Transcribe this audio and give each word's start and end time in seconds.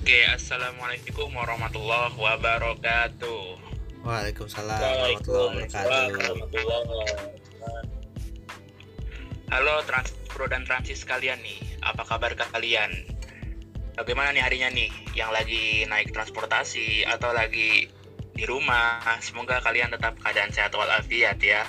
Oke, 0.00 0.24
assalamualaikum 0.32 1.28
warahmatullahi 1.28 2.16
wabarakatuh. 2.16 3.60
Waalaikumsalam 4.00 4.80
warahmatullahi 4.80 5.68
wabarakatuh. 5.68 7.20
Halo 9.52 9.84
Transpro 9.84 10.48
dan 10.48 10.64
Transis 10.64 11.04
kalian 11.04 11.36
nih, 11.44 11.60
apa 11.84 12.08
kabar 12.08 12.32
kalian? 12.32 12.88
Bagaimana 13.92 14.32
nih 14.32 14.40
harinya 14.40 14.72
nih, 14.72 14.88
yang 15.12 15.36
lagi 15.36 15.84
naik 15.84 16.16
transportasi 16.16 17.04
atau 17.04 17.36
lagi 17.36 17.92
di 18.32 18.44
rumah? 18.48 19.04
Semoga 19.20 19.60
kalian 19.60 19.92
tetap 19.92 20.16
keadaan 20.24 20.48
sehat 20.48 20.72
walafiat 20.72 21.36
ya. 21.44 21.68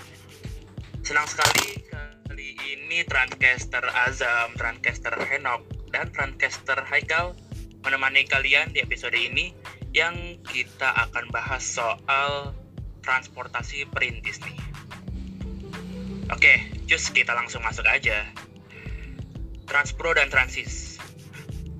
Senang 1.04 1.28
sekali 1.28 1.84
kali 2.32 2.56
ini 2.80 3.04
Transcaster 3.04 3.84
Azam, 4.08 4.56
Transcaster 4.56 5.20
Henok, 5.20 5.68
dan 5.92 6.08
Transcaster 6.16 6.80
Haikal 6.88 7.36
menemani 7.82 8.26
kalian 8.30 8.74
di 8.74 8.82
episode 8.82 9.18
ini 9.18 9.54
yang 9.92 10.40
kita 10.48 10.88
akan 11.10 11.28
bahas 11.34 11.66
soal 11.66 12.56
transportasi 13.02 13.90
perintis 13.90 14.40
nih. 14.46 14.58
Oke, 16.32 16.64
cus 16.88 17.12
kita 17.12 17.36
langsung 17.36 17.60
masuk 17.66 17.84
aja. 17.90 18.24
Transpro 19.68 20.16
dan 20.16 20.32
Transis 20.32 21.00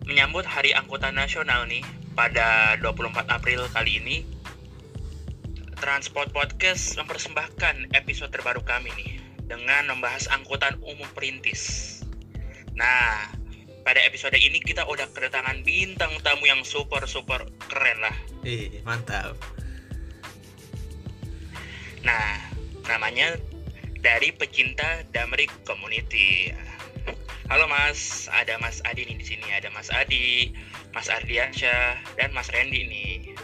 menyambut 0.04 0.44
Hari 0.44 0.76
Angkutan 0.76 1.16
Nasional 1.16 1.70
nih 1.72 1.86
pada 2.18 2.76
24 2.84 3.32
April 3.32 3.64
kali 3.72 4.02
ini. 4.04 4.18
Transport 5.82 6.30
Podcast 6.30 6.94
mempersembahkan 6.94 7.98
episode 7.98 8.30
terbaru 8.30 8.62
kami 8.62 8.94
nih 8.94 9.12
dengan 9.50 9.90
membahas 9.90 10.30
angkutan 10.30 10.78
umum 10.86 11.10
perintis. 11.18 12.00
Nah, 12.78 13.34
pada 13.82 14.00
episode 14.06 14.38
ini 14.38 14.62
kita 14.62 14.86
udah 14.86 15.10
kedatangan 15.10 15.66
bintang 15.66 16.14
tamu 16.22 16.46
yang 16.46 16.62
super 16.62 17.02
super 17.10 17.50
keren 17.66 17.98
lah. 18.02 18.16
Ih, 18.46 18.82
mantap. 18.86 19.34
Nah, 22.06 22.38
namanya 22.86 23.38
dari 24.02 24.34
pecinta 24.34 25.06
Damri 25.14 25.50
Community. 25.66 26.54
Halo 27.52 27.68
Mas, 27.68 28.32
ada 28.32 28.56
Mas 28.64 28.80
Adi 28.88 29.04
nih 29.04 29.18
di 29.20 29.26
sini, 29.28 29.48
ada 29.52 29.68
Mas 29.76 29.92
Adi, 29.92 30.56
Mas 30.96 31.12
Ardiansyah, 31.12 32.00
dan 32.16 32.32
Mas 32.32 32.48
Randy 32.48 32.88
nih. 32.88 33.36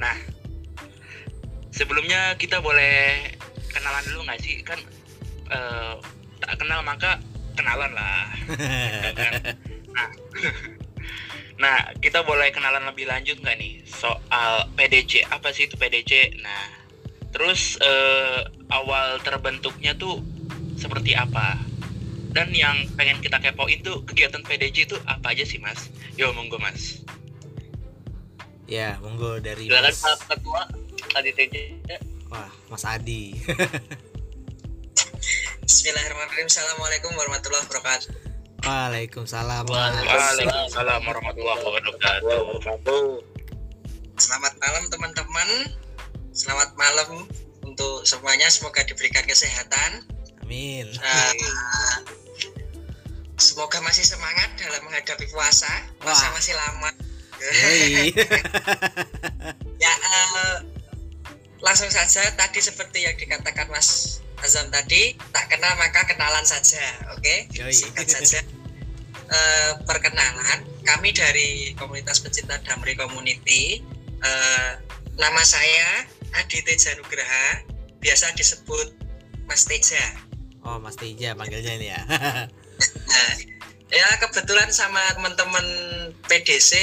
Nah, 0.00 0.16
sebelumnya 1.68 2.40
kita 2.40 2.64
boleh 2.64 3.20
kenalan 3.68 4.04
dulu 4.08 4.24
nggak 4.24 4.40
sih? 4.40 4.64
Kan 4.64 4.80
eh, 5.52 5.94
tak 6.40 6.56
kenal 6.56 6.80
maka 6.80 7.20
kenalan 7.52 7.92
lah. 7.92 8.32
Ya 8.48 9.12
kan? 9.20 9.32
Nah, 9.94 10.08
nah, 11.62 11.76
kita 11.98 12.22
boleh 12.22 12.50
kenalan 12.54 12.86
lebih 12.88 13.10
lanjut 13.10 13.38
nggak 13.40 13.56
nih 13.58 13.82
soal 13.86 14.68
PDC? 14.74 15.26
Apa 15.28 15.52
sih 15.54 15.66
itu 15.66 15.76
PDC? 15.76 16.40
Nah, 16.42 16.64
terus 17.30 17.78
eh, 17.80 18.40
awal 18.70 19.18
terbentuknya 19.22 19.94
tuh 19.98 20.22
seperti 20.78 21.14
apa? 21.14 21.58
Dan 22.30 22.54
yang 22.54 22.86
pengen 22.94 23.18
kita 23.18 23.42
kepoin 23.42 23.82
tuh 23.82 24.06
kegiatan 24.06 24.42
PDC 24.46 24.86
itu 24.86 24.96
apa 25.06 25.34
aja 25.34 25.42
sih 25.42 25.58
mas? 25.58 25.90
Yo 26.14 26.30
monggo 26.30 26.62
mas. 26.62 27.02
Ya, 28.70 29.02
monggo 29.02 29.42
dari 29.42 29.66
Silakan 29.66 29.90
Mas. 29.90 29.98
Pak 29.98 30.30
Ketua 30.30 30.62
tadi 31.10 31.30
TJ. 31.34 31.54
Wah, 32.30 32.46
Mas 32.70 32.86
Adi. 32.86 33.34
Bismillahirrahmanirrahim. 35.66 36.46
Assalamualaikum 36.46 37.10
warahmatullahi 37.18 37.66
wabarakatuh. 37.66 38.29
Waalaikumsalam. 38.60 39.64
Waalaikumsalam 39.64 41.00
warahmatullahi 41.04 41.60
wabarakatuh. 41.64 43.04
Selamat 44.20 44.52
malam 44.60 44.84
teman-teman. 44.92 45.48
Selamat 46.36 46.70
malam 46.76 47.24
untuk 47.64 48.04
semuanya. 48.04 48.52
Semoga 48.52 48.84
diberikan 48.84 49.24
kesehatan. 49.24 50.04
Amin. 50.44 50.84
Uh, 51.00 51.34
semoga 53.40 53.80
masih 53.80 54.04
semangat 54.04 54.52
dalam 54.60 54.84
menghadapi 54.84 55.24
puasa. 55.32 55.70
Puasa 55.96 56.28
Wah. 56.28 56.32
masih 56.36 56.54
lama. 56.56 56.90
Ya 59.80 59.88
eh, 59.96 60.56
langsung 61.64 61.88
saja 61.88 62.20
tadi 62.36 62.60
seperti 62.60 63.08
yang 63.08 63.16
dikatakan 63.16 63.72
Mas 63.72 64.20
Azam 64.40 64.66
tadi 64.72 65.14
tak 65.30 65.52
kenal 65.52 65.76
maka 65.76 66.04
kenalan 66.08 66.44
saja 66.44 66.82
oke 67.16 67.48
Yoi. 67.54 67.72
singkat 67.72 68.08
saja 68.08 68.40
Eh, 69.30 69.72
perkenalan 69.86 70.66
kami 70.82 71.14
dari 71.14 71.70
komunitas 71.78 72.18
pecinta 72.18 72.58
Damri 72.66 72.98
Community 72.98 73.78
Eh, 74.20 74.70
nama 75.14 75.42
saya 75.46 76.02
Adi 76.34 76.58
Teja 76.66 76.98
Nugraha 76.98 77.62
biasa 78.02 78.34
disebut 78.34 78.90
Mas 79.46 79.70
Teja 79.70 80.02
Oh, 80.60 80.76
Mas 80.82 80.98
Teja 80.98 81.32
panggilnya 81.32 81.72
ini 81.78 81.88
ya. 81.88 82.00
Nah, 82.04 83.32
ya 84.02 84.08
kebetulan 84.20 84.68
sama 84.68 85.00
teman-teman 85.16 85.66
PDC 86.28 86.76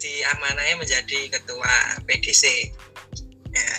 diamanai 0.00 0.72
menjadi 0.78 1.28
ketua 1.28 2.00
PDC. 2.08 2.72
Ya, 3.52 3.70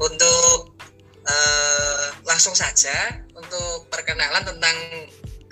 untuk 0.00 0.77
eh, 1.28 2.06
langsung 2.24 2.56
saja 2.56 3.20
untuk 3.36 3.86
perkenalan 3.92 4.44
tentang 4.44 4.76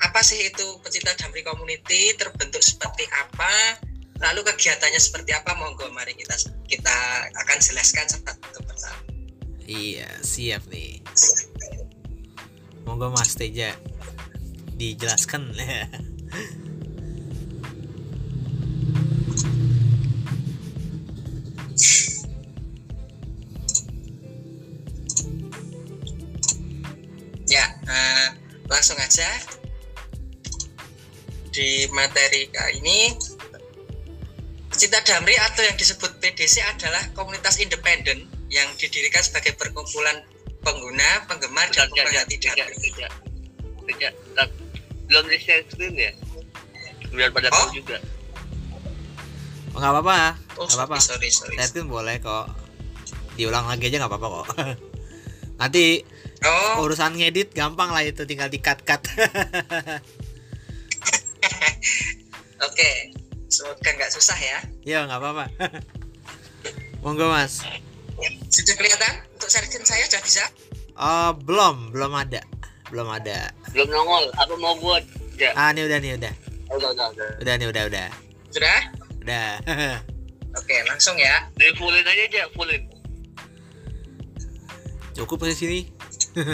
apa 0.01 0.21
sih 0.21 0.53
itu 0.53 0.67
pecinta 0.85 1.17
Damri 1.17 1.41
Community 1.41 2.13
terbentuk 2.17 2.61
seperti 2.61 3.09
apa, 3.13 3.81
lalu 4.21 4.45
kegiatannya 4.45 5.01
seperti 5.01 5.33
apa, 5.33 5.57
monggo 5.57 5.89
mari 5.93 6.13
kita 6.13 6.37
kita 6.69 6.97
akan 7.33 7.59
jelaskan 7.61 8.05
satu 8.09 8.61
persatu. 8.65 9.13
iya, 9.65 10.07
siap 10.21 10.63
nih. 10.69 11.01
Monggo 12.87 13.11
Mas 13.11 13.35
Teja 13.35 13.75
dijelaskan 14.77 15.51
langsung 28.66 28.97
aja 28.97 29.28
di 31.49 31.88
materi 31.91 32.50
kali 32.50 32.78
ini 32.78 32.99
Pecinta 34.66 35.00
Damri 35.00 35.32
atau 35.41 35.62
yang 35.62 35.72
disebut 35.75 36.21
PDC 36.21 36.60
adalah 36.60 37.00
komunitas 37.12 37.56
independen 37.56 38.28
yang 38.53 38.69
didirikan 38.77 39.25
sebagai 39.25 39.56
perkumpulan 39.56 40.21
pengguna, 40.60 41.25
penggemar, 41.25 41.65
dan 41.71 41.87
Tidak, 41.87 41.88
tidak, 41.88 42.04
pemerhati 42.04 42.37
tidak, 42.37 42.54
Damri. 42.60 42.77
tidak, 42.82 43.10
tidak. 43.87 44.12
Tak- 44.34 44.56
Belum 45.06 45.25
di 45.25 45.38
share 45.38 45.62
screen 45.65 45.94
ya? 45.94 46.10
Biar 47.09 47.31
pada 47.31 47.48
Oh. 47.48 47.56
tahu 47.56 47.78
juga. 47.78 47.97
Oh, 49.71 49.78
nggak 49.78 49.93
apa-apa. 49.94 50.19
Oh, 50.59 50.66
Nggak 50.66 50.77
apa-apa. 50.83 50.97
sorry, 50.98 51.31
sorry, 51.31 51.54
sorry. 51.54 51.62
Setting 51.62 51.87
boleh 51.87 52.19
kok. 52.19 52.50
Diulang 53.33 53.65
lagi 53.65 53.87
aja 53.87 53.97
nggak 53.97 54.10
apa-apa 54.10 54.28
kok. 54.34 54.47
Nanti 55.62 56.03
Oh, 56.45 56.85
urusan 56.85 57.17
ngedit 57.17 57.57
gampang 57.57 57.89
lah 57.89 58.05
itu 58.05 58.29
tinggal 58.29 58.53
di 58.53 58.61
cut 58.61 58.83
cut. 58.85 59.01
oke. 62.67 62.91
Semoga 63.47 63.91
nggak 63.95 64.13
susah 64.13 64.37
ya. 64.37 64.59
ya 64.85 64.99
nggak 65.09 65.17
apa-apa. 65.23 65.45
Monggo 67.03 67.31
mas. 67.31 67.65
Sudah 68.53 68.75
kelihatan 68.77 69.23
untuk 69.33 69.49
screen 69.49 69.85
saya 69.87 70.05
sudah 70.11 70.23
bisa? 70.25 70.45
Oh 70.97 71.31
belum 71.37 71.93
belum 71.95 72.13
ada 72.13 72.43
belum 72.91 73.09
ada. 73.10 73.51
Belum 73.75 73.89
nongol. 73.91 74.31
Apa 74.39 74.55
mau 74.59 74.75
buat? 74.78 75.03
Ya. 75.37 75.53
Ah 75.59 75.75
ini 75.75 75.84
udah 75.84 75.99
nih 76.01 76.16
udah 76.16 76.33
Udah, 76.66 76.89
udah, 76.97 77.07
udah. 77.15 77.31
udah 77.43 77.55
nih 77.60 77.66
udah 77.71 77.83
udah 77.87 78.07
Sudah? 78.51 78.81
udah. 79.22 79.51
Oke, 80.59 80.77
langsung 80.89 81.15
ya. 81.21 81.47
Dari 81.55 81.77
fullin 81.77 82.01
aja 82.01 82.22
aja, 82.25 82.43
fullin. 82.57 82.83
Cukup 85.13 85.45
di 85.45 85.55
sini. 85.55 85.78
Nah, 86.36 86.44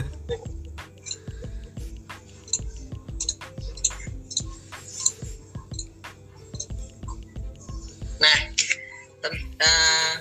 eh, 9.58 10.14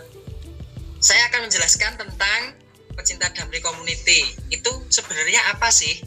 saya 0.98 1.22
akan 1.30 1.46
menjelaskan 1.46 1.94
tentang 1.94 2.58
pecinta 2.98 3.30
Damri 3.38 3.62
Community. 3.62 4.34
Itu 4.50 4.82
sebenarnya 4.90 5.54
apa 5.54 5.70
sih? 5.70 6.02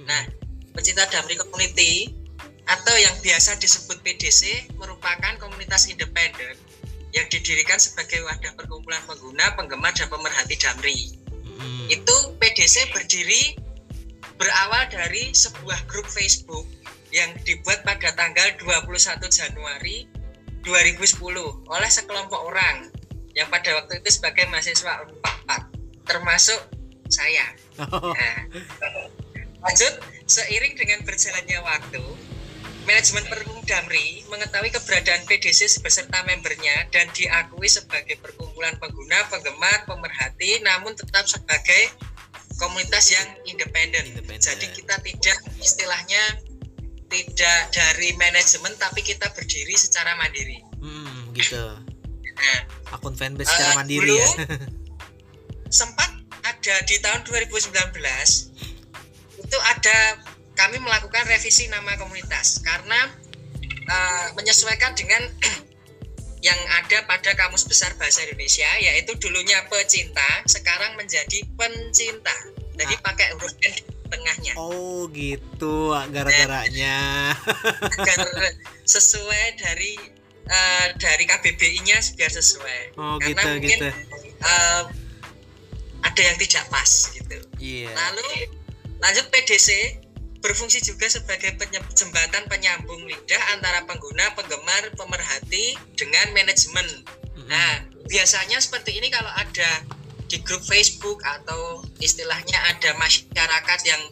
Nah, 0.00 0.24
pecinta 0.72 1.04
Damri 1.12 1.36
Community 1.36 2.08
atau 2.64 2.96
yang 2.96 3.12
biasa 3.20 3.60
disebut 3.60 4.00
PDC 4.00 4.72
merupakan 4.80 5.36
komunitas 5.36 5.92
independen 5.92 6.56
yang 7.12 7.28
didirikan 7.28 7.76
sebagai 7.76 8.24
wadah 8.24 8.56
perkumpulan 8.56 9.04
pengguna, 9.04 9.52
penggemar, 9.60 9.92
dan 9.92 10.08
pemerhati 10.08 10.56
Damri. 10.56 11.23
Mm. 11.58 11.86
Itu 11.90 12.16
PDC 12.38 12.90
berdiri 12.90 13.58
berawal 14.34 14.90
dari 14.90 15.30
sebuah 15.30 15.86
grup 15.86 16.06
Facebook 16.10 16.66
yang 17.14 17.30
dibuat 17.46 17.86
pada 17.86 18.10
tanggal 18.18 18.58
21 18.58 19.22
Januari 19.30 20.10
2010 20.66 21.22
oleh 21.70 21.90
sekelompok 21.90 22.40
orang 22.42 22.90
yang 23.38 23.46
pada 23.50 23.78
waktu 23.78 24.02
itu 24.02 24.18
sebagai 24.18 24.50
mahasiswa 24.50 25.06
44 25.46 26.08
termasuk 26.08 26.60
saya. 27.06 27.46
Oh, 27.78 28.14
Nah, 28.14 28.38
lanjut 29.64 29.94
seiring 30.26 30.74
dengan 30.78 31.02
berjalannya 31.02 31.58
waktu 31.62 32.04
manajemen 32.84 33.24
Perkum 33.28 33.58
Damri 33.64 34.24
mengetahui 34.28 34.70
keberadaan 34.72 35.24
PDC 35.24 35.80
beserta 35.80 36.20
membernya 36.24 36.88
dan 36.92 37.08
diakui 37.12 37.68
sebagai 37.68 38.20
perkumpulan 38.20 38.76
pengguna, 38.76 39.24
penggemar, 39.32 39.88
pemerhati, 39.88 40.60
namun 40.64 40.92
tetap 40.96 41.24
sebagai 41.24 41.92
komunitas 42.60 43.10
yang 43.10 43.26
independen. 43.48 44.04
Independen. 44.14 44.40
Jadi 44.40 44.66
kita 44.72 44.96
tidak 45.00 45.38
istilahnya 45.58 46.22
tidak 47.08 47.60
dari 47.70 48.10
manajemen 48.18 48.72
tapi 48.76 49.00
kita 49.04 49.30
berdiri 49.32 49.74
secara 49.78 50.18
mandiri. 50.18 50.58
hmm, 50.82 51.34
gitu. 51.36 51.62
Nah, 52.34 52.60
Akun 52.94 53.14
fanbase 53.14 53.48
Eh, 53.48 53.52
secara 53.54 53.72
mandiri 53.78 54.14
ya. 54.18 54.28
sempat 55.78 56.10
ada 56.44 56.74
di 56.86 56.96
tahun 57.02 57.26
2019 57.26 57.72
itu 59.42 59.58
ada 59.58 59.98
kami 60.54 60.78
melakukan 60.78 61.26
revisi 61.26 61.66
nama 61.66 61.94
komunitas 61.94 62.60
karena 62.60 63.10
eh, 63.84 64.26
menyesuaikan 64.34 64.94
dengan 64.94 65.22
yang 66.46 66.60
ada 66.76 67.02
pada 67.04 67.32
Kamus 67.32 67.64
Besar 67.64 67.96
Bahasa 67.96 68.20
Indonesia 68.22 68.68
yaitu 68.78 69.16
dulunya 69.16 69.64
pecinta 69.66 70.44
sekarang 70.44 70.92
menjadi 70.94 71.40
pencinta 71.56 72.34
jadi 72.74 72.94
pakai 73.00 73.32
huruf 73.32 73.54
N 73.60 73.72
di 73.72 73.82
tengahnya 74.04 74.52
Oh, 74.54 75.08
gitu 75.08 75.94
gara-garanya. 76.12 77.32
agar 77.96 78.18
sesuai 78.84 79.44
dari 79.56 79.96
eh, 80.44 80.86
dari 80.98 81.24
KBBI-nya 81.24 81.98
biar 82.14 82.30
sesuai 82.30 82.94
Oh, 82.94 83.16
Karena 83.16 83.30
gitu 83.32 83.46
mungkin 83.48 83.78
gitu. 83.80 83.88
eh, 84.38 84.82
ada 86.04 86.20
yang 86.20 86.36
tidak 86.36 86.64
pas 86.68 86.90
gitu 87.10 87.36
Iya. 87.56 87.88
Lalu 87.88 88.52
lanjut 89.00 89.26
PDC 89.32 89.68
berfungsi 90.44 90.84
juga 90.84 91.08
sebagai 91.08 91.56
jembatan 91.96 92.44
penyambung 92.52 93.00
lidah 93.08 93.56
antara 93.56 93.80
pengguna, 93.88 94.28
penggemar, 94.36 94.92
pemerhati 94.92 95.72
dengan 95.96 96.36
manajemen. 96.36 96.84
Mm-mm. 97.32 97.48
Nah, 97.48 97.88
biasanya 98.04 98.60
seperti 98.60 99.00
ini 99.00 99.08
kalau 99.08 99.32
ada 99.32 99.80
di 100.28 100.44
grup 100.44 100.60
Facebook 100.68 101.24
atau 101.24 101.80
istilahnya 101.96 102.60
ada 102.76 102.92
masyarakat 103.00 103.80
yang 103.88 104.02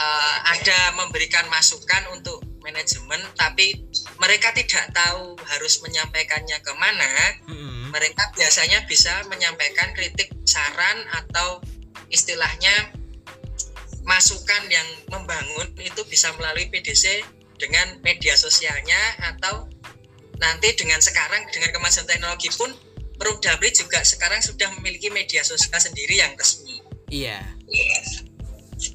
eh, 0.00 0.36
ada 0.48 0.96
memberikan 0.96 1.44
masukan 1.52 2.08
untuk 2.16 2.40
manajemen, 2.64 3.20
tapi 3.36 3.84
mereka 4.16 4.52
tidak 4.56 4.88
tahu 4.96 5.36
harus 5.48 5.80
menyampaikannya 5.84 6.60
ke 6.60 6.72
mana 6.76 7.08
Mm-mm. 7.48 7.92
mereka 7.92 8.32
biasanya 8.36 8.84
bisa 8.88 9.12
menyampaikan 9.28 9.92
kritik 9.96 10.32
saran 10.44 11.04
atau 11.24 11.60
istilahnya 12.12 12.99
masukan 14.10 14.66
yang 14.66 14.88
membangun 15.06 15.70
itu 15.78 16.02
bisa 16.10 16.34
melalui 16.34 16.66
PDC 16.66 17.22
dengan 17.62 18.02
media 18.02 18.34
sosialnya 18.34 18.98
atau 19.22 19.70
nanti 20.42 20.74
dengan 20.74 20.98
sekarang 20.98 21.46
dengan 21.54 21.70
kemajuan 21.70 22.10
teknologi 22.10 22.50
pun 22.58 22.74
Perum 23.20 23.38
Damri 23.38 23.70
juga 23.70 24.00
sekarang 24.02 24.40
sudah 24.42 24.72
memiliki 24.80 25.12
media 25.12 25.44
sosial 25.44 25.76
sendiri 25.76 26.18
yang 26.18 26.32
resmi. 26.40 26.80
Iya. 27.12 27.38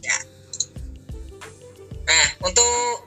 Ya. 0.01 0.17
Nah, 2.09 2.27
untuk 2.41 3.05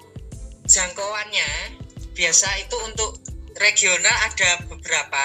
jangkauannya 0.70 1.74
biasa 2.14 2.48
itu 2.62 2.76
untuk 2.86 3.18
regional 3.58 4.16
ada 4.30 4.62
beberapa 4.70 5.24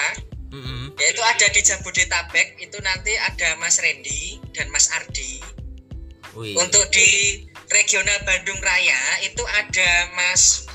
Mm-mm. 0.50 0.98
yaitu 0.98 1.22
ada 1.22 1.46
di 1.50 1.60
Jabodetabek 1.62 2.58
itu 2.58 2.78
nanti 2.82 3.14
ada 3.18 3.54
Mas 3.62 3.78
Randy 3.78 4.42
dan 4.50 4.70
Mas 4.74 4.90
Ardi 4.90 5.63
Wih. 6.34 6.58
untuk 6.58 6.84
di 6.90 7.42
regional 7.70 8.18
Bandung 8.26 8.58
Raya 8.58 9.22
itu 9.22 9.42
ada 9.46 9.90
Mas 10.18 10.66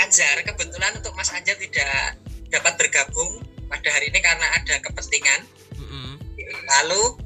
Anjar 0.00 0.40
kebetulan 0.44 0.96
untuk 0.96 1.12
Mas 1.14 1.28
Anjar 1.32 1.56
tidak 1.60 2.16
dapat 2.48 2.74
bergabung 2.80 3.44
pada 3.68 3.88
hari 3.92 4.10
ini 4.10 4.18
karena 4.24 4.46
ada 4.56 4.80
kepentingan 4.82 5.40
Mm-mm. 5.76 6.12
lalu 6.66 7.20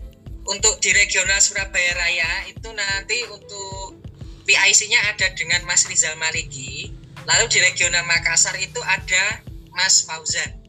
untuk 0.44 0.76
di 0.82 0.92
regional 0.92 1.40
Surabaya 1.40 1.96
Raya 1.96 2.50
itu 2.50 2.68
nanti 2.74 3.24
untuk 3.32 3.96
PIC-nya 4.44 5.00
ada 5.14 5.32
dengan 5.32 5.64
Mas 5.64 5.88
Rizal 5.88 6.18
Maliki 6.20 6.92
lalu 7.24 7.48
di 7.48 7.58
regional 7.64 8.04
Makassar 8.04 8.58
itu 8.60 8.82
ada 8.84 9.40
Mas 9.72 10.04
Fauzan 10.04 10.63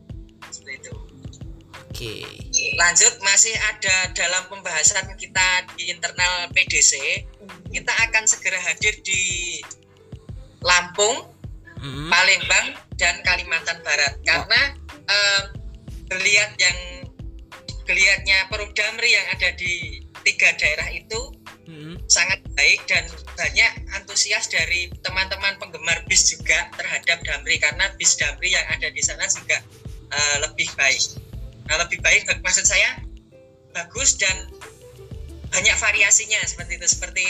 Oke. 1.96 2.28
lanjut 2.76 3.24
masih 3.24 3.56
ada 3.56 4.12
dalam 4.12 4.44
pembahasan 4.52 5.16
kita 5.16 5.64
di 5.80 5.96
internal 5.96 6.52
PDC 6.52 7.24
kita 7.72 7.94
akan 8.12 8.24
segera 8.28 8.60
hadir 8.60 9.00
di 9.00 9.64
Lampung, 10.60 11.30
Mm-mm. 11.80 12.10
Palembang 12.10 12.76
dan 12.98 13.22
Kalimantan 13.24 13.80
Barat 13.86 14.18
karena 14.26 14.62
eh, 15.08 15.44
geliat 16.12 16.52
yang 16.58 16.80
geliatnya 17.86 18.50
Perum 18.50 18.74
Damri 18.74 19.14
yang 19.14 19.28
ada 19.32 19.54
di 19.54 20.02
tiga 20.26 20.52
daerah 20.58 20.90
itu 20.90 21.32
Mm-mm. 21.70 22.02
sangat 22.10 22.42
baik 22.58 22.84
dan 22.90 23.06
banyak 23.38 23.72
antusias 23.94 24.50
dari 24.50 24.90
teman-teman 25.06 25.56
penggemar 25.62 26.02
bis 26.10 26.28
juga 26.34 26.68
terhadap 26.76 27.22
Damri 27.22 27.62
karena 27.62 27.88
bis 27.96 28.18
Damri 28.18 28.52
yang 28.52 28.66
ada 28.68 28.90
di 28.90 29.02
sana 29.06 29.24
juga 29.30 29.62
eh, 30.12 30.38
lebih 30.44 30.68
baik. 30.74 31.25
Nah, 31.66 31.76
lebih 31.82 32.00
baik 32.02 32.30
maksud 32.46 32.66
saya 32.66 33.02
bagus 33.74 34.16
dan 34.16 34.48
banyak 35.52 35.76
variasinya 35.80 36.40
seperti 36.46 36.78
itu 36.78 36.88
seperti 36.88 37.24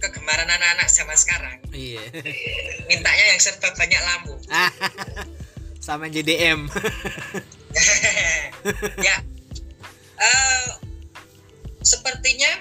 kegemaran 0.00 0.48
anak-anak 0.48 0.88
zaman 0.92 1.16
sekarang. 1.16 1.56
Iya. 1.72 2.04
Mintanya 2.92 3.24
yang 3.32 3.40
serba 3.40 3.72
banyak 3.72 4.00
lampu. 4.04 4.36
Sama 5.84 6.12
JDM. 6.12 6.68
ya. 9.08 9.16
Eh, 10.20 10.68
sepertinya 11.80 12.52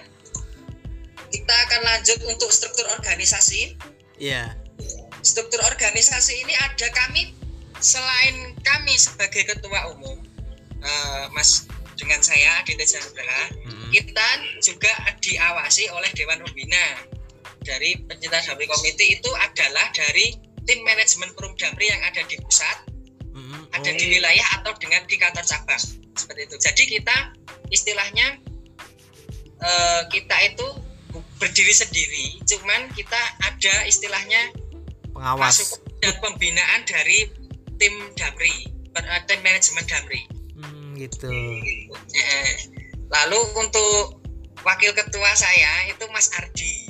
kita 1.31 1.55
akan 1.67 1.81
lanjut 1.83 2.19
untuk 2.27 2.49
struktur 2.51 2.87
organisasi. 2.95 3.75
Iya. 4.19 4.55
struktur 5.23 5.63
organisasi 5.63 6.43
ini 6.43 6.51
ada 6.59 6.83
kami 6.91 7.31
selain 7.79 8.51
kami 8.59 8.91
sebagai 8.99 9.47
ketua 9.47 9.95
umum 9.95 10.19
eh, 10.83 11.25
Mas 11.31 11.65
dengan 11.95 12.19
saya 12.19 12.61
Aditya 12.61 12.85
Chandra 12.85 13.41
Mm-mm. 13.63 13.89
kita 13.93 14.27
juga 14.59 14.91
diawasi 15.23 15.87
oleh 15.93 16.09
Dewan 16.17 16.41
Pembina 16.43 17.05
dari 17.63 17.95
pencinta 18.03 18.43
Damri 18.43 18.67
Komite 18.67 19.05
itu 19.07 19.29
adalah 19.39 19.87
dari 19.95 20.35
tim 20.67 20.83
manajemen 20.83 21.31
Perum 21.37 21.53
Damri 21.55 21.87
yang 21.87 22.01
ada 22.03 22.21
di 22.27 22.35
pusat 22.43 22.77
Mm-mm. 23.33 23.71
ada 23.71 23.89
Oh. 23.89 23.97
di 23.97 24.05
wilayah 24.09 24.47
atau 24.61 24.73
dengan 24.81 25.01
di 25.07 25.15
kantor 25.15 25.45
cabang 25.45 25.83
seperti 26.13 26.41
itu 26.49 26.55
jadi 26.59 26.83
kita 26.99 27.17
istilahnya 27.71 28.27
eh, 29.63 30.01
kita 30.11 30.37
itu 30.49 30.67
berdiri 31.39 31.73
sendiri 31.73 32.25
cuman 32.45 32.89
kita 32.97 33.21
ada 33.43 33.75
istilahnya 33.85 34.51
pengawas. 35.13 35.61
masuk 35.61 35.79
dan 36.03 36.13
pembinaan 36.19 36.81
dari 36.83 37.31
tim 37.79 37.93
Damri, 38.19 38.67
eh, 38.97 39.21
tim 39.23 39.39
manajemen 39.39 39.85
Damri. 39.87 40.21
Gitu. 40.97 41.29
Eh, 42.13 42.51
Lalu 43.13 43.39
untuk 43.61 44.25
wakil 44.65 44.91
ketua 44.97 45.31
saya 45.37 45.93
itu 45.93 46.01
Mas 46.09 46.33
Ardi. 46.33 46.89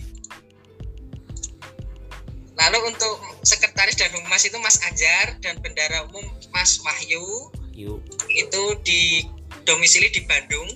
Lalu 2.55 2.95
untuk 2.95 3.15
sekretaris 3.43 3.99
dan 3.99 4.13
humas 4.15 4.47
itu 4.47 4.55
Mas 4.63 4.79
Anjar 4.87 5.35
dan 5.43 5.59
bendara 5.59 6.07
umum 6.07 6.23
Mas 6.55 6.79
Wahyu 6.79 7.51
Yuk. 7.75 7.99
itu 8.31 8.63
di 8.87 9.27
domisili 9.67 10.07
di 10.13 10.23
Bandung. 10.23 10.69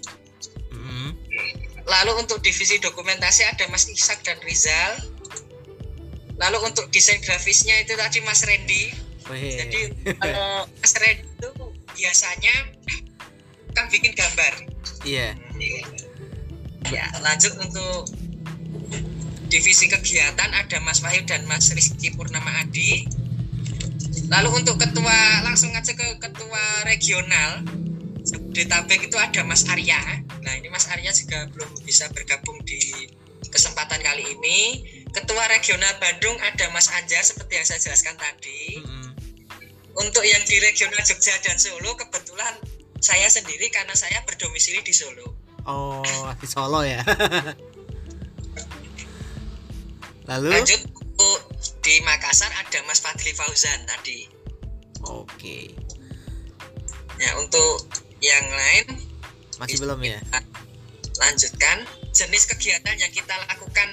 Mm-mm. 0.74 1.16
Lalu 1.88 2.28
untuk 2.28 2.44
divisi 2.44 2.76
dokumentasi 2.84 3.48
ada 3.48 3.64
Mas 3.72 3.88
Ishak 3.88 4.26
dan 4.28 4.42
Rizal. 4.44 5.00
Lalu 6.38 6.60
untuk 6.68 6.92
desain 6.92 7.24
grafisnya 7.24 7.88
itu 7.88 7.96
tadi 7.96 8.20
Mas 8.26 8.44
Randy. 8.44 8.92
Jadi 9.32 9.92
kalau 10.20 10.68
Mas 10.80 10.94
Red 10.96 11.20
itu 11.24 11.50
biasanya 11.98 12.56
kan 13.78 13.86
bikin 13.94 14.18
gambar. 14.18 14.54
Iya. 15.06 15.38
Ya, 16.90 17.06
lanjut 17.22 17.54
untuk 17.62 18.10
divisi 19.48 19.86
kegiatan 19.88 20.50
ada 20.50 20.78
Mas 20.82 21.00
Wahyu 21.06 21.24
dan 21.30 21.46
Mas 21.46 21.70
Rizky 21.70 22.10
Purnama 22.18 22.66
Adi. 22.66 23.06
Lalu 24.28 24.66
untuk 24.66 24.76
ketua 24.82 25.46
langsung 25.46 25.72
aja 25.72 25.94
ke 25.96 26.20
ketua 26.20 26.64
regional 26.84 27.64
Jabodetabek 28.28 29.08
itu 29.08 29.16
ada 29.16 29.40
Mas 29.48 29.64
Arya. 29.72 30.20
Nah 30.44 30.54
ini 30.60 30.68
Mas 30.68 30.92
Arya 30.92 31.16
juga 31.16 31.48
belum 31.48 31.80
bisa 31.88 32.12
bergabung 32.12 32.60
di 32.68 33.08
kesempatan 33.48 34.04
kali 34.04 34.36
ini. 34.36 34.60
Ketua 35.16 35.48
regional 35.48 35.96
Bandung 36.04 36.36
ada 36.44 36.68
Mas 36.76 36.92
Anjar 36.92 37.24
seperti 37.24 37.56
yang 37.56 37.68
saya 37.68 37.80
jelaskan 37.80 38.20
tadi. 38.20 38.84
Mm-mm. 38.84 39.06
untuk 39.98 40.22
yang 40.22 40.46
di 40.46 40.62
regional 40.62 41.02
Jogja 41.02 41.34
dan 41.42 41.58
Solo 41.58 41.98
kebetulan 41.98 42.54
saya 43.00 43.30
sendiri 43.30 43.70
karena 43.70 43.94
saya 43.94 44.24
berdomisili 44.26 44.82
di 44.82 44.94
Solo. 44.94 45.36
Oh, 45.68 46.02
di 46.40 46.48
Solo 46.48 46.84
ya. 46.84 47.04
Lalu? 50.32 50.50
Lanjut 50.52 50.82
di 51.88 52.04
Makassar 52.04 52.52
ada 52.52 52.84
Mas 52.84 53.00
Fadli 53.00 53.32
Fauzan 53.32 53.88
tadi. 53.88 54.28
Oke. 55.08 55.72
Ya 57.18 57.32
untuk 57.40 57.88
yang 58.20 58.44
lain 58.52 59.08
Masih 59.58 59.82
belum 59.82 59.98
ya? 60.06 60.22
lanjutkan 61.18 61.82
jenis 62.14 62.46
kegiatan 62.46 62.94
yang 62.94 63.10
kita 63.10 63.34
lakukan 63.50 63.90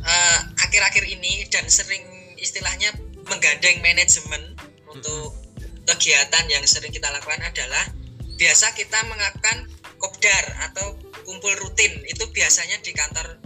eh, 0.00 0.38
akhir-akhir 0.64 1.04
ini 1.04 1.44
dan 1.52 1.68
sering 1.68 2.00
istilahnya 2.40 2.88
menggandeng 3.28 3.84
manajemen 3.84 4.56
untuk 4.88 5.36
kegiatan 5.96 6.44
yang 6.46 6.64
sering 6.64 6.92
kita 6.94 7.10
lakukan 7.10 7.40
adalah 7.42 7.84
biasa 8.38 8.72
kita 8.72 8.98
melakukan 9.04 9.68
kopdar 10.00 10.44
atau 10.70 10.96
kumpul 11.28 11.52
rutin 11.60 11.92
itu 12.08 12.24
biasanya 12.32 12.80
di 12.80 12.94
kantor 12.96 13.36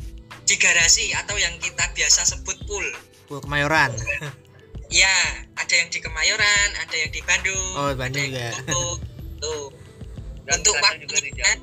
di 0.45 0.55
garasi 0.61 1.11
atau 1.17 1.35
yang 1.41 1.57
kita 1.59 1.89
biasa 1.97 2.23
sebut 2.29 2.57
pool 2.69 2.85
Full 3.25 3.41
Kemayoran. 3.41 3.91
ya 4.93 5.15
ada 5.57 5.75
yang 5.75 5.89
di 5.89 5.99
Kemayoran 5.99 6.69
ada 6.79 6.95
yang 6.95 7.11
di 7.11 7.25
Bandung 7.25 7.69
Oh, 7.75 7.91
ada 7.91 7.97
Bandung 7.97 8.29
yang. 8.29 8.53
Bogor. 8.69 9.01
tuh 9.41 9.65
Dan 10.45 10.61
Untuk 10.61 10.77
waktunya, 10.77 11.57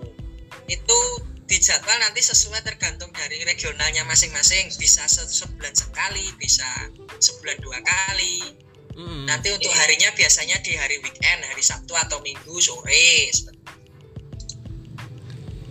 itu 0.66 1.00
dijadwal 1.46 1.98
nanti 2.02 2.26
sesuai 2.26 2.66
tergantung 2.66 3.14
dari 3.14 3.46
regionalnya 3.46 4.02
masing-masing 4.10 4.74
bisa 4.82 5.06
se- 5.06 5.30
sebulan 5.30 5.76
sekali 5.78 6.34
bisa 6.42 6.66
sebulan 7.22 7.62
dua 7.62 7.78
kali 7.84 8.58
Mm-mm. 9.02 9.26
nanti 9.26 9.50
untuk 9.50 9.74
harinya 9.74 10.14
biasanya 10.14 10.62
di 10.62 10.78
hari 10.78 11.02
weekend 11.02 11.42
hari 11.42 11.66
Sabtu 11.66 11.98
atau 11.98 12.22
Minggu 12.22 12.62
sore 12.62 13.34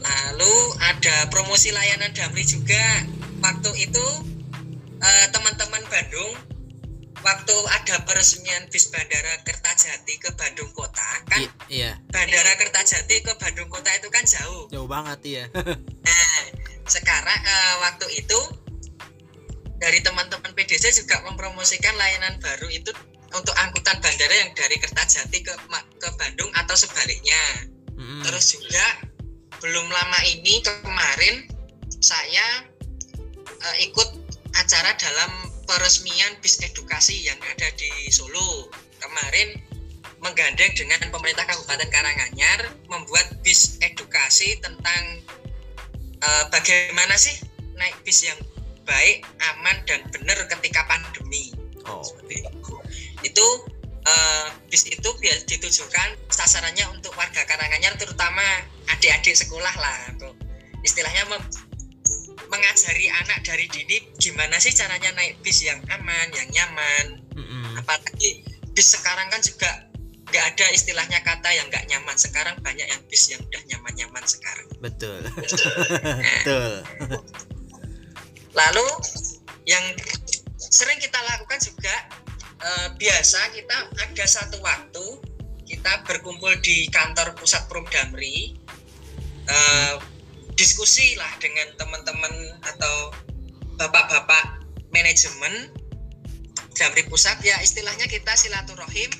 lalu 0.01 0.55
ada 0.81 1.29
promosi 1.31 1.71
layanan 1.71 2.11
Damri 2.17 2.43
juga 2.43 3.07
waktu 3.39 3.71
itu 3.87 4.07
eh, 4.99 5.27
teman-teman 5.31 5.85
Bandung 5.87 6.33
waktu 7.21 7.57
ada 7.77 8.01
peresmian 8.09 8.65
bis 8.73 8.89
bandara 8.89 9.45
Kertajati 9.45 10.15
ke 10.19 10.33
Bandung 10.41 10.73
Kota 10.73 11.05
kan 11.29 11.45
I- 11.45 11.53
iya, 11.85 12.01
bandara 12.09 12.57
Kertajati 12.57 13.21
ke 13.21 13.33
Bandung 13.37 13.69
Kota 13.69 13.93
itu 13.93 14.09
kan 14.09 14.25
jauh 14.25 14.67
jauh 14.73 14.89
banget 14.89 15.21
iya. 15.29 15.45
Nah, 16.09 16.39
sekarang 16.89 17.41
eh, 17.45 17.75
waktu 17.85 18.07
itu 18.25 18.39
dari 19.77 20.01
teman-teman 20.01 20.53
PDC 20.53 21.05
juga 21.05 21.21
mempromosikan 21.29 21.93
layanan 21.97 22.41
baru 22.41 22.69
itu 22.73 22.89
untuk 23.35 23.55
angkutan 23.59 23.99
bandara 24.03 24.35
yang 24.35 24.53
dari 24.59 24.77
Kertajati 24.79 25.39
ke 25.45 25.55
ke 25.99 26.09
Bandung 26.19 26.51
atau 26.57 26.75
sebaliknya. 26.75 27.43
Mm-mm. 27.95 28.23
Terus 28.27 28.57
juga 28.59 28.87
belum 29.61 29.87
lama 29.93 30.21
ini 30.27 30.65
kemarin 30.65 31.47
saya 32.01 32.67
eh, 33.47 33.77
ikut 33.87 34.09
acara 34.57 34.97
dalam 34.99 35.31
peresmian 35.69 36.35
bis 36.43 36.59
edukasi 36.65 37.23
yang 37.23 37.39
ada 37.55 37.69
di 37.79 37.91
Solo. 38.11 38.71
Kemarin 39.01 39.57
menggandeng 40.21 40.77
dengan 40.77 41.01
pemerintah 41.09 41.49
Kabupaten 41.49 41.89
Karanganyar 41.89 42.69
membuat 42.93 43.41
bis 43.47 43.79
edukasi 43.81 44.59
tentang 44.59 45.23
eh, 46.19 46.45
bagaimana 46.51 47.15
sih 47.15 47.37
naik 47.79 47.97
bis 48.03 48.27
yang 48.27 48.37
baik, 48.85 49.23
aman 49.55 49.77
dan 49.87 50.03
benar 50.11 50.35
ketika 50.51 50.83
pandemi 50.91 51.55
Oh, 51.89 52.05
seperti 52.05 52.45
itu. 52.45 52.50
Itu 53.41 53.49
eh, 54.05 54.49
bis 54.69 54.85
itu 54.85 55.09
biar 55.17 55.41
ditujukan 55.49 56.29
sasarannya 56.29 56.85
untuk 56.93 57.17
warga 57.17 57.41
Karanganyar 57.49 57.97
terutama 57.97 58.45
adik-adik 58.93 59.33
sekolah 59.33 59.73
lah 59.81 59.97
untuk 60.13 60.37
istilahnya 60.85 61.25
mem- 61.33 61.49
mengajari 62.53 63.09
anak 63.09 63.41
dari 63.41 63.65
dini 63.73 64.13
gimana 64.21 64.61
sih 64.61 64.77
caranya 64.77 65.09
naik 65.17 65.41
bis 65.41 65.65
yang 65.65 65.81
aman, 65.89 66.29
yang 66.37 66.49
nyaman. 66.53 67.07
mm-mm. 67.33 67.81
Apalagi 67.81 68.45
bis 68.77 68.93
sekarang 68.93 69.33
kan 69.33 69.41
juga 69.41 69.89
nggak 70.29 70.45
ada 70.53 70.67
istilahnya 70.77 71.25
kata 71.25 71.49
yang 71.49 71.65
nggak 71.73 71.89
nyaman. 71.89 72.17
Sekarang 72.21 72.61
banyak 72.61 72.85
yang 72.85 73.01
bis 73.09 73.33
yang 73.33 73.41
udah 73.41 73.63
nyaman-nyaman 73.73 74.25
sekarang. 74.29 74.69
betul. 74.85 75.17
betul. 76.37 76.73
Lalu 78.53 78.87
yang 79.65 79.85
sering 80.61 81.01
kita 81.01 81.17
lakukan 81.25 81.57
juga 81.65 81.95
eh, 82.61 82.89
biasa 82.97 83.41
kita 83.57 83.77
ada 83.97 84.25
satu 84.29 84.61
waktu 84.61 85.07
kita 85.65 86.03
berkumpul 86.03 86.51
di 86.61 86.91
kantor 86.91 87.33
pusat 87.39 87.65
Damri. 87.71 88.59
Eh, 89.51 89.95
diskusi 90.59 91.17
lah 91.17 91.31
dengan 91.41 91.73
teman-teman 91.79 92.61
atau 92.63 93.15
bapak-bapak 93.79 94.67
manajemen 94.93 95.71
Damri 96.77 97.07
pusat. 97.07 97.39
Ya 97.47 97.57
istilahnya 97.63 98.11
kita 98.11 98.35
silaturahim 98.35 99.11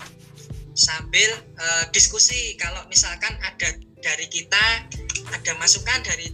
sambil 0.75 1.31
eh, 1.39 1.85
diskusi. 1.95 2.59
Kalau 2.59 2.83
misalkan 2.91 3.39
ada 3.41 3.79
dari 4.01 4.27
kita 4.27 4.91
ada 5.31 5.53
masukan 5.61 6.01
dari 6.03 6.33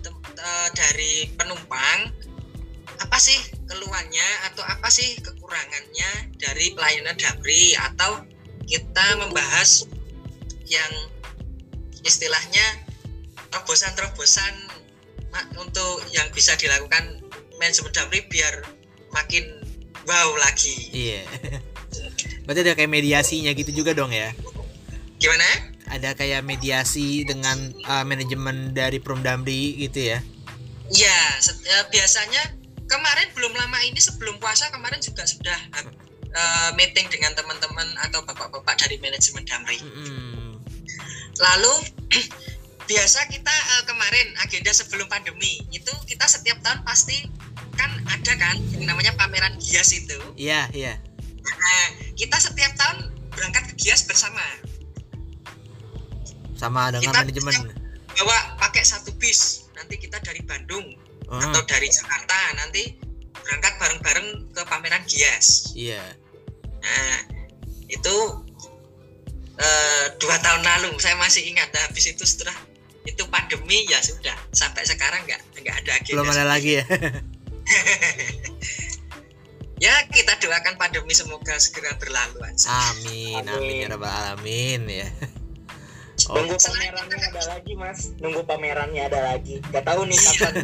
dari 0.79 1.27
penumpang 1.35 2.15
apa 3.03 3.19
sih 3.19 3.56
keluhannya 3.67 4.29
atau 4.51 4.63
apa 4.63 4.89
sih 4.89 5.19
kekurangannya 5.21 6.35
dari 6.39 6.73
pelayanan 6.73 7.19
Damri 7.19 7.75
atau 7.75 8.23
kita 8.67 9.07
membahas 9.23 9.87
yang 10.67 10.93
istilahnya 12.03 12.83
terobosan-terobosan 13.51 14.55
untuk 15.61 16.01
yang 16.17 16.27
bisa 16.33 16.57
dilakukan 16.57 17.21
manajemen 17.61 17.93
Damri 17.93 18.25
biar 18.31 18.65
makin 19.13 19.45
wow 20.09 20.31
lagi 20.41 20.91
Iya. 20.95 21.23
Berarti 22.47 22.61
ada 22.63 22.75
kayak 22.79 22.91
mediasinya 22.91 23.51
gitu 23.53 23.83
juga 23.83 23.91
dong 23.93 24.15
ya? 24.15 24.31
gimana? 25.17 25.49
Ada 25.91 26.13
kayak 26.13 26.45
mediasi 26.45 27.25
dengan 27.25 27.73
uh, 27.89 28.05
manajemen 28.05 28.75
dari 28.77 29.01
Prom 29.01 29.25
Damri 29.25 29.75
gitu 29.81 30.13
ya? 30.15 30.19
Ya 30.93 31.19
set- 31.41 31.65
eh, 31.65 31.85
biasanya 31.91 32.55
kemarin 32.87 33.29
belum 33.35 33.53
lama 33.55 33.79
ini 33.83 33.99
sebelum 33.99 34.39
puasa 34.39 34.71
kemarin 34.71 34.99
juga 35.03 35.27
sudah 35.27 35.59
eh, 35.77 36.71
meeting 36.75 37.07
dengan 37.11 37.35
teman-teman 37.35 37.87
atau 38.07 38.23
bapak-bapak 38.23 38.75
dari 38.79 38.97
manajemen 39.03 39.43
Damri 39.45 39.79
Mm-mm. 39.83 40.57
Lalu 41.37 41.75
biasa 42.91 43.27
kita 43.29 43.55
eh, 43.55 43.83
kemarin 43.85 44.27
agenda 44.41 44.71
sebelum 44.73 45.07
pandemi 45.11 45.61
itu 45.69 45.93
kita 46.07 46.25
setiap 46.25 46.63
tahun 46.63 46.81
pasti 46.87 47.27
kan 47.77 47.93
ada 48.09 48.33
kan 48.41 48.57
yang 48.73 48.89
namanya 48.89 49.13
pameran 49.21 49.53
Gias 49.61 49.93
itu. 49.93 50.17
Iya, 50.33 50.65
iya. 50.73 50.97
Nah, 51.45 51.87
kita 52.17 52.41
setiap 52.41 52.73
tahun 52.73 53.13
berangkat 53.37 53.69
ke 53.69 53.75
Gias 53.77 54.09
bersama. 54.09 54.41
Sama 56.57 56.89
dengan 56.89 57.13
Kita- 57.13 57.45
manajemen. 57.45 57.77
Bawa 58.17 58.57
pakai 58.57 58.81
satu 58.81 59.13
bis. 59.21 59.69
Nanti 59.77 60.01
kita 60.01 60.17
dari 60.25 60.41
Bandung 60.41 60.89
Oh, 61.27 61.43
atau 61.43 61.63
dari 61.67 61.91
Jakarta 61.91 62.37
nanti 62.55 62.95
berangkat 63.35 63.75
bareng-bareng 63.83 64.29
ke 64.55 64.63
pameran 64.67 65.03
Gias. 65.07 65.75
iya. 65.75 66.03
Nah, 66.83 67.19
itu 67.91 68.17
eh, 69.59 70.07
dua 70.23 70.37
tahun 70.39 70.63
lalu 70.63 70.95
saya 71.03 71.19
masih 71.19 71.51
ingat. 71.51 71.71
Nah, 71.75 71.83
habis 71.91 72.07
itu 72.07 72.23
setelah 72.23 72.55
itu 73.07 73.23
pandemi 73.31 73.87
ya 73.87 74.03
sudah 74.03 74.35
sampai 74.55 74.83
sekarang 74.87 75.23
nggak 75.27 75.43
nggak 75.63 75.77
ada 75.83 75.93
agenda. 75.99 76.15
Belum 76.23 76.31
ada 76.31 76.47
lagi 76.47 76.83
ya. 76.83 76.85
Ya 79.77 79.93
kita 80.09 80.41
doakan 80.41 80.81
pandemi 80.81 81.13
semoga 81.13 81.53
segera 81.61 81.93
berlalu 82.01 82.41
aja. 82.49 82.65
Amin, 82.97 83.45
amin 83.45 83.85
ya 83.85 83.93
rabbal 83.93 84.09
alamin 84.09 84.89
ya. 84.89 85.09
Oh, 86.27 86.41
Nunggu 86.41 86.57
pamerannya 86.57 87.19
ada 87.29 87.43
lagi 87.53 87.73
mas. 87.77 87.99
Nunggu 88.19 88.43
pamerannya 88.49 89.03
ada 89.05 89.21
lagi. 89.33 89.61
Gak 89.69 89.85
tahu 89.85 90.09
nih 90.09 90.17
kapan. 90.17 90.55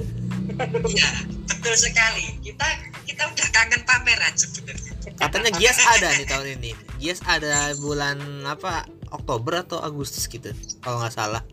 Iya 0.89 1.09
betul 1.47 1.75
sekali. 1.77 2.25
Kita 2.41 2.67
kita 3.05 3.23
udah 3.29 3.49
kangen 3.53 3.83
pameran 3.85 4.33
sebenarnya. 4.35 4.91
katanya 5.19 5.51
Gias 5.55 5.79
ada 5.79 6.09
nih 6.17 6.27
tahun 6.27 6.47
ini. 6.59 6.71
Gias 6.99 7.21
ada 7.23 7.77
bulan 7.79 8.19
apa? 8.49 8.89
Oktober 9.13 9.61
atau 9.61 9.77
Agustus 9.79 10.25
gitu, 10.25 10.51
kalau 10.81 10.97
nggak 11.05 11.13
salah. 11.13 11.45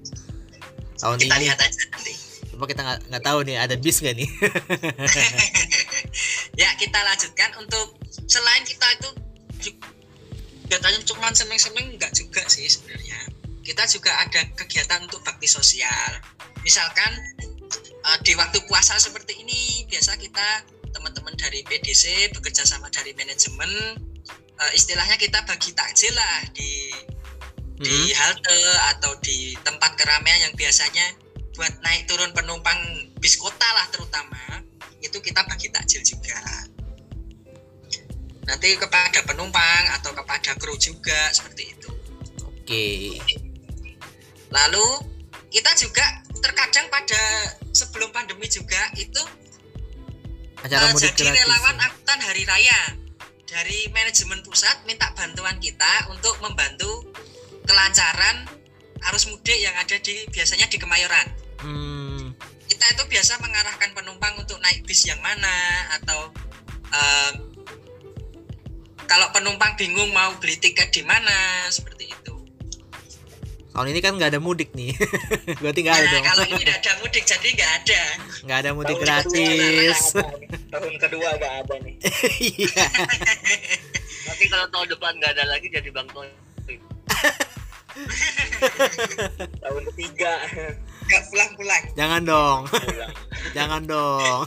Tahun 0.96 1.20
Kita 1.20 1.36
ini. 1.36 1.52
lihat 1.52 1.60
aja 1.60 1.84
nanti. 1.92 2.14
Coba 2.50 2.66
kita 2.66 2.82
nggak 2.82 3.00
nggak 3.12 3.24
tahu 3.24 3.40
nih 3.44 3.56
ada 3.60 3.76
bis 3.76 4.00
gak 4.00 4.16
nih? 4.16 4.30
ya 6.62 6.70
kita 6.76 7.00
lanjutkan 7.04 7.52
untuk 7.60 8.00
selain 8.28 8.64
kita 8.64 8.88
itu 8.96 9.10
ju- 9.60 9.80
kegiatannya 10.66 11.02
cuma 11.04 11.28
seneng-seneng 11.32 12.00
nggak 12.00 12.12
juga 12.16 12.42
sih 12.48 12.68
sebenarnya. 12.68 12.99
Kita 13.70 13.86
juga 13.86 14.18
ada 14.18 14.42
kegiatan 14.58 15.06
untuk 15.06 15.22
bakti 15.22 15.46
sosial. 15.46 16.18
Misalkan 16.66 17.38
eh, 17.86 18.18
di 18.26 18.34
waktu 18.34 18.66
puasa 18.66 18.98
seperti 18.98 19.46
ini 19.46 19.86
biasa 19.86 20.18
kita 20.18 20.66
teman-teman 20.90 21.38
dari 21.38 21.62
PDC 21.62 22.34
bekerja 22.34 22.66
sama 22.66 22.90
dari 22.90 23.14
manajemen 23.14 23.70
eh, 24.58 24.72
istilahnya 24.74 25.22
kita 25.22 25.46
bagi 25.46 25.70
takjil 25.78 26.14
lah 26.18 26.50
di 26.50 26.90
di 27.80 27.96
Mm-mm. 27.96 28.18
halte 28.20 28.60
atau 28.98 29.16
di 29.24 29.56
tempat 29.64 29.96
keramaian 29.96 30.50
yang 30.50 30.54
biasanya 30.58 31.16
buat 31.56 31.72
naik 31.80 32.12
turun 32.12 32.36
penumpang 32.36 32.76
bis 33.24 33.40
kota 33.40 33.68
lah 33.76 33.88
terutama 33.88 34.64
itu 35.00 35.16
kita 35.24 35.48
bagi 35.48 35.72
takjil 35.72 36.04
juga 36.04 36.40
nanti 38.44 38.76
kepada 38.76 39.24
penumpang 39.24 39.84
atau 40.00 40.12
kepada 40.12 40.60
kru 40.60 40.76
juga 40.76 41.32
seperti 41.32 41.72
itu 41.72 41.90
oke 42.44 42.88
lalu 44.50 44.88
kita 45.50 45.72
juga 45.78 46.06
terkadang 46.40 46.88
pada 46.94 47.22
sebelum 47.74 48.10
pandemi 48.14 48.46
juga 48.50 48.80
itu 48.98 49.22
acara 50.62 50.92
mudik 50.92 51.16
jadi 51.16 51.32
gratis. 51.32 51.40
relawan 51.44 51.78
angkutan 51.80 52.20
hari 52.24 52.44
raya. 52.46 52.80
Dari 53.50 53.90
manajemen 53.90 54.46
pusat 54.46 54.78
minta 54.86 55.10
bantuan 55.18 55.58
kita 55.58 56.14
untuk 56.14 56.38
membantu 56.38 57.10
kelancaran 57.66 58.46
arus 59.10 59.26
mudik 59.26 59.58
yang 59.58 59.74
ada 59.74 59.98
di 59.98 60.22
biasanya 60.30 60.70
di 60.70 60.78
Kemayoran. 60.78 61.28
Hmm, 61.66 62.38
kita 62.70 62.86
itu 62.94 63.04
biasa 63.10 63.42
mengarahkan 63.42 63.90
penumpang 63.98 64.38
untuk 64.38 64.62
naik 64.62 64.86
bis 64.86 65.02
yang 65.10 65.18
mana 65.26 65.50
atau 65.98 66.30
em, 66.94 67.34
kalau 69.10 69.34
penumpang 69.34 69.74
bingung 69.74 70.14
mau 70.14 70.38
beli 70.38 70.62
tiket 70.62 70.94
di 70.94 71.02
mana 71.02 71.66
seperti. 71.74 71.99
Tahun 73.70 73.88
ini 73.88 74.00
kan 74.00 74.14
nggak 74.14 74.30
ada 74.30 74.40
mudik 74.40 74.74
nih 74.74 74.92
berarti 75.62 75.80
nggak 75.80 75.96
ada 75.96 76.04
Nah, 76.04 76.12
dong 76.12 76.26
kalau 76.26 76.44
ini 76.50 76.64
ada 76.66 76.92
mudik 77.00 77.24
jadi 77.24 77.48
nggak 77.50 77.72
ada. 77.78 78.02
nggak 78.44 78.58
ada 78.58 78.72
mudik 78.74 78.96
Tahun 78.96 79.00
kedua 79.00 79.22
gratis 79.22 80.00
nih. 80.12 80.26
Tahun 80.68 80.94
kedua 80.98 81.30
nggak 81.36 81.54
ada 81.60 81.76
nih. 81.80 81.96
iya 82.50 82.86
Nanti 84.26 84.46
kalau 84.46 84.68
tahun 84.68 84.88
depan 84.90 85.12
nggak 85.16 85.32
ada 85.32 85.46
lagi 85.48 85.68
jadi 85.68 85.90
Bang. 85.90 86.10
Tahun 89.60 89.84
ketiga 89.88 90.34
Nggak 91.02 91.24
pulang-pulang. 91.28 91.84
jangan 91.96 92.22
dong 92.22 92.60
pulang. 92.66 93.14
jangan 93.52 93.82
dong 93.84 94.46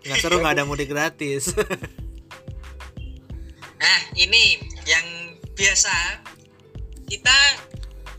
nggak 0.00 0.18
seru 0.18 0.36
nggak 0.38 0.54
ada 0.54 0.64
mudik 0.64 0.88
gratis 0.88 1.52
Nah, 3.78 3.98
ini 4.12 4.58
yang 4.84 5.06
biasa 5.54 5.94
kita 7.06 7.36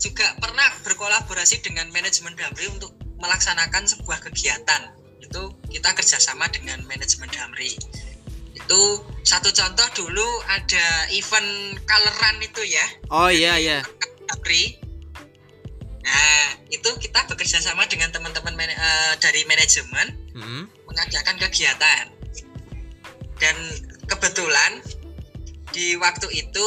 juga 0.00 0.32
pernah 0.40 0.66
berkolaborasi 0.82 1.60
dengan 1.60 1.92
manajemen 1.92 2.32
Damri 2.34 2.66
untuk 2.72 2.96
melaksanakan 3.20 3.84
sebuah 3.84 4.24
kegiatan. 4.24 4.96
Itu 5.20 5.52
kita 5.68 5.92
kerjasama 5.92 6.48
dengan 6.48 6.80
manajemen 6.88 7.28
Damri. 7.28 7.76
Itu 8.56 9.04
satu 9.22 9.52
contoh 9.52 9.86
dulu 9.92 10.28
ada 10.48 11.06
event 11.12 11.76
coloran 11.84 12.36
itu 12.40 12.64
ya, 12.64 12.86
oh 13.12 13.28
iya 13.28 13.60
iya 13.60 13.78
Damri. 14.26 14.80
Nah, 16.00 16.56
itu 16.72 16.90
kita 16.96 17.28
bekerja 17.28 17.60
sama 17.60 17.84
dengan 17.86 18.08
teman-teman 18.10 18.56
mana- 18.56 18.74
eh, 18.74 19.14
dari 19.20 19.44
manajemen 19.44 20.16
Mm-mm. 20.32 20.64
mengadakan 20.88 21.36
kegiatan. 21.36 22.08
Dan 23.36 23.56
kebetulan 24.08 24.80
di 25.70 25.94
waktu 26.00 26.26
itu 26.34 26.66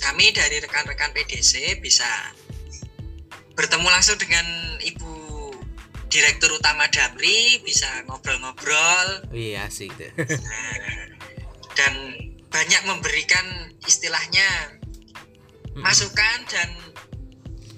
kami 0.00 0.30
dari 0.34 0.62
rekan-rekan 0.62 1.10
PDC 1.14 1.82
bisa 1.82 2.08
bertemu 3.58 3.88
langsung 3.90 4.18
dengan 4.18 4.46
Ibu 4.78 5.12
Direktur 6.08 6.56
Utama 6.56 6.88
Damri, 6.88 7.60
bisa 7.60 7.86
ngobrol-ngobrol. 8.08 9.28
Iya 9.34 9.68
asik 9.68 9.92
deh 9.98 10.12
nah, 10.16 10.74
dan 11.78 11.92
banyak 12.48 12.82
memberikan 12.88 13.44
istilahnya 13.86 14.78
masukan 15.78 16.38
dan 16.50 16.70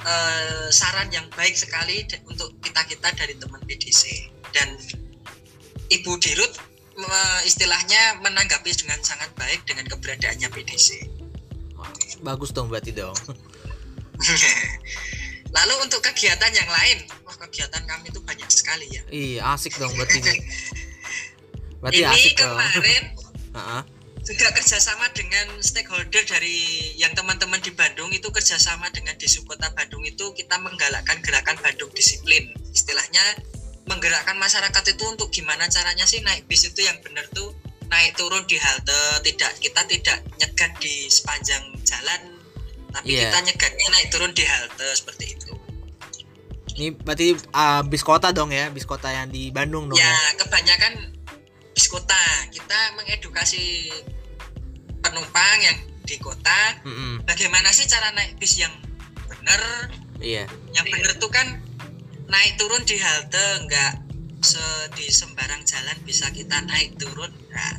eh, 0.06 0.68
saran 0.72 1.12
yang 1.12 1.26
baik 1.36 1.52
sekali 1.52 2.06
untuk 2.24 2.54
kita 2.64 2.80
kita 2.88 3.08
dari 3.12 3.36
teman 3.36 3.60
PDC 3.66 4.30
dan 4.56 4.78
Ibu 5.90 6.16
Dirut 6.22 6.54
istilahnya 7.48 8.20
menanggapi 8.20 8.70
dengan 8.76 9.00
sangat 9.00 9.32
baik 9.36 9.64
dengan 9.64 9.88
keberadaannya 9.88 10.48
PDC. 10.52 11.19
Bagus 12.20 12.50
dong 12.50 12.66
berarti 12.66 12.90
dong 12.90 13.14
Lalu 15.50 15.74
untuk 15.82 15.98
kegiatan 15.98 16.52
yang 16.54 16.70
lain, 16.70 17.10
wah 17.26 17.34
kegiatan 17.34 17.82
kami 17.82 18.06
itu 18.14 18.22
banyak 18.22 18.46
sekali 18.46 18.86
ya. 18.86 19.02
iya 19.10 19.40
asik 19.54 19.74
dong 19.82 19.90
berarti 19.98 20.22
berarti 21.82 22.02
Ini 22.02 22.10
asik 22.12 22.34
kemarin 22.38 23.02
Heeh. 23.58 23.82
juga 24.22 24.46
kerjasama 24.54 25.10
dengan 25.10 25.58
stakeholder 25.58 26.22
dari 26.22 26.94
yang 26.94 27.10
teman-teman 27.18 27.58
di 27.58 27.74
Bandung 27.74 28.14
itu 28.14 28.30
kerjasama 28.30 28.86
dengan 28.94 29.18
di 29.18 29.26
Kota 29.42 29.72
Bandung 29.74 30.06
itu 30.06 30.30
kita 30.38 30.54
menggalakkan 30.62 31.18
gerakan 31.24 31.58
Bandung 31.58 31.90
disiplin 31.90 32.54
istilahnya 32.70 33.42
menggerakkan 33.90 34.38
masyarakat 34.38 34.84
itu 34.86 35.02
untuk 35.10 35.34
gimana 35.34 35.66
caranya 35.66 36.06
sih 36.06 36.22
naik 36.22 36.46
bis 36.46 36.62
itu 36.62 36.86
yang 36.86 36.94
benar 37.02 37.26
tuh 37.34 37.50
naik 37.90 38.14
turun 38.14 38.46
di 38.46 38.56
halte 38.56 39.02
tidak 39.26 39.50
kita 39.58 39.82
tidak 39.90 40.18
nyegat 40.38 40.72
di 40.78 41.10
sepanjang 41.10 41.62
jalan 41.82 42.20
tapi 42.90 43.14
Iya. 43.14 43.30
kita 43.30 43.38
nyegatnya 43.50 43.86
naik 43.94 44.08
turun 44.10 44.32
di 44.34 44.44
halte 44.46 44.88
seperti 44.98 45.24
itu. 45.38 45.50
Ini 46.80 46.96
berarti 46.96 47.34
ah, 47.52 47.82
bis 47.86 48.02
kota 48.02 48.30
dong 48.30 48.50
ya 48.50 48.70
bis 48.70 48.86
kota 48.86 49.10
yang 49.10 49.28
di 49.30 49.50
Bandung 49.50 49.90
dong 49.90 49.98
ya 49.98 50.06
ya? 50.06 50.16
kebanyakan 50.42 51.14
bis 51.74 51.86
kota. 51.86 52.18
Kita 52.50 52.78
mengedukasi 52.98 53.90
penumpang 55.02 55.58
yang 55.62 55.78
di 56.06 56.16
kota 56.18 56.82
Mm-mm. 56.82 57.22
bagaimana 57.22 57.70
sih 57.70 57.86
cara 57.86 58.10
naik 58.14 58.38
bis 58.42 58.58
yang 58.58 58.72
benar? 59.30 59.60
Iya. 60.18 60.50
Yang 60.74 60.86
benar 60.94 61.12
tuh 61.22 61.30
kan 61.30 61.46
naik 62.26 62.54
turun 62.58 62.82
di 62.86 62.98
halte 62.98 63.66
nggak 63.66 63.92
se 64.40 64.64
di 64.96 65.06
sembarang 65.12 65.62
jalan 65.68 65.96
bisa 66.04 66.28
kita 66.32 66.64
naik 66.64 66.96
turun. 66.96 67.30
Nah, 67.52 67.74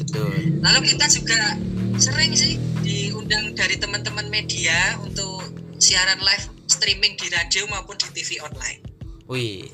betul. 0.00 0.60
lalu 0.64 0.96
kita 0.96 1.06
juga 1.12 1.56
sering 2.00 2.32
sih 2.32 2.56
diundang 2.80 3.52
dari 3.52 3.76
teman-teman 3.76 4.28
media 4.32 4.96
untuk 5.04 5.44
siaran 5.76 6.20
live 6.20 6.46
streaming 6.66 7.14
di 7.20 7.28
radio 7.28 7.68
maupun 7.68 7.96
di 8.00 8.08
TV 8.16 8.40
online. 8.40 8.80
Wih 9.28 9.68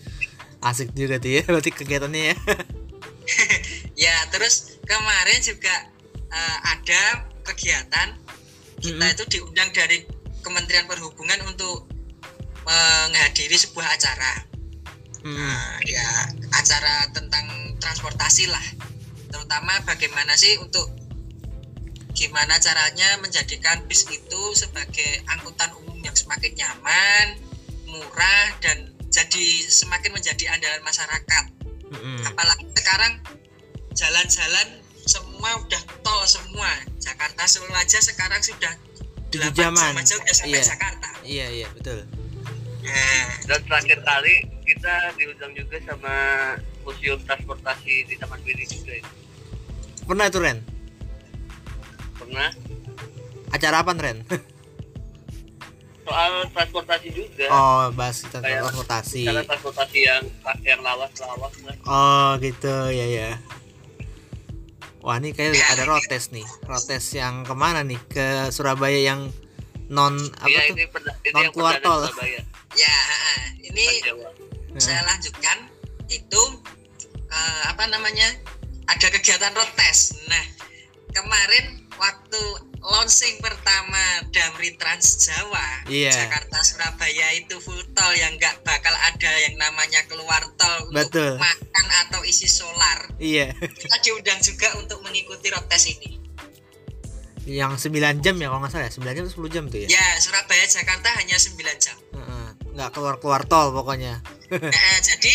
asik 0.68 0.92
juga 0.92 1.16
tuh 1.16 1.40
ya 1.40 1.42
berarti 1.46 1.70
kegiatannya 1.72 2.34
ya. 2.34 2.36
Ya 3.94 4.16
terus 4.34 4.80
kemarin 4.88 5.38
juga 5.38 5.86
eh, 6.34 6.58
ada 6.66 7.30
kegiatan. 7.46 8.18
Kita 8.80 8.96
Mm-mm. 8.96 9.14
itu 9.14 9.24
diundang 9.28 9.70
dari 9.76 10.02
Kementerian 10.40 10.88
Perhubungan 10.88 11.36
untuk 11.46 11.84
menghadiri 12.64 13.54
sebuah 13.60 13.86
acara 13.92 14.49
Mm. 15.20 15.36
Nah, 15.36 15.76
ya 15.84 16.08
acara 16.50 17.04
tentang 17.12 17.44
transportasi 17.76 18.48
lah 18.48 18.62
terutama 19.28 19.76
bagaimana 19.84 20.32
sih 20.34 20.56
untuk 20.58 20.88
gimana 22.12 22.58
caranya 22.58 23.16
menjadikan 23.22 23.84
bis 23.86 24.04
itu 24.08 24.42
sebagai 24.52 25.22
angkutan 25.28 25.70
umum 25.78 25.96
yang 26.00 26.12
semakin 26.12 26.52
nyaman 26.52 27.26
murah 27.86 28.46
dan 28.60 28.90
jadi 29.08 29.46
semakin 29.66 30.10
menjadi 30.12 30.50
andalan 30.50 30.82
masyarakat 30.82 31.44
Mm-mm. 31.90 32.18
apalagi 32.26 32.66
sekarang 32.74 33.12
jalan-jalan 33.94 34.68
semua 35.06 35.50
udah 35.58 35.82
tol 36.02 36.22
semua 36.24 36.70
Jakarta 36.96 37.42
Solo 37.44 37.72
aja 37.74 37.98
sekarang 37.98 38.38
sudah 38.40 38.72
Tujuh 39.30 39.50
8 39.50 39.58
jaman. 39.58 39.78
jam 39.78 39.96
aja 39.98 40.14
udah 40.18 40.34
sampai 40.34 40.58
Iya. 40.58 40.62
Jakarta 40.66 41.08
iya 41.22 41.46
iya 41.50 41.66
betul 41.70 41.98
nah, 42.82 43.28
Dan 43.46 43.60
terakhir 43.66 43.98
kali 44.02 44.34
kita 44.70 44.94
diundang 45.14 45.52
juga 45.52 45.76
sama 45.82 46.14
Museum 46.82 47.18
Transportasi 47.20 47.94
di 48.04 48.14
Taman 48.14 48.38
Mini 48.40 48.64
juga 48.64 48.92
ya. 48.92 49.04
pernah 50.02 50.26
tuh 50.26 50.40
Ren 50.40 50.58
Pernah 52.12 52.50
acara 53.50 53.76
apa 53.78 53.90
Ren 53.94 54.22
soal 56.00 56.32
transportasi 56.48 57.08
juga. 57.08 57.46
oh 57.48 57.86
bahas 57.92 58.18
tentang 58.20 58.42
Kayak- 58.42 58.62
transportasi 58.64 59.22
Karena 59.22 59.42
transportasi 59.44 59.98
yang 60.00 60.24
yang 60.60 60.80
lawas-lawas 60.80 61.54
lah. 61.60 61.74
oh 61.84 62.30
gitu 62.40 62.74
ya 62.88 63.06
ya 63.06 63.30
wah 65.00 65.16
ini 65.16 65.30
kayak 65.30 65.54
ada 65.68 65.84
rotes 65.84 66.28
nih 66.28 66.42
rotes 66.64 67.04
yang 67.10 67.40
ke 67.40 67.54
mana 67.54 67.80
nih 67.80 68.00
ke 68.04 68.26
Surabaya 68.48 68.98
yang 68.98 69.30
non 69.86 70.18
apa 70.36 70.46
Iya 70.46 70.60
tuh 70.64 70.74
ini, 70.74 70.84
perda- 70.86 71.18
ini 71.20 71.30
Non 71.32 71.42
yang 71.42 71.52
keluar 71.52 71.74
tol. 71.80 72.02
Surabaya. 72.04 72.42
ya 72.74 72.96
ini 73.60 73.84
Jawa. 74.00 74.28
Nah, 74.70 74.78
saya 74.80 75.02
lanjutkan 75.02 75.66
itu 76.06 76.42
eh, 77.26 77.62
apa 77.66 77.86
namanya 77.86 78.26
ada 78.86 79.06
kegiatan 79.10 79.54
road 79.54 79.70
test 79.74 80.18
nah 80.26 80.44
kemarin 81.10 81.86
waktu 81.94 82.42
launching 82.80 83.38
pertama 83.38 83.98
Damri 84.32 84.72
Trans 84.74 85.20
Jawa 85.20 85.84
Iya. 85.86 86.10
Jakarta 86.10 86.64
Surabaya 86.64 87.34
itu 87.36 87.58
full 87.60 87.82
tol 87.92 88.14
yang 88.14 88.34
nggak 88.34 88.62
bakal 88.64 88.94
ada 88.94 89.32
yang 89.42 89.58
namanya 89.58 90.00
keluar 90.06 90.40
tol 90.54 90.88
untuk 90.88 91.12
Betul. 91.12 91.34
makan 91.36 91.86
atau 92.06 92.22
isi 92.24 92.46
solar 92.46 93.10
iya 93.18 93.52
kita 93.58 93.96
diundang 94.00 94.38
juga 94.40 94.70
untuk 94.78 95.02
mengikuti 95.02 95.50
road 95.50 95.66
test 95.66 95.90
ini 95.90 96.18
Yang 97.48 97.88
9 97.90 98.20
jam 98.20 98.36
ya 98.36 98.46
kalau 98.52 98.60
nggak 98.62 98.70
salah 98.70 98.86
ya, 98.86 98.92
9 98.94 99.16
jam 99.16 99.22
atau 99.26 99.34
10 99.42 99.48
jam 99.50 99.64
tuh 99.66 99.80
ya. 99.82 99.88
Ya, 99.88 100.06
Surabaya 100.20 100.60
Jakarta 100.68 101.08
hanya 101.18 101.34
9 101.40 101.56
jam. 101.82 101.96
Nggak 102.70 102.90
keluar-keluar 102.92 103.42
tol 103.44 103.70
pokoknya. 103.72 104.20
Nah, 104.50 104.96
jadi 104.98 105.32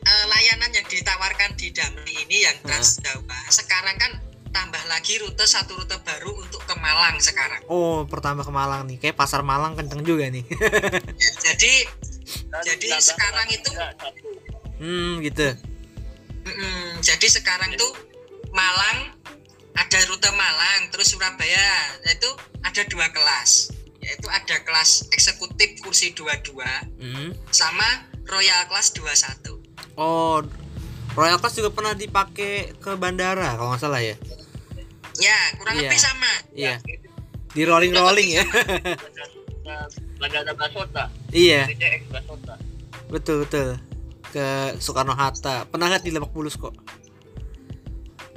eh, 0.00 0.24
layanan 0.26 0.70
yang 0.70 0.86
ditawarkan 0.86 1.54
di 1.54 1.70
Damri 1.70 2.14
ini 2.24 2.46
yang 2.46 2.56
Trans 2.62 2.98
Jawa 3.00 3.38
sekarang 3.48 3.96
kan 3.96 4.12
tambah 4.50 4.80
lagi 4.86 5.20
rute 5.20 5.44
satu 5.44 5.76
rute 5.76 5.98
baru 6.00 6.32
untuk 6.32 6.62
ke 6.62 6.74
Malang 6.76 7.20
sekarang. 7.20 7.60
Oh, 7.66 8.06
pertama 8.06 8.40
ke 8.40 8.48
Malang 8.48 8.86
nih. 8.86 8.96
Kayak 8.96 9.18
pasar 9.18 9.44
Malang 9.44 9.74
kenceng 9.74 10.00
juga 10.00 10.26
nih. 10.26 10.46
Jadi 11.46 11.74
Dan 12.26 12.62
Jadi 12.64 12.88
sekarang 12.96 13.46
itu- 13.50 13.74
hmm, 14.82 15.12
gitu. 15.22 15.46
mm, 16.42 16.98
jadi 16.98 17.26
sekarang 17.30 17.70
tuh 17.78 17.92
Malang 18.50 19.14
ada 19.74 19.98
rute 20.06 20.26
Malang 20.32 20.90
terus 20.90 21.14
Surabaya 21.14 21.70
itu 22.02 22.30
ada 22.62 22.82
dua 22.86 23.06
kelas 23.10 23.70
yaitu 24.06 24.28
ada 24.28 24.56
kelas 24.62 25.10
eksekutif 25.10 25.82
kursi 25.82 26.14
22 26.14 26.54
Hmm. 26.96 27.34
sama 27.50 27.84
Royal 28.24 28.62
Class 28.66 28.94
21. 28.94 29.58
Oh, 29.94 30.38
Royal 31.12 31.36
Class 31.36 31.54
juga 31.54 31.68
pernah 31.68 31.92
dipakai 31.92 32.76
ke 32.76 32.90
bandara 32.94 33.54
kalau 33.54 33.74
nggak 33.74 33.82
salah 33.82 33.98
ya. 33.98 34.14
Ya, 35.16 35.38
kurang 35.56 35.74
Iya. 35.74 35.82
lebih 35.88 35.98
sama. 35.98 36.32
Iya. 36.52 36.74
Di 37.50 37.62
rolling 37.64 37.90
rolling 37.90 38.28
ya. 38.32 38.44
Bandara- 40.16 40.54
Basota, 40.54 41.10
iya, 41.28 41.66
betul 43.10 43.42
betul. 43.42 43.76
Ke 44.26 44.46
Soekarno 44.78 45.12
Hatta. 45.12 45.66
Pernah 45.66 45.90
lihat 45.90 46.00
di 46.00 46.14
Lebak 46.14 46.30
Bulus 46.30 46.54
kok. 46.54 46.72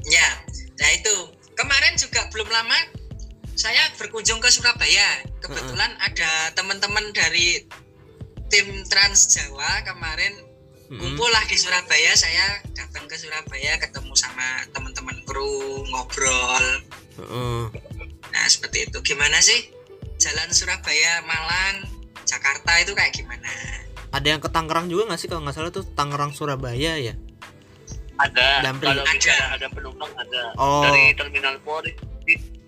Ya, 0.03 0.27
nah 0.75 0.89
itu 0.91 1.13
kemarin 1.53 1.93
juga 1.95 2.27
belum 2.29 2.47
lama 2.47 2.75
saya 3.60 3.91
berkunjung 4.00 4.39
ke 4.39 4.48
Surabaya. 4.48 5.28
Kebetulan 5.43 5.91
ada 6.00 6.56
teman-teman 6.56 7.12
dari 7.12 7.67
tim 8.48 8.88
Trans 8.88 9.36
Jawa 9.36 9.84
kemarin 9.84 10.32
Mm-mm. 10.88 10.95
kumpul 10.95 11.28
lah 11.28 11.43
di 11.43 11.60
Surabaya. 11.60 12.15
Saya 12.15 12.63
datang 12.72 13.04
ke 13.12 13.19
Surabaya 13.19 13.76
ketemu 13.84 14.15
sama 14.15 14.63
teman-teman 14.72 15.19
kru 15.28 15.84
ngobrol. 15.91 16.65
Heeh. 17.19 17.62
Nah 18.32 18.45
seperti 18.48 18.88
itu. 18.88 19.04
Gimana 19.04 19.43
sih 19.43 19.76
jalan 20.24 20.48
Surabaya, 20.56 21.19
Malang, 21.28 21.84
Jakarta 22.24 22.80
itu 22.80 22.95
kayak 22.95 23.12
gimana? 23.12 23.52
Ada 24.15 24.39
yang 24.39 24.41
ke 24.41 24.48
Tangerang 24.48 24.88
juga 24.88 25.12
nggak 25.12 25.19
sih 25.19 25.28
kalau 25.28 25.43
nggak 25.43 25.56
salah 25.60 25.72
tuh 25.76 25.84
Tangerang 26.00 26.32
Surabaya 26.32 26.95
ya? 26.95 27.12
Ada, 28.19 28.63
Damri. 28.63 28.88
kalau 28.88 29.04
Ada. 29.04 29.36
ada 29.60 29.67
penumpang 29.67 30.12
ada. 30.15 30.43
Oh. 30.56 30.84
Dari 30.88 31.12
Terminal 31.15 31.60
Polri 31.60 31.95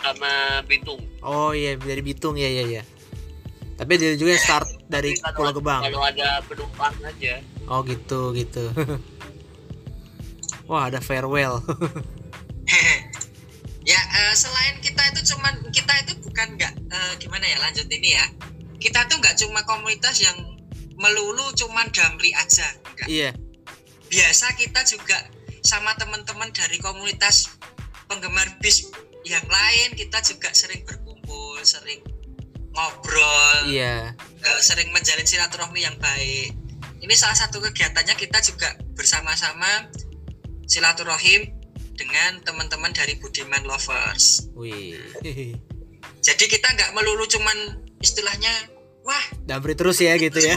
sama 0.01 0.61
Bitung. 0.65 1.01
Oh 1.21 1.53
iya 1.53 1.77
dari 1.77 2.01
Bitung 2.01 2.35
ya 2.35 2.49
ya 2.49 2.65
ya. 2.65 2.83
Tapi 3.77 3.97
dia 3.97 4.13
juga 4.13 4.37
start 4.37 4.85
dari 4.85 5.17
Pulau 5.33 5.53
Gebang. 5.57 5.81
Kalau 5.81 6.05
ada 6.05 6.41
penumpang 6.45 6.93
aja. 7.01 7.41
Oh 7.65 7.81
gitu 7.81 8.33
gitu. 8.37 8.69
Wah 10.69 10.89
ada 10.89 11.01
farewell. 11.01 11.61
ya 13.81 13.97
eh, 13.97 14.33
selain 14.37 14.77
kita 14.79 15.01
itu 15.09 15.33
cuman 15.33 15.53
kita 15.73 15.93
itu 16.05 16.13
bukan 16.21 16.47
nggak 16.57 16.73
eh, 16.77 17.13
gimana 17.17 17.45
ya 17.45 17.57
lanjut 17.65 17.89
ini 17.89 18.13
ya 18.13 18.25
kita 18.77 19.09
tuh 19.09 19.17
nggak 19.17 19.35
cuma 19.41 19.65
komunitas 19.65 20.21
yang 20.21 20.37
melulu 21.01 21.49
cuman 21.57 21.89
damri 21.89 22.29
aja 22.37 22.65
enggak 22.93 23.07
iya. 23.09 23.31
biasa 24.07 24.53
kita 24.53 24.85
juga 24.85 25.17
sama 25.65 25.97
teman-teman 25.97 26.53
dari 26.53 26.77
komunitas 26.77 27.57
penggemar 28.05 28.45
bis 28.61 28.89
yang 29.32 29.48
lain 29.48 29.96
kita 29.96 30.20
juga 30.20 30.52
sering 30.52 30.84
berkumpul 30.84 31.56
sering 31.63 32.04
ngobrol 32.76 33.67
Iya. 33.67 34.12
eh, 34.20 34.60
sering 34.60 34.91
menjalin 34.91 35.24
silaturahmi 35.24 35.82
yang 35.82 35.96
baik 35.98 36.52
ini 37.02 37.13
salah 37.15 37.36
satu 37.36 37.63
kegiatannya 37.63 38.13
kita 38.13 38.44
juga 38.44 38.76
bersama-sama 38.94 39.88
silaturahim 40.67 41.48
dengan 41.96 42.39
teman-teman 42.44 42.91
dari 42.91 43.15
Budiman 43.20 43.63
Lovers 43.63 44.52
Wih. 44.56 45.00
jadi 46.20 46.44
kita 46.48 46.67
nggak 46.76 46.91
melulu 46.91 47.24
cuman 47.28 47.80
istilahnya 48.04 48.52
wah 49.04 49.26
Damri 49.48 49.74
terus 49.78 50.00
ya 50.02 50.15
gitu 50.17 50.39
ya. 50.39 50.56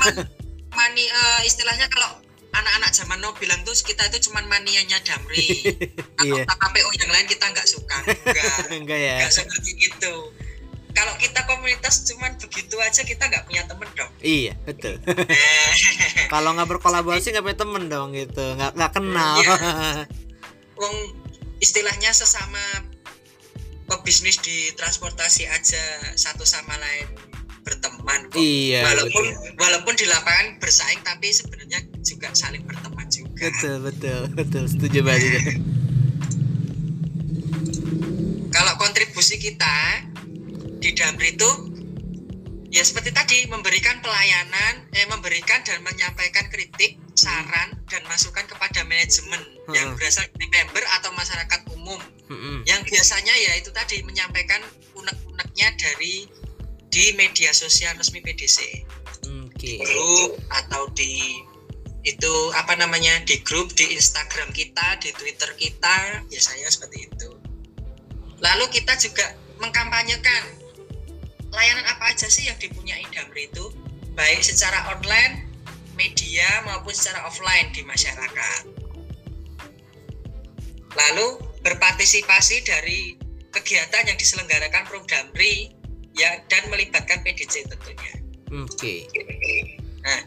mani 0.75 1.05
eh, 1.07 1.41
istilahnya 1.47 1.87
kalau 1.91 2.24
anak-anak 2.55 2.91
zaman 2.91 3.19
now 3.19 3.35
bilang 3.35 3.61
tuh 3.63 3.75
kita 3.77 4.07
itu 4.07 4.31
cuman 4.31 4.47
manianya 4.47 5.03
Damri 5.03 5.45
atau 6.23 6.39
Iya. 6.39 6.45
KPO 6.47 6.89
yang 6.97 7.11
lain 7.11 7.27
kita 7.27 7.45
nggak 7.45 7.67
suka 7.67 7.99
enggak 8.07 8.55
Enggak 8.71 8.99
ya. 8.99 9.15
nggak 9.21 9.33
seperti 9.35 9.73
itu 9.77 10.15
kalau 10.95 11.11
kita 11.19 11.43
komunitas 11.45 12.07
cuman 12.07 12.39
begitu 12.39 12.79
aja 12.79 13.03
kita 13.03 13.27
nggak 13.27 13.45
punya 13.45 13.67
temen 13.67 13.91
dong 13.93 14.13
Iya 14.23 14.55
betul. 14.63 14.95
Kalau 16.33 16.55
nggak 16.55 16.71
berkolaborasi 16.71 17.35
nggak 17.35 17.45
punya 17.45 17.59
temen 17.59 17.85
dong 17.89 18.15
gitu. 18.15 18.55
Nggak 18.55 18.73
nggak 18.73 18.93
kenal. 18.95 19.35
Iya. 19.37 19.55
wong 20.75 20.95
istilahnya 21.59 22.11
sesama 22.11 22.63
pebisnis 23.85 24.39
di 24.39 24.71
transportasi 24.73 25.45
aja 25.45 25.83
satu 26.15 26.43
sama 26.43 26.79
lain 26.79 27.11
berteman 27.65 28.21
kok. 28.29 28.37
iya. 28.37 28.85
walaupun 28.85 29.25
Betul. 29.25 29.57
walaupun 29.57 29.95
di 29.97 30.07
lapangan 30.07 30.47
bersaing 30.61 31.01
tapi 31.01 31.33
sebenarnya 31.33 31.81
juga 32.01 32.29
saling 32.33 32.61
berteman 32.63 33.07
juga 33.09 33.49
betul 33.49 33.77
betul 33.81 34.21
betul 34.31 34.65
setuju 34.69 35.01
banget 35.01 35.43
kalau 38.51 38.73
kontribusi 38.79 39.37
kita 39.37 40.05
di 40.79 40.93
Damri 40.93 41.35
itu 41.35 41.51
ya 42.69 42.83
seperti 42.83 43.11
tadi 43.11 43.47
memberikan 43.49 43.99
pelayanan 43.99 44.85
eh 44.93 45.07
memberikan 45.07 45.63
dan 45.63 45.81
menyampaikan 45.81 46.47
kritik 46.49 46.99
saran 47.15 47.79
dan 47.87 48.03
masukan 48.05 48.43
kepada 48.45 48.83
manajemen 48.85 49.39
yang 49.71 49.89
Hmm. 49.89 49.97
berasal 49.97 50.27
dari 50.35 50.49
member 50.51 50.83
atau 50.99 51.15
masyarakat 51.15 51.61
umum 51.73 51.97
Mm-mm. 52.27 52.67
yang 52.67 52.83
biasanya 52.83 53.33
ya 53.33 53.53
itu 53.57 53.71
tadi 53.71 54.03
menyampaikan 54.03 54.61
unek-uneknya 54.93 55.69
dari 55.79 56.27
di 56.95 57.11
media 57.19 57.51
sosial 57.51 57.99
resmi 57.99 58.23
PDC 58.23 58.87
Oke. 59.27 59.83
grup 59.83 60.39
atau 60.55 60.87
di 60.95 61.43
itu 62.07 62.35
apa 62.55 62.79
namanya 62.79 63.19
di 63.27 63.43
grup 63.43 63.75
di 63.75 63.99
Instagram 63.99 64.55
kita 64.55 65.03
di 65.03 65.11
Twitter 65.19 65.51
kita 65.59 66.23
biasanya 66.31 66.71
seperti 66.71 67.11
itu. 67.11 67.35
Lalu 68.39 68.71
kita 68.71 68.95
juga 69.01 69.35
mengkampanyekan 69.59 70.63
layanan 71.51 71.87
apa 71.91 72.15
aja 72.15 72.29
sih 72.31 72.47
yang 72.47 72.61
dipunyai 72.61 73.03
Damri 73.11 73.49
itu 73.49 73.73
baik 74.15 74.45
secara 74.45 74.95
online 74.95 75.49
media 75.99 76.47
maupun 76.69 76.95
secara 76.95 77.25
offline 77.27 77.73
di 77.75 77.83
masyarakat. 77.83 78.63
Lalu 80.95 81.27
berpartisipasi 81.65 82.69
dari 82.69 83.17
kegiatan 83.51 84.13
yang 84.13 84.19
diselenggarakan 84.21 84.85
Pro 84.87 85.03
Damri 85.09 85.73
ya 86.15 86.39
dan 86.47 86.63
melibatkan 86.71 87.21
PDC 87.23 87.67
tentunya 87.67 88.25
Oke. 88.55 89.11
Nah, 90.05 90.21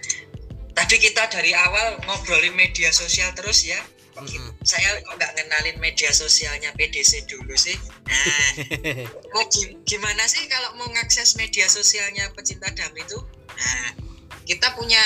tadi 0.75 0.95
kita 0.99 1.31
dari 1.31 1.55
awal 1.55 1.95
ngobrolin 2.03 2.51
media 2.51 2.91
sosial 2.91 3.31
terus 3.37 3.63
ya. 3.63 3.79
Mm-mm. 4.17 4.51
Saya 4.65 4.97
kok 5.05 5.15
nggak 5.15 5.31
ngenalin 5.37 5.77
media 5.77 6.09
sosialnya 6.09 6.73
PDC 6.75 7.29
dulu 7.29 7.53
sih. 7.53 7.77
Nah, 8.09 8.49
mau 9.33 9.45
gi- 9.47 9.77
gimana 9.85 10.25
sih 10.25 10.49
kalau 10.49 10.75
mau 10.75 10.89
ngakses 10.91 11.37
media 11.37 11.69
sosialnya 11.69 12.27
pecinta 12.33 12.67
dam 12.73 12.91
itu? 12.97 13.15
Nah, 13.55 13.95
kita 14.43 14.73
punya 14.75 14.99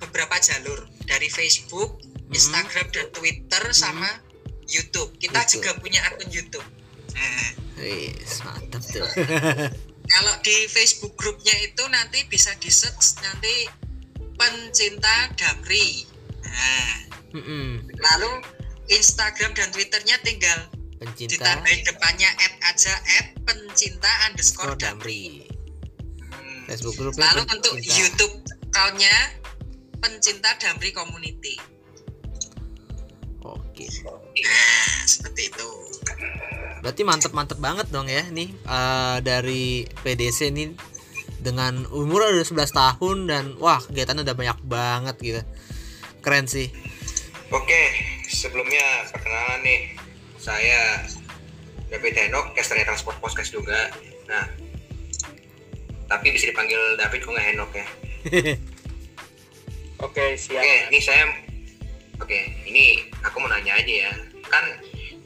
beberapa 0.00 0.40
jalur 0.40 0.88
dari 1.04 1.28
Facebook, 1.28 2.02
Instagram 2.32 2.88
dan 2.90 3.06
Twitter 3.12 3.62
sama 3.76 4.08
YouTube. 4.66 5.12
Kita 5.20 5.44
YouTube. 5.44 5.52
juga 5.60 5.70
punya 5.78 6.00
akun 6.08 6.28
YouTube. 6.32 6.66
Nah, 7.14 7.48
Wis, 7.76 8.40
mantap 8.40 8.82
tuh. 8.88 9.04
kalau 10.06 10.34
di 10.42 10.70
Facebook 10.70 11.14
grupnya 11.18 11.54
itu 11.62 11.82
nanti 11.90 12.22
bisa 12.30 12.54
di 12.62 12.70
search 12.70 13.18
nanti 13.22 13.66
pencinta 14.36 15.32
Damri. 15.34 16.06
Nah, 16.46 16.94
Mm-mm. 17.34 17.84
lalu 17.98 18.32
Instagram 18.86 19.52
dan 19.58 19.68
Twitternya 19.74 20.16
tinggal 20.22 20.70
Pencinta 20.96 21.36
ditambahin 21.36 21.84
depannya 21.84 22.30
add 22.40 22.54
aja 22.72 22.94
add 23.20 23.28
pencinta 23.44 24.12
underscore 24.30 24.78
Damri. 24.80 25.44
Hmm. 26.32 26.64
Facebook 26.70 26.96
grupnya 26.96 27.26
Lalu 27.36 27.42
untuk 27.52 27.74
pencinta. 27.76 27.96
YouTube 28.00 28.36
accountnya 28.72 29.16
pencinta 30.00 30.50
Damri 30.56 30.90
Community. 30.96 31.60
Oke. 33.44 33.86
Nah, 34.42 35.04
seperti 35.04 35.52
itu. 35.52 35.70
Berarti 36.86 37.02
mantep-mantep 37.02 37.58
banget 37.58 37.90
dong 37.90 38.06
ya 38.06 38.22
nih 38.30 38.54
eh, 38.54 39.16
dari 39.26 39.82
PDC 40.06 40.54
ini 40.54 40.70
dengan 41.42 41.82
umur 41.90 42.30
udah 42.30 42.46
11 42.46 42.70
tahun 42.70 43.16
dan 43.26 43.44
wah 43.58 43.82
kegiatannya 43.82 44.22
udah 44.22 44.36
banyak 44.38 44.58
banget 44.62 45.16
gitu. 45.18 45.42
Keren 46.22 46.46
sih. 46.46 46.70
Oke, 47.50 47.82
sebelumnya 48.30 49.10
perkenalan 49.10 49.66
nih. 49.66 49.82
Saya 50.38 51.02
David 51.90 52.14
Henok 52.18 52.54
casternya 52.54 52.86
transport 52.86 53.18
podcast 53.22 53.50
juga 53.54 53.90
nah 54.26 54.44
tapi 56.06 56.34
bisa 56.34 56.50
dipanggil 56.50 56.78
David 56.98 57.22
kok 57.22 57.32
nggak 57.34 57.46
Henok 57.54 57.70
ya 57.74 57.86
Oke, 59.96 60.36
siap. 60.36 60.60
Oke, 60.60 60.92
ini 60.92 61.00
saya 61.00 61.24
Oke, 62.20 62.52
ini 62.68 63.00
aku 63.24 63.40
mau 63.40 63.48
nanya 63.48 63.80
aja 63.80 64.08
ya. 64.08 64.12
Kan 64.44 64.64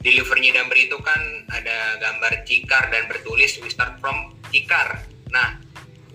di 0.00 0.16
livernya 0.16 0.56
Damri 0.56 0.88
itu 0.88 0.96
kan 1.04 1.20
ada 1.52 2.00
gambar 2.00 2.48
Cikar 2.48 2.88
dan 2.88 3.04
bertulis 3.04 3.60
we 3.60 3.68
start 3.68 4.00
from 4.00 4.32
Cikar. 4.48 5.04
Nah, 5.28 5.60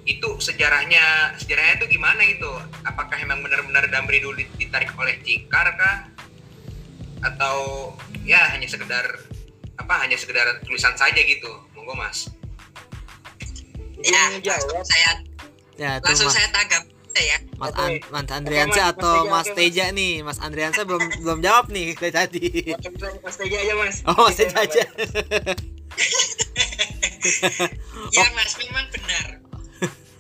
itu 0.10 0.42
sejarahnya 0.42 1.38
sejarahnya 1.38 1.86
itu 1.86 1.98
gimana 1.98 2.22
gitu? 2.26 2.50
Apakah 2.82 3.18
emang 3.22 3.46
benar-benar 3.46 3.86
Damri 3.94 4.26
dulu 4.26 4.42
ditarik 4.58 4.90
oleh 4.98 5.22
Cikar 5.22 5.78
kah? 5.78 5.98
Atau 7.22 7.94
ya 8.26 8.50
hanya 8.58 8.66
sekedar 8.66 9.06
apa 9.78 9.94
hanya 10.02 10.18
sekedar 10.18 10.66
tulisan 10.66 10.98
saja 10.98 11.22
gitu? 11.22 11.50
Monggo 11.78 11.94
Mas. 11.94 12.34
Ya, 14.02 14.38
jawab. 14.42 14.86
saya 14.86 15.12
ya 15.76 15.98
langsung 16.00 16.30
mas 16.30 16.38
saya 16.38 16.48
tanggap 16.54 16.84
ya. 17.18 17.38
mas. 17.56 17.72
An- 17.74 18.02
mas 18.10 18.26
Mas 18.26 18.92
atau 18.92 19.14
Teja, 19.24 19.32
mas 19.32 19.48
Mas. 19.48 19.48
Teja 19.52 19.86
nih 19.92 20.14
mas 20.22 20.38
Andriansa 20.40 20.82
belum 20.84 21.04
belum 21.20 21.40
jawab 21.40 21.66
nih 21.70 21.94
dari 21.94 22.12
tadi 22.12 22.46
Mas 23.22 23.36
Teja 23.36 23.58
aja, 23.58 23.74
Mas. 23.76 23.96
oh 24.06 24.18
mas 24.18 24.36
Teja 24.36 24.58
aja 24.58 24.84
Ya 28.12 28.26
Mas, 28.34 28.54
memang 28.56 28.86
benar. 28.92 29.28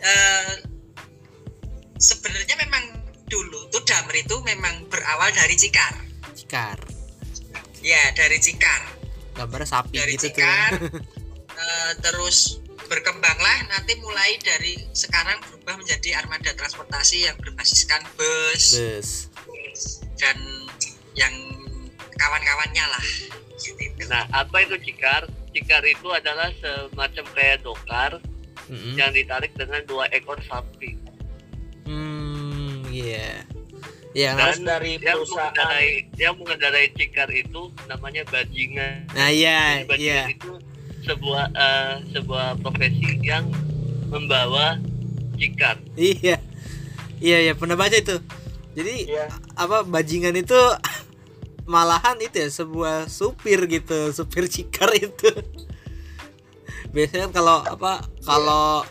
Eh, 0.01 0.53
sebenarnya 1.97 2.55
memang 2.57 2.83
dulu 3.25 3.69
tuh 3.69 3.81
Damri 3.83 4.21
itu 4.21 4.37
memang 4.41 4.85
berawal 4.89 5.29
dari 5.29 5.53
Cikar. 5.53 5.93
Cikar 6.33 6.77
Ya, 7.79 8.09
dari 8.13 8.41
Cikar. 8.41 8.97
gambarnya 9.35 9.67
sapi 9.67 9.93
Dari 9.93 10.15
gitu 10.15 10.29
tuh 10.29 10.41
Cikar. 10.41 10.71
eh, 11.61 11.91
terus 12.01 12.57
berkembanglah 12.85 13.57
nanti 13.69 13.97
mulai 13.99 14.37
dari 14.41 14.77
sekarang 14.93 15.41
berubah 15.49 15.77
menjadi 15.81 16.21
armada 16.21 16.53
transportasi 16.53 17.25
yang 17.29 17.35
berbasiskan 17.41 18.01
bus 18.15 18.77
Bus. 19.45 19.81
dan 20.17 20.37
yang 21.15 21.33
kawan-kawannya 22.15 22.85
lah. 22.85 23.05
Nah, 24.07 24.23
apa 24.31 24.63
itu 24.63 24.75
cikar? 24.83 25.27
Cikar 25.55 25.83
itu 25.87 26.07
adalah 26.11 26.51
semacam 26.59 27.25
kayak 27.33 27.63
dokar 27.63 28.11
Mm-mm. 28.67 28.95
yang 28.99 29.11
ditarik 29.15 29.51
dengan 29.55 29.81
dua 29.87 30.05
ekor 30.11 30.37
sapi. 30.43 30.99
Hmm, 31.87 32.83
iya. 32.91 33.43
Iya, 34.15 34.31
Dan 34.31 34.47
Mas. 34.47 34.59
dari 34.63 34.95
yang 35.03 35.19
mengendarai 35.27 35.91
yang 36.15 36.35
mengendarai 36.39 36.87
cikar 36.95 37.27
itu 37.35 37.67
namanya 37.91 38.23
bajingan. 38.31 39.11
Nah, 39.11 39.27
iya, 39.27 39.83
iya. 39.99 40.31
itu 40.31 40.55
sebuah 41.05 41.45
eh, 41.53 41.93
sebuah 42.11 42.59
profesi 42.59 43.21
yang 43.21 43.47
membawa 44.09 44.77
cikar. 45.37 45.77
Iya. 45.95 46.41
Iya, 47.15 47.37
iya, 47.41 47.53
pernah 47.55 47.73
baca 47.73 47.95
itu. 47.95 48.19
Jadi 48.75 49.07
Iya. 49.07 49.31
apa 49.55 49.87
bajingan 49.87 50.35
itu 50.35 50.57
malahan 51.65 52.19
itu 52.19 52.37
ya 52.37 52.49
sebuah 52.51 53.07
supir 53.07 53.63
gitu, 53.65 54.11
supir 54.11 54.45
cikar 54.45 54.91
itu. 54.93 55.31
Biasanya 56.93 57.27
kan 57.27 57.33
kalau 57.33 57.57
apa 57.61 57.91
kalau 58.21 58.83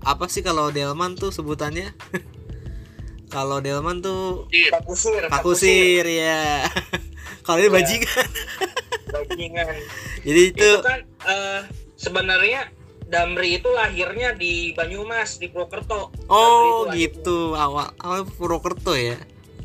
apa 0.00 0.24
sih 0.26 0.40
kalau 0.40 0.70
delman 0.70 1.14
tuh 1.14 1.30
sebutannya? 1.30 1.94
kalau 3.34 3.62
delman 3.62 4.02
tuh 4.02 4.50
Tir. 4.50 4.74
Pakusir, 4.74 5.22
pakusir 5.30 6.04
ya. 6.06 6.66
kalau 7.46 7.62
ini 7.62 7.70
Iya. 7.70 7.74
bajingan. 7.74 8.28
Bajingan. 9.12 9.74
Jadi 10.22 10.40
itu 10.54 10.62
Itu 10.62 10.80
kan 10.80 11.00
eh, 11.26 11.60
sebenarnya 11.96 12.70
Damri 13.10 13.58
itu 13.58 13.66
lahirnya 13.74 14.38
di 14.38 14.70
Banyumas 14.70 15.42
di 15.42 15.50
Purwokerto. 15.50 16.14
oh 16.30 16.86
itu 16.94 17.10
gitu 17.10 17.58
awal 17.58 17.90
awal 17.98 18.22
Purwokerto 18.22 18.94
ya. 18.94 19.18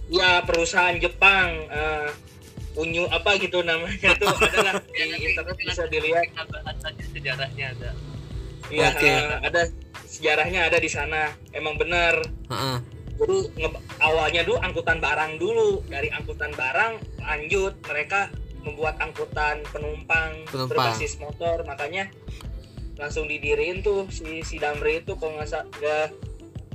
Ya 0.09 0.41
perusahaan 0.41 0.97
Jepang 0.97 1.53
eh, 1.69 2.09
Unyu 2.75 3.05
apa 3.07 3.37
gitu 3.37 3.61
namanya 3.61 4.17
tuh 4.19 4.33
adalah 4.49 4.81
di 4.83 5.29
internet 5.29 5.55
bisa 5.61 5.85
dilihat. 5.87 6.27
Sejarahnya 7.13 7.71
ada. 7.71 7.89
Iya, 8.67 8.89
Oke. 8.97 9.07
eh, 9.07 9.29
ada 9.45 9.61
sejarahnya 10.09 10.61
ada 10.67 10.77
di 10.81 10.89
sana. 10.89 11.29
Emang 11.53 11.77
benar. 11.77 12.19
Heeh. 12.49 12.77
Jadi 13.15 13.37
awalnya 14.01 14.41
dulu 14.43 14.57
angkutan 14.59 14.99
barang 14.99 15.37
dulu. 15.39 15.85
Dari 15.87 16.09
angkutan 16.11 16.51
barang 16.51 16.93
lanjut 17.21 17.73
mereka 17.87 18.27
membuat 18.65 18.97
angkutan 18.97 19.61
penumpang, 19.69 20.43
Penumpang. 20.49 20.67
berbasis 20.73 21.21
motor. 21.21 21.61
Makanya 21.63 22.09
langsung 22.97 23.29
didiriin 23.29 23.79
tuh 23.79 24.09
si 24.09 24.41
si 24.41 24.57
Damri 24.57 25.05
itu 25.05 25.13
kalau 25.15 25.37
nggak 25.37 25.49
sa- 25.49 25.67
nggak 25.69 26.07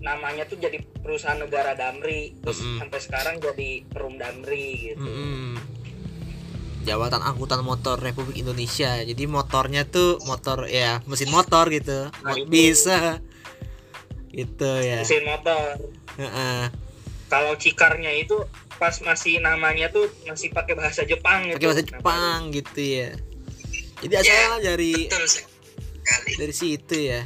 namanya 0.01 0.49
tuh 0.49 0.57
jadi 0.57 0.81
perusahaan 1.03 1.37
negara 1.37 1.75
Damri. 1.75 2.33
Terus 2.41 2.63
Mm-mm. 2.63 2.79
sampai 2.81 3.01
sekarang 3.03 3.35
jadi 3.43 3.85
Perum 3.85 4.17
Damri 4.17 4.95
gitu. 4.95 5.03
Mm-mm. 5.03 5.59
Jabatan 6.81 7.21
Angkutan 7.21 7.61
Motor 7.61 8.01
Republik 8.01 8.41
Indonesia. 8.41 9.05
Jadi 9.05 9.29
motornya 9.29 9.85
tuh 9.85 10.17
motor 10.25 10.65
ya 10.65 11.05
mesin 11.05 11.29
motor 11.29 11.69
gitu. 11.69 12.09
Nah, 12.25 12.33
itu. 12.33 12.49
Bisa. 12.49 13.21
Gitu 14.33 14.71
ya. 14.81 15.05
Mesin 15.05 15.29
motor. 15.29 15.77
Heeh. 16.17 16.73
Kalau 17.29 17.53
cikarnya 17.55 18.11
itu 18.17 18.41
pas 18.81 18.97
masih 19.05 19.37
namanya 19.45 19.93
tuh 19.93 20.09
masih 20.25 20.49
pakai 20.51 20.73
bahasa 20.73 21.05
Jepang 21.05 21.53
gitu. 21.53 21.61
Pakai 21.61 21.69
bahasa 21.69 21.83
Nah, 21.85 21.91
Jepang 21.93 22.39
gitu 22.57 22.81
ya. 22.81 23.11
Jadi 24.01 24.15
asalnya 24.17 24.59
dari 24.65 24.93
Betul 25.05 25.25
sekali. 25.29 26.33
dari 26.41 26.55
situ 26.57 26.97
ya. 26.97 27.21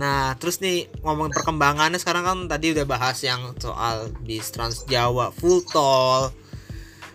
Nah, 0.00 0.32
terus 0.40 0.62
nih 0.64 0.88
ngomongin 1.04 1.34
perkembangannya 1.36 2.00
sekarang 2.00 2.24
kan 2.24 2.38
tadi 2.48 2.72
udah 2.72 2.86
bahas 2.88 3.20
yang 3.20 3.52
soal 3.60 4.08
bis 4.24 4.48
Trans 4.48 4.86
Jawa 4.88 5.28
full 5.34 5.60
tol. 5.68 6.32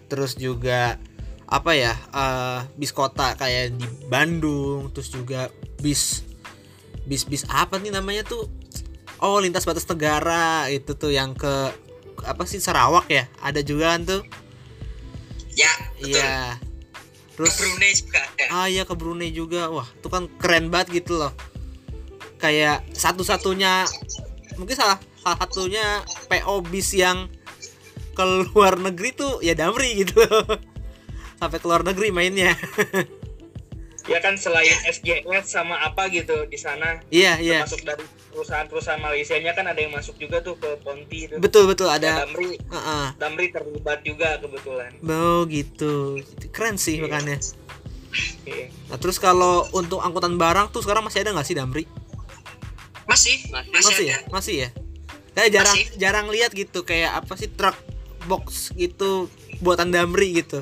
Terus 0.05 0.37
juga 0.37 0.99
apa 1.49 1.71
ya? 1.73 1.97
eh, 1.97 2.59
bis 2.77 2.93
kota 2.93 3.33
kayak 3.33 3.73
di 3.79 3.87
Bandung, 4.05 4.93
terus 4.93 5.09
juga 5.09 5.49
bis 5.81 6.21
bis-bis 7.05 7.45
apa 7.49 7.77
nih 7.81 7.93
namanya 7.93 8.25
tuh? 8.25 8.45
Oh, 9.23 9.39
lintas 9.39 9.63
batas 9.63 9.87
negara 9.87 10.67
itu 10.67 10.91
tuh 10.95 11.11
yang 11.11 11.31
ke 11.35 11.71
apa 12.23 12.43
sih 12.47 12.59
Sarawak 12.59 13.07
ya? 13.07 13.27
Ada 13.39 13.63
juga 13.63 13.95
kan 13.95 14.01
tuh? 14.03 14.21
Ya, 15.55 15.71
betul. 15.95 16.11
Iya. 16.11 16.59
Terus 17.35 17.51
Ke 17.51 17.63
Brunei 17.67 17.91
juga 17.91 18.19
ada. 18.23 18.45
Ah 18.51 18.67
iya 18.71 18.83
ke 18.87 18.93
Brunei 18.95 19.31
juga. 19.31 19.67
Wah, 19.71 19.87
itu 19.87 20.07
kan 20.07 20.27
keren 20.39 20.71
banget 20.71 21.03
gitu 21.03 21.19
loh. 21.19 21.31
Kayak 22.39 22.83
satu-satunya 22.95 23.87
mungkin 24.55 24.75
salah 24.75 24.99
salah 25.19 25.37
satunya 25.43 26.03
PO 26.31 26.63
bis 26.67 26.95
yang 26.95 27.27
ke 28.15 28.23
luar 28.55 28.79
negeri 28.79 29.11
tuh 29.11 29.43
ya 29.43 29.51
Damri 29.55 30.03
gitu. 30.03 30.23
Sampai 31.39 31.59
ke 31.59 31.67
luar 31.67 31.83
negeri 31.83 32.15
mainnya. 32.15 32.55
Ya 34.05 34.21
kan 34.21 34.37
selain 34.37 34.77
SJS 34.85 35.25
sama 35.49 35.81
apa 35.81 36.05
gitu 36.07 36.45
di 36.45 36.55
sana 36.55 37.01
iya, 37.09 37.41
iya. 37.41 37.65
termasuk 37.65 37.81
dari 37.81 38.05
perusahaan-perusahaan 38.29 39.01
Malaysia-nya 39.01 39.51
kan 39.51 39.65
ada 39.65 39.79
yang 39.79 39.89
masuk 39.89 40.13
juga 40.15 40.39
tuh 40.39 40.53
ke 40.55 40.77
Ponti 40.79 41.25
itu. 41.25 41.35
Betul 41.37 41.65
betul 41.65 41.89
Ya, 41.89 41.97
ada. 41.97 42.11
Damri 42.21 42.53
Heeh. 42.55 43.05
Damri 43.17 43.45
terlibat 43.49 44.05
juga 44.05 44.37
kebetulan. 44.37 44.91
Oh 45.01 45.49
gitu. 45.49 46.21
Keren 46.49 46.77
sih 46.77 46.97
Iya. 46.97 47.03
makanya. 47.03 47.37
Iya. 48.45 48.69
Nah, 48.87 48.97
terus 48.97 49.17
kalau 49.17 49.65
untuk 49.71 49.99
angkutan 49.99 50.37
barang 50.37 50.69
tuh 50.69 50.79
sekarang 50.79 51.01
masih 51.01 51.25
ada 51.25 51.33
nggak 51.33 51.43
sih 51.43 51.57
Damri? 51.57 51.83
Masih, 53.05 53.37
Masih. 53.49 53.69
masih, 53.69 53.73
Masih 53.73 53.95
ada. 53.95 54.05
ya? 54.05 54.17
Masih 54.29 54.55
ya? 54.55 54.69
Saya 55.33 55.49
jarang 55.51 55.75
Masih. 55.75 55.97
jarang 55.97 56.27
lihat 56.29 56.51
gitu 56.53 56.79
kayak 56.81 57.11
apa 57.19 57.33
sih 57.35 57.49
truk 57.49 57.75
box 58.25 58.69
gitu 58.73 59.27
buatan 59.59 59.89
Damri 59.89 60.37
gitu. 60.37 60.61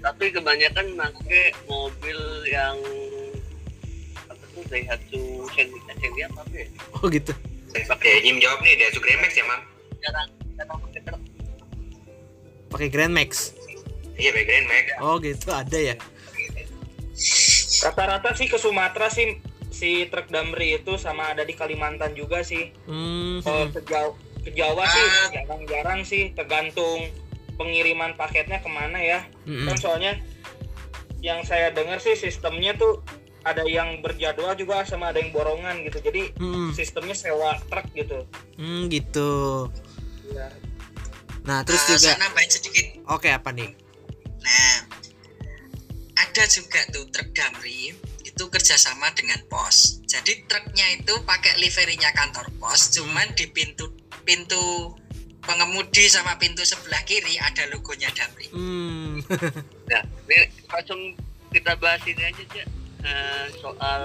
Tapi 0.00 0.24
kebanyakan 0.32 0.86
pakai 0.96 1.52
mobil 1.68 2.18
yang 2.48 2.76
apa 4.26 4.44
tuh 4.56 4.64
Daihatsu 4.72 5.20
Shendy 5.52 5.76
Shendy 6.00 6.20
apa 6.24 6.40
tuh 6.48 6.56
ya? 6.56 6.68
Oh 6.96 7.06
gitu. 7.12 7.32
Oke, 7.70 8.10
Jim 8.24 8.42
jawab 8.42 8.58
nih, 8.66 8.74
dia 8.74 8.90
Grand 8.96 9.20
Max 9.22 9.32
ya, 9.36 9.44
Mang? 9.46 9.62
Jarang 10.02 10.28
jarang 10.58 10.78
pakai 10.82 11.00
truk. 11.06 11.20
Pakai 12.72 12.88
Grand 12.90 13.14
Max. 13.14 13.54
Iya, 14.16 14.30
pakai 14.34 14.46
Grand 14.48 14.66
Max. 14.66 14.84
Oh 14.98 15.16
gitu 15.20 15.48
ada 15.52 15.78
ya. 15.78 15.94
Rata-rata 17.80 18.32
sih 18.36 18.48
ke 18.48 18.56
Sumatera 18.60 19.08
sih 19.08 19.40
si 19.70 20.08
truk 20.10 20.28
Damri 20.28 20.76
itu 20.76 20.96
sama 21.00 21.32
ada 21.32 21.44
di 21.44 21.54
Kalimantan 21.56 22.12
juga 22.12 22.40
sih. 22.44 22.72
Hmm. 22.84 23.40
Kalau 23.40 23.68
ke 23.72 23.80
Jawa, 23.86 24.10
ke 24.44 24.50
Jawa 24.52 24.84
sih 24.84 25.04
Ah. 25.04 25.28
jarang-jarang 25.32 26.00
sih 26.04 26.22
tergantung 26.34 27.08
pengiriman 27.60 28.16
paketnya 28.16 28.64
ke 28.64 28.70
mana 28.72 28.96
ya. 28.96 29.20
Mm-mm. 29.44 29.68
Kan 29.68 29.76
soalnya 29.76 30.16
yang 31.20 31.44
saya 31.44 31.68
dengar 31.68 32.00
sih 32.00 32.16
sistemnya 32.16 32.72
tuh 32.72 33.04
ada 33.44 33.64
yang 33.68 34.00
berjadwal 34.00 34.56
juga 34.56 34.80
sama 34.88 35.12
ada 35.12 35.20
yang 35.20 35.28
borongan 35.28 35.84
gitu. 35.84 36.00
Jadi 36.00 36.32
Mm-mm. 36.40 36.72
sistemnya 36.72 37.12
sewa 37.12 37.60
truk 37.68 37.84
gitu. 37.92 38.24
Hmm, 38.56 38.88
gitu. 38.88 39.68
Ya. 40.32 40.48
Nah, 41.44 41.60
terus 41.64 41.84
Eh, 41.84 41.96
juga 42.00 42.16
nambahin 42.16 42.48
sedikit. 42.48 42.86
oke 43.04 43.28
apa 43.28 43.52
nih? 43.52 43.72
Nah, 44.40 44.76
ada 46.16 46.44
juga 46.48 46.80
tuh 46.92 47.04
truk 47.08 47.32
Damri 47.32 47.92
itu 48.24 48.44
kerjasama 48.48 49.12
dengan 49.16 49.40
pos. 49.48 50.00
Jadi 50.04 50.44
truknya 50.44 51.00
itu 51.00 51.12
pakai 51.24 51.56
liverinya 51.60 52.12
kantor 52.12 52.48
pos, 52.56 52.92
cuman 52.92 53.28
di 53.36 53.48
pintu 53.48 53.88
pintu 54.24 54.92
pengemudi 55.50 56.06
sama 56.06 56.38
pintu 56.38 56.62
sebelah 56.62 57.02
kiri 57.02 57.34
ada 57.36 57.66
logonya 57.66 58.06
Damri. 58.14 58.46
Hmm. 58.50 59.18
Nah, 59.90 60.02
ini 60.30 60.38
langsung 60.70 61.18
kita 61.50 61.74
bahas 61.74 61.98
ini 62.06 62.22
aja 62.22 62.44
sih 62.46 62.62
soal 63.58 64.02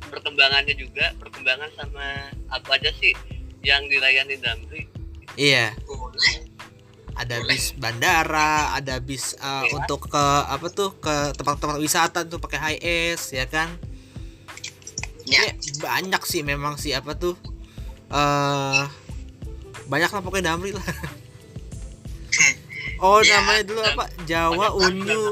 perkembangannya 0.00 0.72
juga, 0.72 1.12
perkembangan 1.20 1.68
sama 1.76 2.06
apa 2.48 2.80
aja 2.80 2.88
sih 2.96 3.12
yang 3.60 3.84
dilayani 3.86 4.40
Damri. 4.40 4.88
iya, 5.36 5.76
Boleh. 5.84 6.48
ada 7.12 7.36
Boleh. 7.36 7.52
bis 7.52 7.76
bandara, 7.76 8.72
ada 8.72 8.96
bis 8.98 9.36
uh, 9.36 9.68
Iya. 9.68 9.76
untuk 9.76 10.08
ke 10.08 10.24
apa 10.48 10.66
tuh 10.72 10.96
ke 10.96 11.36
tempat-tempat 11.36 11.76
wisata 11.76 12.24
tuh 12.24 12.40
pakai 12.40 12.58
high 12.58 12.80
es 12.80 13.28
ya 13.30 13.44
kan? 13.44 13.68
Ya, 15.28 15.44
Ya, 15.44 15.52
banyak 15.76 16.24
sih 16.24 16.40
memang 16.40 16.80
sih 16.80 16.96
apa 16.96 17.12
tuh 17.12 17.36
eh 18.08 18.82
banyak 19.88 20.10
lah 20.10 20.20
pokoknya 20.20 20.44
Damri 20.46 20.70
lah. 20.70 20.84
Oh, 22.98 23.22
Ya, 23.22 23.38
namanya 23.38 23.62
dulu 23.62 23.78
apa? 23.80 24.04
Jawa 24.26 24.74
banyak- 24.74 24.74
Unyu. 24.90 25.22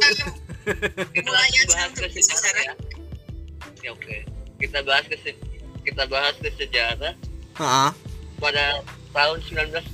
Kita 1.11 1.31
bahas 1.67 1.91
ke 1.93 2.07
sejarah 2.15 2.63
ya. 2.63 2.75
Oke. 3.91 4.23
Kita 4.57 4.79
bahas 4.81 5.05
ke 5.05 5.17
kita 5.83 6.03
bahas 6.07 6.35
ke 6.39 6.49
sejarah. 6.53 7.15
Heeh. 7.57 7.91
pada 8.37 8.85
tahun 9.11 9.41
1943 9.43 9.91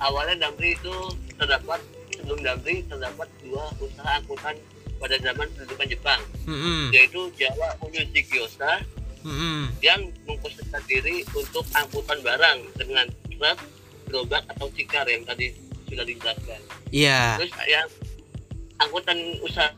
awalnya 0.00 0.48
Damri 0.48 0.74
itu 0.74 0.94
terdapat 1.36 1.76
sebelum 2.10 2.40
Damri 2.40 2.80
terdapat 2.82 3.28
dua 3.38 3.68
usaha 3.78 4.16
angkutan 4.16 4.56
pada 4.96 5.14
zaman 5.20 5.44
pendudukan 5.52 5.86
Jepang 5.86 6.20
Mm-mm. 6.42 6.88
yaitu 6.88 7.28
Jawa 7.36 7.76
Unyu 7.78 8.00
Jigyosa 8.10 8.80
Mm-mm. 9.22 9.68
yang 9.78 10.08
mengkhususkan 10.24 10.80
diri 10.88 11.20
untuk 11.30 11.68
angkutan 11.70 12.16
barang 12.18 12.58
dengan 12.74 13.06
truk, 13.38 13.58
gerobak 14.10 14.42
atau 14.50 14.66
cikar 14.74 15.06
yang 15.06 15.22
tadi 15.22 15.54
sudah 15.86 16.04
dijelaskan. 16.04 16.60
Iya. 16.90 17.38
Terus 17.40 17.52
yang 17.70 17.88
angkutan 18.82 19.18
usaha 19.40 19.70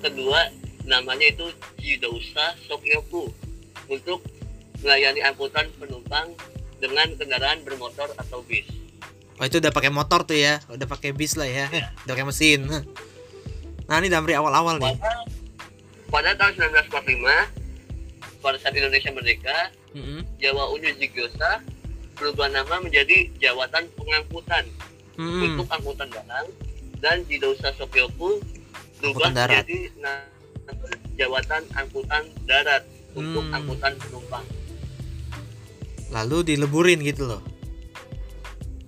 kedua 0.00 0.50
namanya 0.84 1.28
itu 1.28 1.46
Jidousa 1.80 2.56
Sokyoku 2.66 3.28
untuk 3.88 4.24
melayani 4.80 5.20
angkutan 5.24 5.68
penumpang 5.76 6.32
dengan 6.80 7.08
kendaraan 7.16 7.64
bermotor 7.64 8.08
atau 8.20 8.44
bis. 8.44 8.68
Oh, 9.40 9.44
itu 9.44 9.58
udah 9.58 9.72
pakai 9.72 9.90
motor 9.90 10.22
tuh 10.28 10.36
ya. 10.36 10.60
Udah 10.70 10.86
pakai 10.86 11.10
bis 11.10 11.34
lah 11.34 11.48
ya. 11.48 11.66
Udah 12.04 12.12
pakai 12.14 12.26
mesin. 12.28 12.68
Nah, 13.84 13.96
ini 14.00 14.08
Damri 14.08 14.32
awal-awal 14.36 14.80
nih. 14.80 14.96
Pada, 14.96 15.12
pada 16.08 16.30
tahun 16.38 16.52
1945 16.88 17.64
pada 18.44 18.60
saat 18.60 18.76
Indonesia 18.76 19.08
merdeka, 19.08 19.72
Mm-mm. 19.96 20.20
Jawa 20.36 20.68
Unyu 20.76 20.92
Jigyosa 21.00 21.64
berubah 22.14 22.48
nama 22.48 22.78
menjadi 22.78 23.30
Jawatan 23.36 23.84
Pengangkutan 23.94 24.64
Mm-mm. 25.14 25.42
untuk 25.52 25.66
angkutan 25.68 26.08
barang 26.08 26.46
dan 26.98 27.22
Jidousa 27.24 27.74
Sokyoku 27.74 28.40
berubah 28.98 29.30
menjadi 29.30 29.78
Jawatan 31.14 31.62
Angkutan 31.72 32.24
Darat 32.44 32.82
untuk 33.12 33.44
Hmm. 33.44 33.54
angkutan 33.54 33.92
penumpang. 33.96 34.42
Lalu 36.10 36.38
dileburin 36.48 36.98
gitu 37.00 37.26
loh. 37.28 37.42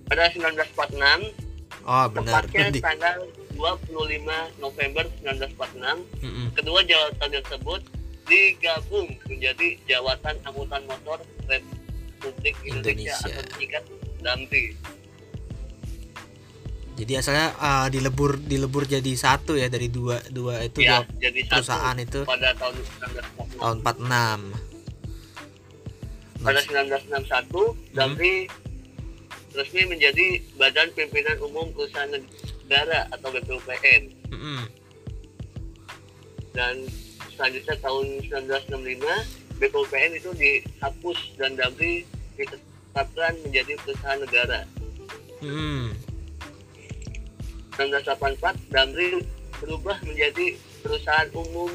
Pada 0.03 0.27
1946, 0.27 1.31
Oh, 1.83 2.07
benar. 2.09 2.43
tepatnya 2.43 2.67
Di- 2.69 2.83
tanggal 2.83 3.15
25 3.53 4.27
November 4.57 5.03
1946, 5.21 6.03
Mm-mm. 6.19 6.51
kedua 6.53 6.83
jawatan 6.83 7.29
tersebut 7.33 7.81
digabung 8.25 9.07
menjadi 9.25 9.79
Jawatan 9.85 10.35
Angkutan 10.43 10.83
Motor 10.83 11.23
Republik 12.17 12.55
Indonesia, 12.65 13.13
Indonesia. 13.21 13.79
atau 13.85 13.93
Damri. 14.25 14.73
Jadi 16.97 17.13
asalnya 17.13 17.53
uh, 17.61 17.87
dilebur 17.93 18.41
dilebur 18.41 18.89
jadi 18.89 19.13
satu 19.13 19.53
ya 19.53 19.69
dari 19.69 19.93
dua 19.93 20.17
dua 20.33 20.65
itu 20.65 20.81
ya, 20.81 21.05
dua 21.05 21.21
jadi 21.21 21.39
perusahaan 21.45 21.93
itu 22.01 22.25
pada 22.25 22.57
tahun 22.57 22.73
1946. 23.53 23.61
tahun 23.61 23.77
46. 23.85 24.77
Pada 26.37 26.61
Nah, 26.61 26.85
1961, 26.85 27.97
Damri 27.97 28.45
resmi 29.57 29.89
menjadi 29.89 30.41
Badan 30.57 30.89
Pimpinan 30.93 31.37
Umum 31.41 31.73
Perusahaan 31.73 32.09
Negara 32.13 33.09
atau 33.09 33.33
BPUPN 33.33 34.01
mm-mm. 34.29 34.61
dan 36.53 36.85
selanjutnya 37.33 37.75
tahun 37.81 38.05
1965 38.29 39.36
BPUPN 39.57 40.11
itu 40.17 40.29
dihapus 40.37 41.19
dan 41.41 41.57
Damri 41.57 42.05
ditetapkan 42.37 43.33
menjadi 43.41 43.73
perusahaan 43.81 44.21
negara. 44.21 44.59
Mm-mm. 45.41 45.93
1984 47.77 48.73
Damri 48.73 49.21
berubah 49.61 49.97
menjadi 50.05 50.57
perusahaan 50.81 51.29
umum 51.33 51.69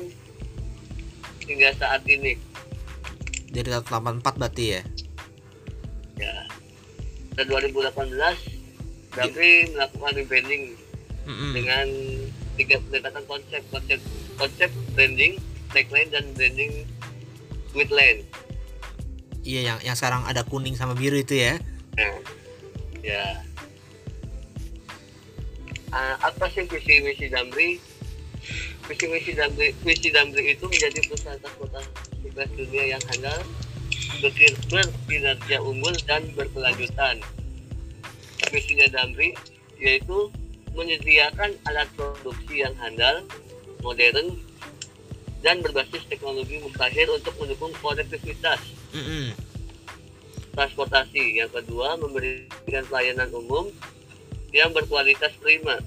hingga 1.46 1.74
saat 1.78 2.02
ini. 2.06 2.38
Dari 3.50 3.68
tahun 3.68 4.22
84 4.22 4.38
berarti 4.38 4.64
ya. 4.78 4.82
Ya. 6.18 6.36
Dan 7.34 7.44
2018 7.50 8.18
Damri 9.12 9.68
melakukan 9.74 10.12
rebranding 10.16 10.64
Mm-mm. 11.26 11.52
dengan 11.54 11.86
tiga 12.56 12.78
pendekatan 12.86 13.24
konsep 13.26 13.62
konsep 13.74 14.00
konsep 14.38 14.70
branding, 14.94 15.38
tagline 15.70 16.10
dan 16.10 16.24
branding 16.34 16.86
with 17.72 17.90
land. 17.92 18.24
Iya 19.42 19.74
yang 19.74 19.78
yang 19.82 19.96
sekarang 19.98 20.22
ada 20.24 20.46
kuning 20.46 20.78
sama 20.78 20.94
biru 20.94 21.18
itu 21.18 21.34
ya. 21.34 21.58
Nah, 21.98 22.16
ya. 23.02 23.24
Ah, 25.92 26.16
apa 26.24 26.48
sih 26.48 26.64
visi 26.64 27.04
misi 27.04 27.28
Damri? 27.28 27.76
Visi 28.88 29.04
misi 29.10 29.32
Damri, 29.36 29.76
visi 29.84 30.08
Damri 30.08 30.56
itu 30.56 30.64
menjadi 30.64 30.98
perusahaan 31.04 31.38
transportasi 31.42 32.26
kelas 32.32 32.50
dunia 32.56 32.96
yang 32.96 33.02
handal, 33.12 33.40
berkinerja 34.24 35.58
unggul 35.60 35.94
dan 36.08 36.22
berkelanjutan. 36.32 37.20
Misinya 38.52 38.88
Damri 38.88 39.36
yaitu 39.82 40.30
menyediakan 40.72 41.52
alat 41.68 41.88
produksi 41.98 42.64
yang 42.64 42.72
handal, 42.80 43.26
modern, 43.84 44.38
dan 45.42 45.58
berbasis 45.60 46.06
teknologi 46.06 46.62
mutakhir 46.62 47.10
untuk 47.10 47.34
mendukung 47.42 47.74
konektivitas 47.82 48.62
Mm-mm. 48.94 49.34
transportasi. 50.54 51.42
Yang 51.42 51.60
kedua, 51.60 51.98
memberikan 51.98 52.86
pelayanan 52.86 53.28
umum 53.34 53.68
yang 54.54 54.70
berkualitas 54.70 55.34
prima, 55.42 55.82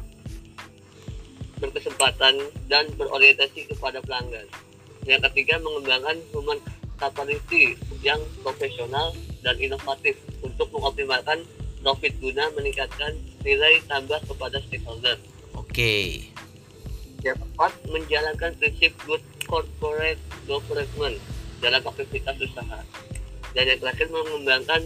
berkesempatan 1.63 2.35
dan 2.67 2.85
berorientasi 2.99 3.71
kepada 3.71 4.03
pelanggan. 4.03 4.45
Yang 5.07 5.31
ketiga, 5.31 5.61
mengembangkan 5.63 6.19
human 6.35 6.59
capability 6.99 7.79
yang 8.03 8.19
profesional 8.43 9.15
dan 9.39 9.55
inovatif 9.61 10.19
untuk 10.43 10.67
mengoptimalkan 10.75 11.47
profit 11.85 12.17
guna 12.17 12.49
meningkatkan 12.57 13.13
nilai 13.45 13.77
tambah 13.85 14.17
kepada 14.25 14.57
stakeholder. 14.65 15.21
Oke. 15.53 16.34
Yang 17.25 17.41
keempat, 17.41 17.71
menjalankan 17.89 18.51
prinsip 18.61 18.93
good 19.09 19.23
corporate 19.49 20.21
government 20.45 21.17
dalam 21.57 21.81
aktivitas 21.81 22.37
usaha. 22.37 22.79
Dan 23.57 23.63
yang 23.65 23.79
terakhir, 23.81 24.13
mengembangkan 24.13 24.85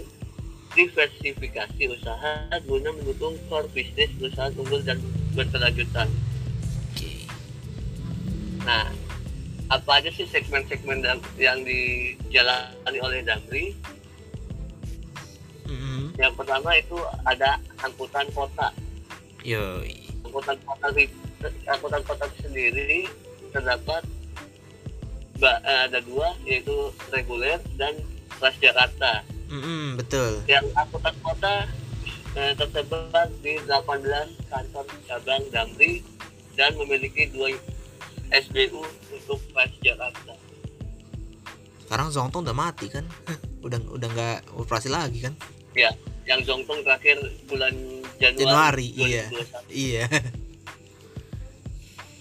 diversifikasi 0.71 1.83
usaha 1.91 2.47
guna 2.63 2.95
mendukung 2.95 3.35
core 3.51 3.67
bisnis 3.75 4.07
perusahaan 4.15 4.53
unggul 4.55 4.79
dan 4.85 5.01
berkelanjutan. 5.35 6.07
Nah, 8.63 8.85
apa 9.67 9.91
aja 9.97 10.09
sih 10.13 10.29
segmen-segmen 10.29 11.01
yang 11.41 11.59
dijalani 11.65 12.99
oleh 13.01 13.19
Damri? 13.25 13.73
Mm-mm. 15.65 16.13
Yang 16.21 16.33
pertama 16.37 16.69
itu 16.77 16.97
ada 17.25 17.57
angkutan 17.81 18.29
kota. 18.31 18.69
Yoi. 19.41 20.05
angkutan 20.29 20.57
kota 20.61 20.93
di- 20.93 21.18
angkutan 21.67 22.01
kota 22.03 22.25
sendiri 22.43 23.07
terdapat 23.49 24.03
eh, 25.41 25.81
ada 25.87 25.99
dua 26.03 26.35
yaitu 26.43 26.91
reguler 27.09 27.59
dan 27.79 27.95
Transjakarta. 28.39 29.27
Mm-mm, 29.51 29.99
betul. 29.99 30.39
Yang 30.47 30.71
angkutan 30.79 31.15
kota 31.19 31.67
eh, 32.39 32.53
tersebar 32.55 33.27
di 33.43 33.59
18 33.67 34.47
kantor 34.47 34.85
cabang 35.09 35.43
Damri 35.51 35.99
dan 36.55 36.71
memiliki 36.79 37.27
dua 37.35 37.51
SBU 38.31 38.83
untuk 39.11 39.39
Transjakarta. 39.51 40.33
Sekarang 41.83 42.07
Zongtong 42.13 42.45
udah 42.45 42.55
mati 42.55 42.87
kan? 42.87 43.03
udah 43.65 43.79
udah 43.91 44.07
nggak 44.07 44.39
operasi 44.55 44.87
lagi 44.87 45.25
kan? 45.25 45.33
Ya, 45.73 45.89
yang 46.29 46.45
Zongtong 46.45 46.85
terakhir 46.85 47.17
bulan 47.49 47.73
Januari, 48.21 48.93
Januari, 48.93 49.09
iya. 49.09 49.25
2021. 49.27 49.73
Iya. 49.73 50.05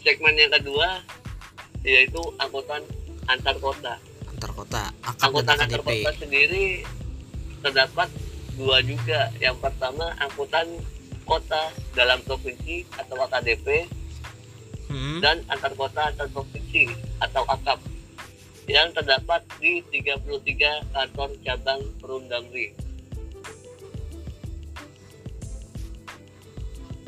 Segmen 0.08 0.40
yang 0.40 0.48
kedua 0.48 1.04
yaitu 1.84 2.16
angkutan 2.40 2.80
antar 3.28 3.60
kota. 3.60 4.00
antar 4.24 4.56
kota 4.56 4.88
dan 5.04 5.20
Angkutan 5.20 5.56
antar 5.60 5.84
kota 5.84 6.10
sendiri 6.16 6.80
terdapat 7.60 8.08
dua 8.56 8.80
juga. 8.80 9.28
Yang 9.36 9.60
pertama 9.60 10.08
angkutan 10.16 10.64
kota 11.28 11.68
dalam 11.92 12.24
provinsi 12.24 12.88
atau 12.96 13.20
AKDP 13.20 13.84
Hmm, 14.88 15.20
dan 15.20 15.44
antar 15.52 15.76
kota 15.76 16.08
antar 16.08 16.24
provinsi 16.32 16.88
atau 17.20 17.44
AKAP 17.44 17.76
yang 18.64 18.88
terdapat 18.96 19.44
di 19.60 19.84
33 19.92 20.88
kantor 20.96 21.36
cabang 21.44 21.84
Perum 22.00 22.24
Damri. 22.32 22.72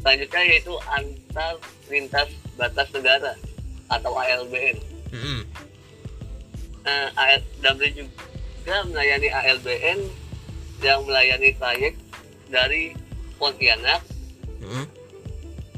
Selanjutnya 0.05 0.43
yaitu 0.45 0.77
antar 0.93 1.57
lintas 1.89 2.29
batas 2.61 2.89
negara 2.93 3.33
atau 3.89 4.13
ALBN. 4.13 4.77
hmm, 5.11 5.43
Nah, 6.81 7.13
Damri 7.61 7.93
juga 7.93 8.77
melayani 8.89 9.29
ALBN 9.29 10.01
yang 10.81 11.05
melayani 11.05 11.53
trayek 11.57 11.95
dari 12.49 12.97
Pontianak 13.37 14.01
hmm. 14.65 14.85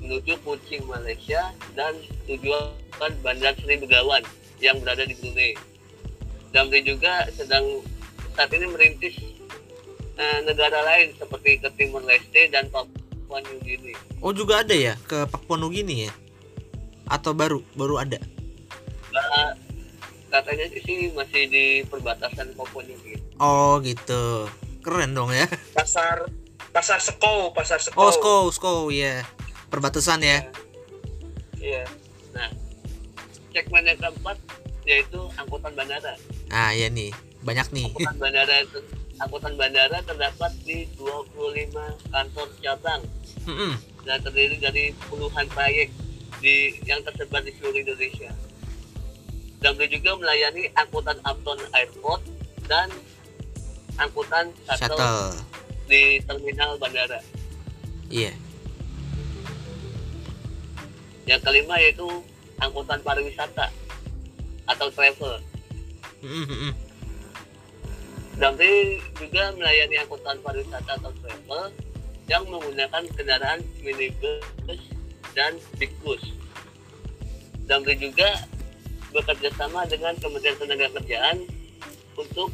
menuju 0.03 0.35
Kucing 0.43 0.83
Malaysia 0.87 1.55
dan 1.79 1.95
tujuan 2.27 2.71
Bandar 3.23 3.55
Sri 3.59 3.79
Begawan 3.79 4.23
yang 4.63 4.79
berada 4.79 5.03
di 5.07 5.15
Brunei. 5.19 5.55
Damri 6.55 6.87
juga 6.87 7.27
sedang 7.35 7.83
saat 8.39 8.51
ini 8.55 8.67
merintis 8.71 9.19
eh, 10.19 10.39
negara 10.47 10.87
lain 10.87 11.15
seperti 11.19 11.59
ke 11.59 11.69
Timur 11.75 12.03
Leste 12.07 12.47
dan 12.53 12.71
Papua 12.71 13.43
New 13.43 13.59
Guinea. 13.65 13.97
oh 14.23 14.31
juga 14.31 14.63
ada 14.63 14.75
ya 14.77 14.95
ke 15.09 15.25
Papua 15.29 15.59
Nugini 15.59 16.09
ya 16.09 16.13
atau 17.13 17.37
baru? 17.37 17.61
Baru 17.77 18.01
ada? 18.01 18.17
Nah, 19.13 19.53
katanya 20.33 20.65
sih 20.73 21.13
masih 21.13 21.43
di 21.53 21.65
perbatasan 21.85 22.57
Papua 22.57 22.81
Guinea. 22.81 23.21
oh 23.37 23.77
gitu. 23.85 24.49
Keren 24.81 25.13
dong 25.13 25.31
ya. 25.31 25.45
Pasar 25.77 26.27
pasar 26.73 26.97
Seko 27.05 27.53
pasar 27.53 27.77
Seko 27.77 28.01
oh 28.01 28.11
sko 28.11 28.35
sko 28.49 28.73
ya 28.89 29.21
perbatasan 29.69 30.25
ya. 30.25 30.49
Iya. 31.61 31.85
Nah, 32.33 32.49
segmen 33.53 33.85
yang 33.85 34.01
keempat 34.01 34.41
yaitu 34.83 35.21
angkutan 35.37 35.77
bandara. 35.77 36.17
ah 36.51 36.73
ya 36.73 36.89
nih. 36.89 37.13
Banyak 37.45 37.69
nih. 37.71 37.93
Angkutan 37.93 38.17
bandara 38.25 38.55
itu 38.65 38.81
angkutan 39.21 39.55
bandara 39.55 39.99
terdapat 40.03 40.53
di 40.65 40.89
25 40.97 41.77
kantor 42.11 42.49
cabang. 42.59 43.03
Hmm, 43.43 43.75
dan 44.07 44.19
terdiri 44.23 44.57
dari 44.59 44.85
puluhan 45.07 45.47
trayek 45.51 45.91
di 46.39 46.79
yang 46.87 47.03
tersebar 47.05 47.43
di 47.45 47.53
seluruh 47.59 47.83
Indonesia. 47.83 48.31
Damri 49.63 49.87
juga 49.91 50.19
melayani 50.19 50.71
angkutan 50.75 51.19
Upton 51.23 51.59
Airport 51.77 52.23
dan 52.67 52.91
angkutan 54.01 54.51
shuttle, 54.67 54.99
shuttle 54.99 55.39
di 55.87 56.19
terminal 56.25 56.75
bandara. 56.81 57.21
iya 58.11 58.33
Yang 61.29 61.41
kelima 61.47 61.79
yaitu 61.79 62.09
angkutan 62.59 62.99
pariwisata 63.07 63.71
atau 64.67 64.89
travel. 64.91 65.39
Hmm. 66.23 66.75
Damri 68.39 68.99
juga 69.21 69.55
melayani 69.55 70.03
angkutan 70.03 70.43
pariwisata 70.43 70.99
atau 70.99 71.13
travel 71.23 71.71
yang 72.27 72.43
menggunakan 72.49 73.05
kendaraan 73.15 73.61
minibus 73.85 74.81
dan 75.33 75.57
big 75.81 75.93
bus. 76.05 76.21
Damri 77.65 77.97
juga 77.97 78.47
bekerja 79.13 79.53
sama 79.55 79.85
dengan 79.87 80.17
Kementerian 80.19 80.57
Tenaga 80.57 80.89
Kerjaan 81.01 81.45
untuk 82.17 82.49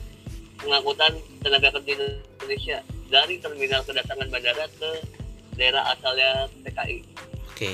pengangkutan 0.59 1.13
tenaga 1.41 1.69
kerja 1.79 1.95
Indonesia 2.43 2.79
dari 3.09 3.39
terminal 3.39 3.81
kedatangan 3.87 4.29
bandara 4.29 4.67
ke 4.79 4.91
daerah 5.55 5.83
asalnya 5.95 6.51
TKI. 6.67 6.99
oke 7.55 7.73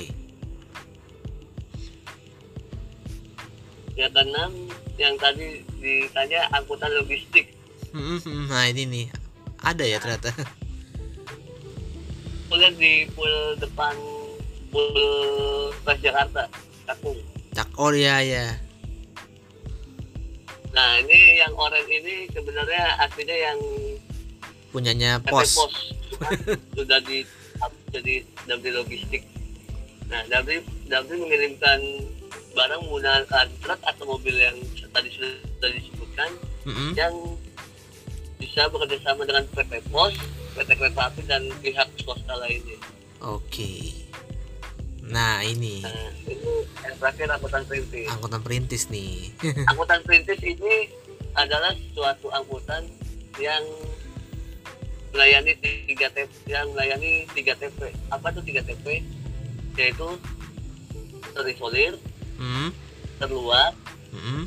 Yang 3.95 4.11
keenam 4.11 4.51
yang 4.99 5.15
tadi 5.15 5.63
ditanya 5.79 6.51
angkutan 6.51 6.91
logistik. 6.99 7.55
Hmm, 7.95 8.19
hmm, 8.19 8.51
nah 8.51 8.67
ini 8.67 8.83
nih 8.87 9.05
ada 9.63 9.87
ya 9.87 9.97
ternyata 10.03 10.35
Kuliah 12.51 12.73
di 12.75 13.07
pool 13.15 13.55
depan 13.57 13.95
pool 14.75 15.71
Transjakarta, 15.81 16.43
Cakung. 16.83 17.15
tak 17.51 17.71
oh 17.75 17.87
ya 17.89 18.19
ya 18.19 18.51
Nah 20.69 20.99
ini 20.99 21.39
yang 21.39 21.55
orange 21.55 21.87
ini 21.87 22.27
sebenarnya 22.29 22.99
aslinya 22.99 23.31
yang 23.31 23.59
punyanya 24.69 25.23
pos 25.23 25.55
Pos 25.55 25.73
sudah 26.75 26.99
di 26.99 27.23
jadi 27.89 28.19
Damri 28.43 28.75
Logistik. 28.75 29.23
Nah 30.05 30.19
Damri 30.27 30.59
Damri 30.85 31.15
mengirimkan 31.15 31.79
barang 32.51 32.81
menggunakan 32.83 33.47
truk 33.57 33.79
atau 33.81 34.03
mobil 34.05 34.35
yang 34.35 34.55
tadi 34.91 35.07
sudah 35.09 35.69
disebutkan 35.71 36.29
Hmm, 36.65 36.91
yang 36.91 37.13
bisa 38.35 38.65
bekerja 38.67 38.97
sama 38.99 39.21
dengan 39.21 39.45
PT 39.47 39.85
Pos, 39.87 40.17
PT 40.57 40.69
Kereta 40.73 41.07
Api 41.07 41.21
dan 41.23 41.45
pihak 41.61 41.87
swasta 41.95 42.33
lainnya. 42.35 42.75
oke 43.21 43.69
nah 45.09 45.41
ini. 45.45 45.85
Nah 45.85 46.09
ini 46.25 46.53
yang 46.81 46.95
terakhir 46.97 47.27
angkutan 47.29 47.63
perintis. 47.65 48.07
angkutan 48.09 48.41
perintis 48.41 48.83
nih. 48.89 49.33
Angkutan 49.69 49.99
perintis 50.01 50.39
ini 50.41 50.89
adalah 51.35 51.75
suatu 51.93 52.31
angkutan 52.31 52.87
yang 53.37 53.63
melayani 55.15 55.55
tiga 55.63 56.11
TP 56.11 56.31
yang 56.51 56.67
melayani 56.75 57.23
tiga 57.31 57.55
TP 57.55 57.91
apa 58.11 58.27
tuh 58.35 58.43
tiga 58.43 58.59
TP 58.63 58.99
yaitu 59.79 60.07
terisolir 61.31 61.95
hmm, 62.35 62.69
terluar 63.19 63.71
hmm. 64.11 64.43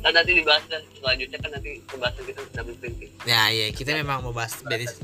kan 0.00 0.12
nanti 0.16 0.32
dibahas 0.32 0.64
dan 0.68 0.80
selanjutnya 0.96 1.38
kan 1.40 1.50
nanti 1.52 1.70
pembahasan 1.88 2.24
kita 2.24 2.40
double 2.56 2.76
printing 2.80 3.12
ya 3.28 3.52
ya 3.52 3.68
kita 3.72 3.96
memang 3.96 4.24
mau 4.24 4.32
bahas 4.32 4.56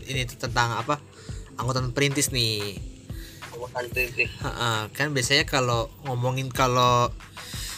ini 0.09 0.25
tentang 0.29 0.77
apa 0.77 1.01
angkutan 1.57 1.93
perintis 1.93 2.33
nih. 2.33 2.79
Angkutan 3.53 3.89
perintis. 3.93 4.31
Kan 4.95 5.13
biasanya 5.13 5.45
kalau 5.49 5.93
ngomongin 6.09 6.49
kalau 6.53 7.13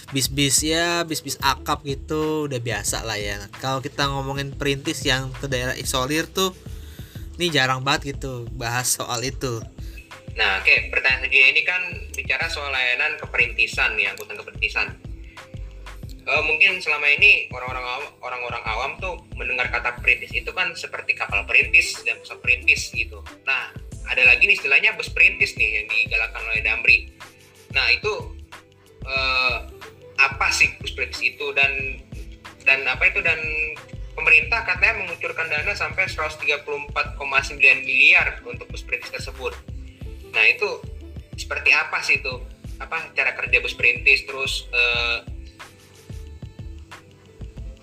bis-bis 0.09 0.65
ya 0.65 1.05
bis-bis 1.05 1.37
akap 1.45 1.85
gitu 1.85 2.49
udah 2.49 2.61
biasa 2.63 3.05
lah 3.05 3.21
ya. 3.21 3.39
Kalau 3.61 3.85
kita 3.85 4.09
ngomongin 4.09 4.57
perintis 4.57 5.05
yang 5.05 5.29
ke 5.37 5.47
daerah 5.51 5.77
isolir 5.77 6.25
tuh 6.29 6.57
ini 7.37 7.53
jarang 7.55 7.87
banget 7.87 8.17
gitu 8.17 8.49
bahas 8.57 8.89
soal 8.89 9.23
itu. 9.23 9.63
Nah, 10.39 10.63
oke, 10.63 10.95
pertanyaan 10.95 11.27
selanjutnya 11.27 11.51
ini 11.51 11.63
kan 11.67 11.83
bicara 12.15 12.47
soal 12.47 12.71
layanan 12.71 13.19
keperintisan 13.19 13.99
nih, 13.99 14.07
angkutan 14.07 14.39
keperintisan. 14.39 14.87
Eh, 16.29 16.43
mungkin 16.45 16.77
selama 16.77 17.09
ini 17.09 17.49
orang-orang 17.49 17.85
awam, 17.89 18.07
orang-orang 18.21 18.63
awam 18.69 18.91
tuh 19.01 19.17
mendengar 19.33 19.73
kata 19.73 19.97
perintis 19.97 20.29
itu 20.37 20.53
kan 20.53 20.77
seperti 20.77 21.17
kapal 21.17 21.41
perintis 21.49 21.97
dan 22.05 22.21
pesawat 22.21 22.45
perintis 22.45 22.93
gitu. 22.93 23.25
Nah, 23.49 23.73
ada 24.05 24.23
lagi 24.29 24.45
nih 24.45 24.61
istilahnya 24.61 24.93
bus 24.93 25.09
perintis 25.09 25.57
nih 25.57 25.81
yang 25.81 25.87
digalakkan 25.89 26.45
oleh 26.45 26.61
Damri. 26.61 26.99
Nah, 27.73 27.89
itu 27.97 28.13
eh, 29.09 29.57
apa 30.21 30.53
sih 30.53 30.69
bus 30.85 30.93
perintis 30.93 31.25
itu 31.25 31.49
dan 31.57 31.97
dan 32.69 32.85
apa 32.85 33.09
itu 33.09 33.25
dan 33.25 33.41
pemerintah 34.13 34.69
katanya 34.69 35.01
mengucurkan 35.09 35.49
dana 35.49 35.73
sampai 35.73 36.13
134,9 36.13 36.93
miliar 37.89 38.37
untuk 38.45 38.69
bus 38.69 38.85
perintis 38.85 39.17
tersebut. 39.17 39.57
Nah 40.37 40.45
itu 40.45 40.85
seperti 41.41 41.73
apa 41.73 42.05
sih 42.05 42.21
itu? 42.21 42.37
Apa 42.77 43.17
cara 43.17 43.33
kerja 43.33 43.65
bus 43.65 43.73
perintis 43.73 44.29
terus 44.29 44.69
eh, 44.77 45.38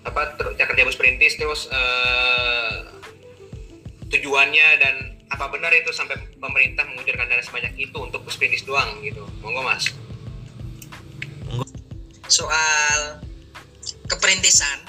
apa 0.05 0.37
kerja 0.55 0.83
bus 0.85 0.95
perintis 0.95 1.35
terus 1.35 1.67
eh, 1.67 2.73
tujuannya 4.07 4.67
dan 4.77 4.95
apa 5.27 5.49
benar 5.49 5.73
itu 5.73 5.89
sampai 5.89 6.15
pemerintah 6.37 6.85
mengucurkan 6.85 7.25
dana 7.25 7.41
sebanyak 7.41 7.73
itu 7.75 7.97
untuk 7.97 8.21
bus 8.21 8.37
perintis 8.37 8.61
doang 8.63 9.01
gitu? 9.01 9.25
Monggo 9.41 9.65
mas. 9.65 9.89
soal 12.25 13.21
keperintisan 14.09 14.81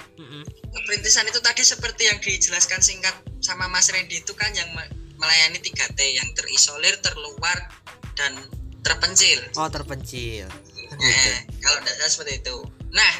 keperintisan 0.72 1.28
itu 1.28 1.40
tadi 1.44 1.60
seperti 1.60 2.08
yang 2.08 2.16
dijelaskan 2.16 2.80
singkat 2.80 3.12
sama 3.44 3.68
Mas 3.68 3.92
Randy 3.92 4.24
itu 4.24 4.32
kan 4.32 4.48
yang 4.56 4.68
me- 4.72 4.88
melayani 5.16 5.60
3T 5.60 6.00
yang 6.16 6.28
terisolir, 6.32 6.96
terluar 7.00 7.56
dan 8.16 8.36
terpencil. 8.80 9.40
oh 9.56 9.68
terpencil 9.68 10.48
Eh, 10.96 11.36
kalau 11.60 11.76
tidak 11.82 11.96
salah 11.98 12.12
seperti 12.12 12.32
itu. 12.40 12.56
Nah, 12.94 13.12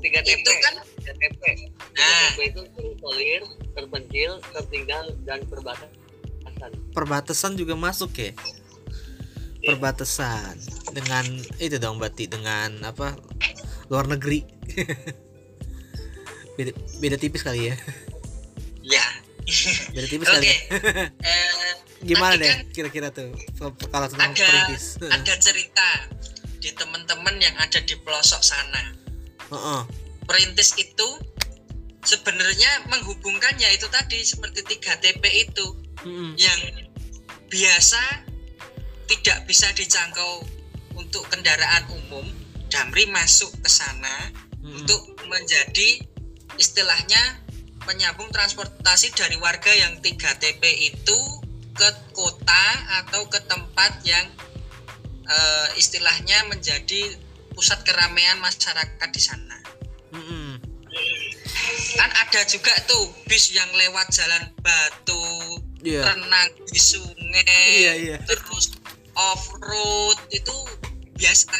tiga 0.00 0.20
TP 0.24 0.40
itu 0.40 0.52
kan 0.64 0.74
tiga 1.00 1.12
TP 1.16 1.34
tiga 1.40 1.68
Nah. 1.90 2.28
TP 2.32 2.38
itu 2.54 2.60
terisolir 2.76 3.42
terpencil 3.76 4.32
tertinggal 4.54 5.04
dan 5.28 5.40
perbatasan. 5.46 6.70
Perbatasan 6.92 7.52
juga 7.56 7.74
masuk 7.76 8.12
ya? 8.16 8.32
Perbatasan 9.60 10.56
dengan 10.96 11.24
itu 11.60 11.76
dong 11.76 12.00
berarti 12.00 12.28
dengan 12.28 12.80
apa? 12.84 13.16
Luar 13.92 14.08
negeri. 14.08 14.44
Beda, 16.60 16.76
beda 17.00 17.16
tipis 17.16 17.40
kali 17.40 17.72
ya? 17.72 17.76
Ya. 18.84 19.06
Beda 19.96 20.06
tipis 20.12 20.28
oke. 20.28 20.36
kali 20.36 20.46
ya. 20.52 20.58
Eh, 21.30 21.72
gimana 22.08 22.36
deh 22.36 22.48
kan 22.48 22.60
kira-kira 22.72 23.08
tuh 23.12 23.32
kalau 23.92 24.08
tentang 24.08 24.32
ada 24.32 24.40
perintis? 24.40 24.96
ada 25.04 25.34
cerita 25.36 25.88
di 26.60 26.72
teman-teman 26.72 27.36
yang 27.40 27.56
ada 27.60 27.80
di 27.80 27.92
pelosok 28.00 28.40
sana 28.40 28.99
Heeh. 29.50 29.82
perintis 30.30 30.78
itu 30.78 31.08
sebenarnya 32.06 32.86
menghubungkannya 32.88 33.66
itu 33.74 33.86
tadi 33.90 34.22
seperti 34.22 34.62
3 34.62 35.02
TP 35.02 35.24
itu 35.46 35.66
Mm-mm. 36.06 36.38
yang 36.38 36.60
biasa 37.50 38.00
tidak 39.10 39.42
bisa 39.44 39.66
dijangkau 39.74 40.46
untuk 40.94 41.26
kendaraan 41.28 41.84
umum 41.90 42.24
Damri 42.70 43.10
masuk 43.10 43.50
ke 43.58 43.68
sana 43.68 44.30
Mm-mm. 44.62 44.80
untuk 44.80 45.02
menjadi 45.26 45.98
istilahnya 46.56 47.42
penyambung 47.82 48.30
transportasi 48.30 49.10
dari 49.18 49.34
warga 49.42 49.72
yang 49.74 49.98
3 49.98 50.14
TP 50.14 50.62
itu 50.94 51.18
ke 51.74 51.90
kota 52.14 52.66
atau 53.02 53.26
ke 53.26 53.40
tempat 53.50 53.98
yang 54.06 54.26
eh, 55.26 55.68
istilahnya 55.74 56.46
menjadi 56.48 57.18
pusat 57.60 57.84
keramaian 57.84 58.40
masyarakat 58.40 59.08
di 59.12 59.20
sana. 59.20 59.56
Mm-mm. 60.16 60.56
kan 61.92 62.08
ada 62.16 62.40
juga 62.48 62.72
tuh 62.88 63.12
bis 63.28 63.52
yang 63.52 63.68
lewat 63.76 64.08
jalan 64.08 64.48
batu 64.64 65.20
Iya. 65.84 66.08
renang 66.08 66.48
di 66.64 66.80
sungai 66.80 67.68
Iya, 67.84 67.92
iya. 68.00 68.16
terus 68.24 68.72
off 69.12 69.52
road 69.60 70.16
itu 70.32 70.56
biasa. 71.20 71.52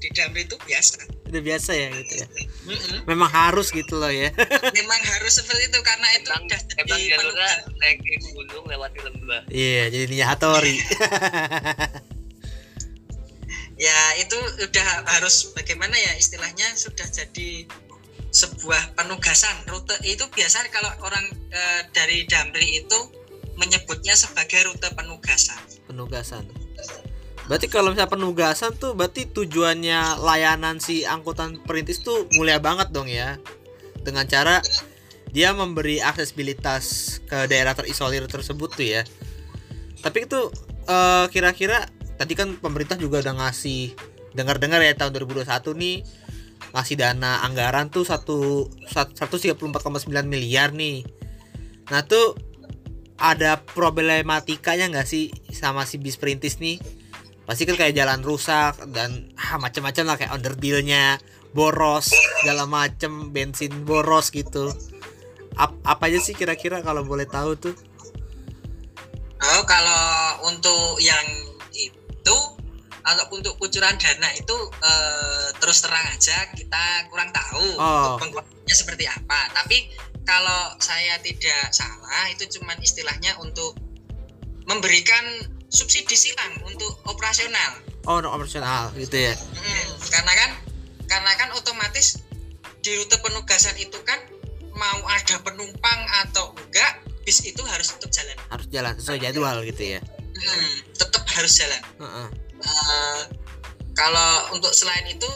Di 0.00 0.08
Damri 0.12 0.44
itu 0.44 0.56
biasa. 0.60 1.08
Udah 1.32 1.40
biasa 1.40 1.70
ya 1.72 1.88
gitu 1.92 2.14
ya? 2.20 2.26
Mm-mm. 2.68 3.00
memang 3.08 3.32
harus 3.32 3.72
gitu 3.72 3.96
loh 3.96 4.12
ya. 4.12 4.28
Memang 4.76 5.00
harus 5.08 5.40
seperti 5.40 5.72
itu 5.72 5.80
karena 5.80 6.08
itu 6.20 6.28
emang 6.28 6.44
udah 6.48 6.60
emang 6.84 6.98
jadi 7.00 7.10
jalurnya 7.16 7.52
naik 7.80 7.98
gunung 8.36 8.64
lewati 8.68 8.98
lembah. 9.08 9.40
Iya 9.48 9.88
jadi 9.88 10.04
Ninja 10.04 10.26
Hattori 10.36 10.76
ya 13.80 13.98
itu 14.20 14.36
udah 14.60 15.08
harus 15.16 15.56
bagaimana 15.56 15.96
ya 15.96 16.12
istilahnya 16.20 16.68
sudah 16.76 17.08
jadi 17.08 17.64
sebuah 18.28 18.94
penugasan. 18.94 19.56
Rute 19.66 19.96
itu 20.04 20.22
biasa 20.28 20.68
kalau 20.68 20.92
orang 21.00 21.24
eh, 21.48 21.82
dari 21.96 22.28
Damri 22.28 22.84
itu 22.84 22.98
menyebutnya 23.56 24.12
sebagai 24.12 24.68
rute 24.68 24.88
penugasan. 24.92 25.58
Penugasan. 25.88 26.44
Berarti 27.48 27.66
kalau 27.66 27.90
misalnya 27.90 28.12
penugasan 28.12 28.72
tuh 28.78 28.94
berarti 28.94 29.26
tujuannya 29.26 30.22
layanan 30.22 30.78
si 30.78 31.02
angkutan 31.02 31.58
perintis 31.66 32.04
tuh 32.04 32.30
mulia 32.36 32.60
banget 32.62 32.94
dong 32.94 33.10
ya? 33.10 33.40
Dengan 34.04 34.28
cara 34.28 34.62
dia 35.32 35.50
memberi 35.56 35.98
aksesibilitas 35.98 37.18
ke 37.26 37.48
daerah 37.50 37.72
terisolir 37.74 38.28
tersebut 38.28 38.70
tuh 38.76 38.86
ya. 38.86 39.02
Tapi 40.04 40.28
itu 40.28 40.40
eh, 40.86 41.26
kira-kira 41.32 41.88
tadi 42.20 42.36
kan 42.36 42.52
pemerintah 42.60 43.00
juga 43.00 43.24
udah 43.24 43.40
ngasih 43.40 43.96
dengar-dengar 44.36 44.84
ya 44.84 44.92
tahun 44.92 45.16
2021 45.16 45.48
nih 45.72 45.96
ngasih 46.76 46.96
dana 47.00 47.40
anggaran 47.48 47.88
tuh 47.88 48.04
satu 48.04 48.68
sat- 48.84 49.16
134,9 49.16 50.28
miliar 50.28 50.76
nih. 50.76 51.02
Nah 51.88 52.04
tuh 52.04 52.36
ada 53.16 53.64
problematikanya 53.64 54.92
nggak 54.92 55.08
sih 55.08 55.32
sama 55.48 55.88
si 55.88 55.96
bis 55.96 56.20
perintis 56.20 56.60
nih? 56.60 56.76
Pasti 57.48 57.64
kan 57.64 57.74
kayak 57.74 57.96
jalan 57.96 58.20
rusak 58.20 58.78
dan 58.92 59.32
ah, 59.34 59.56
macam-macam 59.56 60.04
lah 60.04 60.16
kayak 60.20 60.32
underdealnya 60.36 61.18
boros 61.56 62.14
segala 62.44 62.68
macem 62.68 63.34
bensin 63.34 63.72
boros 63.82 64.30
gitu. 64.30 64.70
Ap- 65.58 65.82
apa 65.82 66.06
aja 66.06 66.22
sih 66.22 66.36
kira-kira 66.36 66.84
kalau 66.84 67.02
boleh 67.02 67.26
tahu 67.26 67.58
tuh? 67.58 67.74
Oh, 69.40 69.62
kalau 69.64 70.04
untuk 70.46 71.00
yang 71.00 71.49
itu, 72.20 72.36
kalau 73.00 73.24
untuk 73.32 73.56
kucuran 73.56 73.96
dana 73.96 74.28
itu 74.30 74.56
eh, 74.78 75.48
terus 75.56 75.80
terang 75.80 76.04
aja 76.06 76.36
kita 76.52 76.82
kurang 77.08 77.32
tahu 77.32 77.66
Oh. 77.74 78.14
penggunaannya 78.16 78.76
seperti 78.76 79.04
apa. 79.04 79.40
Tapi 79.54 79.88
kalau 80.22 80.76
saya 80.78 81.16
tidak 81.18 81.72
salah 81.72 82.28
itu 82.28 82.44
cuman 82.52 82.76
istilahnya 82.78 83.34
untuk 83.40 83.74
memberikan 84.64 85.24
subsidi 85.66 86.14
silang 86.14 86.60
untuk 86.62 86.92
operasional. 87.04 87.80
oh 88.02 88.16
no 88.18 88.30
operasional 88.30 88.88
gitu 88.94 89.12
ya 89.12 89.34
Mm, 89.36 89.86
karena 90.08 90.32
kan 90.34 90.50
karena 91.04 91.32
kan 91.36 91.48
otomatis 91.52 92.24
di 92.78 92.96
rute 92.96 93.12
penugasan 93.18 93.76
itu 93.76 93.98
kan 94.02 94.16
mau 94.72 95.00
ada 95.04 95.36
penumpang 95.40 96.00
atau 96.24 96.56
enggak 96.56 96.96
bis 97.22 97.44
itu 97.44 97.60
harus 97.62 97.92
tetap 97.92 98.08
jalan. 98.10 98.36
harus 98.48 98.66
jalan 98.68 98.92
sesuai 98.96 99.18
jadwal 99.20 99.56
gitu 99.62 99.82
ya 99.84 100.00
Hmm, 100.40 100.76
tetap 100.96 101.24
harus 101.36 101.52
jalan. 101.56 101.82
Heeh. 102.00 102.28
Eh, 102.60 103.22
kalau 103.96 104.56
untuk 104.56 104.72
selain 104.72 105.04
itu 105.08 105.28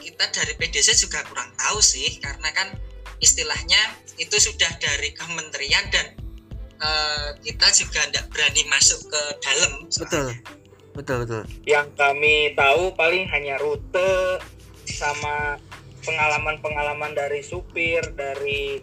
kita 0.00 0.24
dari 0.32 0.54
PDC 0.56 0.96
juga 0.96 1.24
kurang 1.28 1.52
tahu 1.60 1.78
sih 1.82 2.16
karena 2.20 2.48
kan 2.56 2.72
istilahnya 3.20 3.80
itu 4.16 4.36
sudah 4.40 4.68
dari 4.80 5.12
kementerian 5.12 5.84
dan 5.92 6.06
eh, 6.80 7.28
kita 7.44 7.66
juga 7.76 8.00
tidak 8.08 8.24
berani 8.32 8.62
masuk 8.68 9.00
ke 9.08 9.22
dalam. 9.44 9.72
betul 9.88 10.26
betul 10.96 11.16
betul 11.24 11.42
yang 11.68 11.88
kami 11.92 12.56
tahu 12.56 12.92
paling 12.96 13.28
hanya 13.28 13.60
rute 13.60 14.40
sama 14.88 15.60
pengalaman-pengalaman 16.06 17.12
dari 17.12 17.44
supir 17.44 18.00
dari 18.16 18.80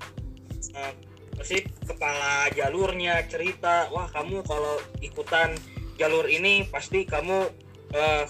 eh, 0.78 0.94
sih 1.42 1.66
kepala 1.90 2.54
jalurnya 2.54 3.26
cerita 3.26 3.90
wah 3.90 4.06
kamu 4.14 4.46
kalau 4.46 4.78
ikutan 5.02 5.58
jalur 5.98 6.30
ini 6.30 6.70
pasti 6.70 7.10
kamu 7.10 7.50
eh, 7.94 8.26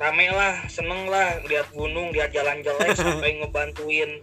rame 0.00 0.26
lah 0.34 0.66
seneng 0.66 1.06
lah 1.06 1.38
lihat 1.46 1.70
gunung 1.70 2.10
lihat 2.10 2.34
jalan 2.34 2.64
jelek 2.66 2.98
sampai 3.04 3.38
ngebantuin 3.38 4.18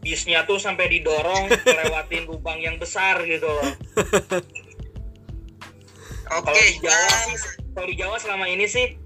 bisnya 0.00 0.48
tuh 0.48 0.56
sampai 0.56 0.88
didorong 0.88 1.52
lewatin 1.52 2.24
lubang 2.24 2.56
yang 2.56 2.80
besar 2.80 3.20
gitu 3.28 3.44
loh. 3.44 3.68
Oke, 6.30 6.40
kalau 6.40 6.56
di 6.56 6.78
Jawa 6.80 7.08
sih 7.20 7.36
kalau 7.76 7.86
di 7.90 7.96
Jawa 8.00 8.16
selama 8.16 8.46
ini 8.48 8.64
sih 8.64 8.96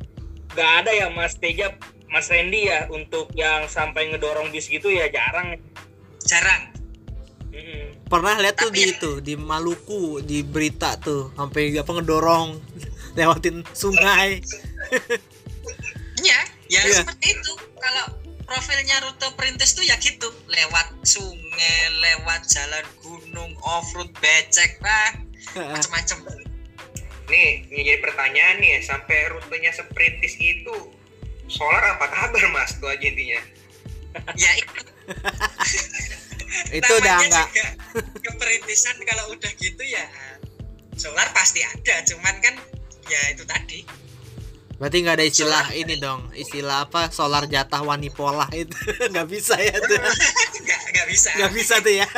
nggak 0.55 0.71
ada 0.85 0.91
ya 0.95 1.07
Mas 1.11 1.35
Teja 1.35 1.75
Mas 2.07 2.31
Randy 2.31 2.71
ya 2.71 2.87
untuk 2.95 3.35
yang 3.35 3.67
sampai 3.67 4.15
ngedorong 4.15 4.55
bis 4.55 4.71
gitu 4.71 4.87
ya 4.87 5.11
jarang. 5.11 5.59
Jarang. 6.23 6.74
Mm-mm. 7.55 7.83
pernah 8.05 8.35
lihat 8.37 8.59
tuh 8.59 8.69
di 8.69 8.83
ya- 8.83 8.93
itu 8.93 9.11
di 9.21 9.35
Maluku 9.35 10.19
di 10.21 10.43
berita 10.43 10.99
tuh 10.99 11.31
sampai 11.33 11.71
apa 11.75 11.91
ngedorong 11.93 12.59
lewatin 13.17 13.63
sungai 13.73 14.43
Ya, 16.17 16.41
ya 16.71 16.81
Iya. 16.83 17.05
seperti 17.05 17.37
itu. 17.37 17.53
Kalau 17.77 18.05
profilnya 18.43 18.97
rute 19.03 19.29
perintis 19.37 19.77
tuh 19.77 19.85
ya 19.85 19.93
gitu, 19.99 20.33
lewat 20.47 20.97
sungai, 21.05 21.77
lewat 22.01 22.49
jalan 22.49 22.81
gunung, 22.99 23.53
off 23.61 23.93
road 23.93 24.09
becek 24.19 24.81
lah, 24.81 25.21
macam-macam. 25.75 26.41
Nih, 27.29 27.69
ini 27.69 27.81
jadi 27.85 28.01
pertanyaan 28.01 28.57
nih, 28.57 28.81
sampai 28.81 29.29
rutenya 29.29 29.69
seperintis 29.69 30.41
itu 30.41 30.73
solar 31.45 31.93
apa 31.93 32.09
kabar 32.09 32.45
mas? 32.49 32.73
Tuh 32.79 32.89
aja 32.89 33.05
intinya. 33.05 33.41
Ya 34.33 34.51
itu 34.57 34.81
itu 36.71 36.93
udah 37.01 37.15
namanya 37.19 37.29
nggak 37.31 37.49
juga 37.51 37.67
keperintisan 38.27 38.97
kalau 39.07 39.25
udah 39.35 39.51
gitu 39.59 39.83
ya 39.85 40.05
solar 40.95 41.27
pasti 41.35 41.59
ada, 41.63 42.07
cuman 42.07 42.35
kan 42.39 42.55
ya 43.11 43.21
itu 43.35 43.43
tadi. 43.43 43.83
berarti 44.79 44.97
nggak 45.07 45.17
ada 45.19 45.27
istilah 45.27 45.65
Solar. 45.71 45.81
ini 45.87 45.95
dong 45.99 46.21
istilah 46.35 46.79
apa 46.87 47.11
solar 47.15 47.47
jatah 47.47 47.83
wanipola 47.87 48.47
itu 48.51 48.75
nggak 49.13 49.27
bisa 49.31 49.55
ya 49.59 49.75
tuh 49.79 49.99
nggak 50.67 50.81
nggak 50.91 51.07
bisa. 51.11 51.31
nggak 51.39 51.53
bisa 51.55 51.75
tuh 51.83 51.95
ya 51.95 52.09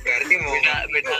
Berarti 0.00 0.34
mau 0.42 0.52
beda 0.56 0.74
beda 0.90 1.18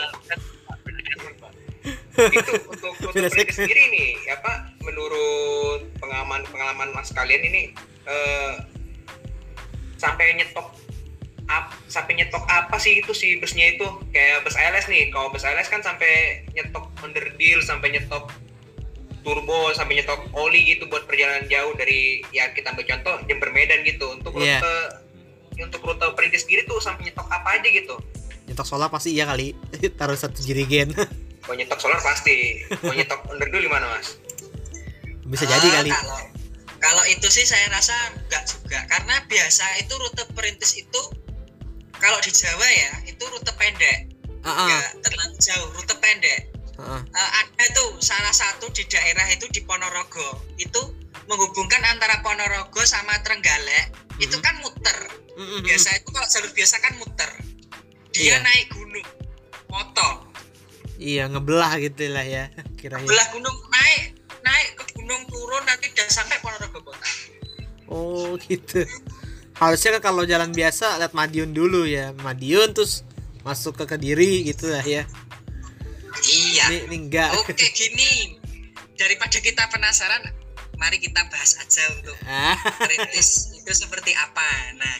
itu 2.21 2.53
untuk 2.69 2.93
untuk 3.01 3.15
sendiri 3.55 3.83
nih, 3.89 4.09
apa 4.35 4.69
menurut 4.85 5.89
pengalaman 5.97 6.43
pengalaman 6.51 6.89
mas 6.93 7.09
kalian 7.15 7.41
ini 7.41 7.61
eh, 8.05 8.53
sampai 9.97 10.37
nyetok 10.37 10.69
ap, 11.51 11.75
sampai 11.91 12.15
nyetok 12.15 12.47
apa 12.47 12.79
sih 12.79 13.03
itu 13.03 13.11
si 13.11 13.35
busnya 13.37 13.75
itu? 13.75 13.83
Kayak 14.15 14.47
bus 14.47 14.55
ALS 14.55 14.87
nih 14.87 15.11
kalau 15.11 15.27
bus 15.27 15.43
ALS 15.43 15.67
kan 15.67 15.83
sampai 15.83 16.45
nyetok 16.55 16.87
underdeal 17.03 17.59
sampai 17.59 17.91
nyetok 17.91 18.31
turbo 19.21 19.69
sampai 19.77 20.01
nyetok 20.01 20.33
oli 20.33 20.65
gitu 20.65 20.89
buat 20.89 21.05
perjalanan 21.05 21.45
jauh 21.45 21.77
dari 21.77 22.25
ya 22.33 22.49
kita 22.57 22.73
ambil 22.73 22.85
contoh 22.89 23.15
Jember 23.29 23.49
Medan 23.53 23.85
gitu. 23.85 24.09
Untuk 24.09 24.33
Iya. 24.39 24.57
rute 24.57 24.75
untuk 25.61 25.81
rute 25.85 26.07
perintis 26.17 26.47
sendiri 26.47 26.65
tuh 26.65 26.81
sampai 26.81 27.11
nyetok 27.11 27.27
apa 27.29 27.61
aja 27.61 27.67
gitu. 27.69 27.95
Nyetok 28.49 28.65
solar 28.65 28.89
pasti 28.89 29.13
iya 29.13 29.29
kali. 29.29 29.53
Taruh 29.99 30.17
satu 30.17 30.41
jirigen 30.41 30.95
kalau 31.41 31.55
nyetok 31.59 31.79
solar 31.79 32.01
pasti. 32.01 32.65
Kalau 32.71 32.95
nyetok 32.97 33.21
underdeal 33.29 33.61
gimana 33.61 33.85
mas? 33.93 34.17
Bisa 35.27 35.45
jadi 35.45 35.67
kali. 35.69 35.91
Kalau 35.93 36.19
kalau 36.81 37.03
itu 37.05 37.29
sih 37.29 37.45
saya 37.45 37.69
rasa 37.69 37.93
enggak 38.17 38.41
juga. 38.49 38.81
Karena 38.89 39.21
biasa 39.29 39.85
itu 39.85 39.93
rute 40.01 40.25
perintis 40.33 40.73
itu 40.81 41.01
kalau 42.01 42.17
di 42.19 42.31
Jawa 42.31 42.65
ya 42.65 42.91
itu 43.05 43.23
rute 43.23 43.53
pendek, 43.53 44.09
enggak 44.41 44.89
terlalu 44.99 45.35
jauh, 45.37 45.69
rute 45.71 45.95
pendek. 45.95 46.39
ah. 46.75 46.97
Eh, 46.97 47.29
ada 47.37 47.65
tuh 47.71 47.93
salah 47.99 48.33
satu 48.33 48.65
di 48.69 48.81
daerah 48.85 49.29
itu 49.29 49.45
di 49.47 49.61
Ponorogo 49.61 50.41
itu 50.57 50.81
menghubungkan 51.23 51.77
antara 51.85 52.19
Ponorogo 52.19 52.81
sama 52.83 53.13
Trenggalek 53.21 53.93
itu 54.17 54.33
Mhm. 54.33 54.41
kan 54.41 54.55
muter 54.59 54.97
Mm, 55.31 55.39
mm, 55.39 55.51
mm. 55.53 55.61
biasa 55.63 55.89
itu 55.95 56.09
kalau 56.09 56.27
jalur 56.27 56.51
biasa 56.51 56.75
kan 56.77 56.93
muter 56.97 57.31
dia 58.11 58.33
Iya. 58.33 58.37
naik 58.41 58.67
gunung 58.67 59.07
motor 59.67 60.13
iya 60.97 61.23
ngebelah 61.25 61.77
gitu 61.77 62.09
lah 62.09 62.25
ya 62.25 62.49
kiranya 62.81 63.05
belah 63.05 63.27
gunung 63.29 63.57
naik 63.69 64.17
naik 64.41 64.67
ke 64.75 64.83
gunung 64.91 65.21
turun 65.25 65.63
nanti 65.63 65.85
udah 65.87 66.07
sampai 66.09 66.35
Ponorogo 66.41 66.81
kota 66.81 67.09
oh 67.87 68.33
gitu 68.41 68.81
harusnya 69.61 70.01
kan 70.01 70.01
kalau 70.09 70.25
jalan 70.25 70.49
biasa 70.49 70.97
lihat 70.97 71.13
Madiun 71.13 71.53
dulu 71.53 71.85
ya. 71.85 72.17
Madiun 72.25 72.73
terus 72.73 73.05
masuk 73.45 73.77
ke 73.77 73.85
Kediri 73.85 74.41
gitu 74.49 74.73
lah 74.73 74.81
ya. 74.81 75.05
Iya. 76.25 76.65
Ini, 76.73 76.77
ini 76.89 76.95
enggak. 77.07 77.29
Oke 77.37 77.53
gini. 77.77 78.41
Daripada 78.97 79.37
kita 79.37 79.69
penasaran 79.69 80.33
mari 80.81 80.97
kita 80.97 81.21
bahas 81.29 81.61
aja 81.61 81.81
untuk 81.93 82.17
ah. 82.25 82.57
perintis 82.81 83.53
itu 83.53 83.69
seperti 83.69 84.17
apa. 84.17 84.49
Nah 84.81 84.97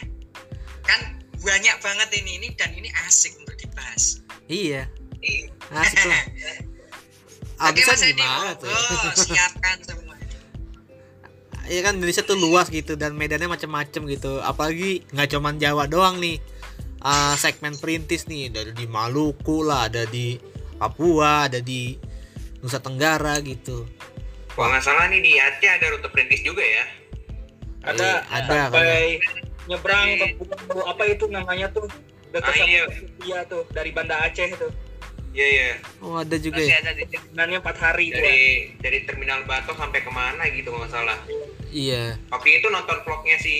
kan 0.86 1.00
banyak 1.42 1.76
banget 1.82 2.08
ini 2.22 2.38
ini 2.38 2.48
dan 2.54 2.70
ini 2.70 2.86
asik 3.10 3.34
untuk 3.42 3.58
dibahas. 3.58 4.22
Iya. 4.46 4.86
Asik 5.74 6.06
lah. 6.06 6.22
Oke 7.70 7.82
Mas 7.86 8.02
Edi, 8.02 8.18
tuh? 8.58 8.66
Monggo, 8.66 9.10
siapkan 9.14 9.78
semua. 9.86 10.11
Iya 11.68 11.80
kan 11.86 11.98
Indonesia 11.98 12.22
tuh 12.26 12.38
luas 12.38 12.66
gitu 12.70 12.98
dan 12.98 13.14
medannya 13.14 13.46
macam-macam 13.46 14.02
gitu. 14.10 14.42
Apalagi 14.42 15.06
nggak 15.14 15.28
cuman 15.36 15.58
Jawa 15.58 15.86
doang 15.86 16.18
nih. 16.18 16.42
Ah, 17.02 17.34
segmen 17.34 17.74
perintis 17.74 18.30
nih 18.30 18.46
dari 18.50 18.70
di 18.74 18.86
Maluku 18.86 19.66
lah, 19.66 19.90
ada 19.90 20.06
di 20.06 20.38
Papua, 20.78 21.50
ada 21.50 21.58
di 21.58 21.98
Nusa 22.62 22.78
Tenggara 22.78 23.42
gitu. 23.42 23.86
Kalau 24.54 24.70
nggak 24.70 24.82
salah 24.86 25.10
nih 25.10 25.18
di 25.18 25.32
Aceh 25.34 25.66
ada 25.66 25.86
rute 25.90 26.06
perintis 26.12 26.42
juga 26.46 26.62
ya. 26.62 26.84
ada 27.82 27.98
Iya, 27.98 28.14
ada, 28.30 28.46
sampai 28.70 29.18
nyebrang 29.66 30.08
ke 30.14 30.26
pulau 30.38 30.86
apa 30.86 31.02
itu 31.10 31.24
namanya 31.26 31.66
tuh 31.74 31.90
dekat 32.30 32.54
Ah, 32.54 32.66
iya. 32.66 32.84
iya 33.26 33.38
tuh 33.42 33.66
dari 33.74 33.90
Banda 33.90 34.22
Aceh 34.22 34.54
tuh 34.54 34.70
Iya 35.32 35.46
iya. 35.48 35.70
Oh 36.04 36.20
ada 36.20 36.36
juga 36.36 36.60
masih 36.60 36.76
ya. 36.76 36.80
ada 36.84 36.92
di 36.92 37.04
sebenarnya 37.08 37.58
empat 37.64 37.76
hari 37.80 38.12
itu 38.12 38.20
Dari 38.20 38.46
dari 38.84 38.98
terminal 39.08 39.48
Batok 39.48 39.76
sampai 39.80 40.04
ke 40.04 40.12
mana 40.12 40.44
gitu 40.52 40.68
nggak 40.68 40.92
salah. 40.92 41.18
Iya. 41.72 42.20
Waktu 42.28 42.60
itu 42.60 42.68
nonton 42.68 43.00
vlognya 43.00 43.40
si 43.40 43.54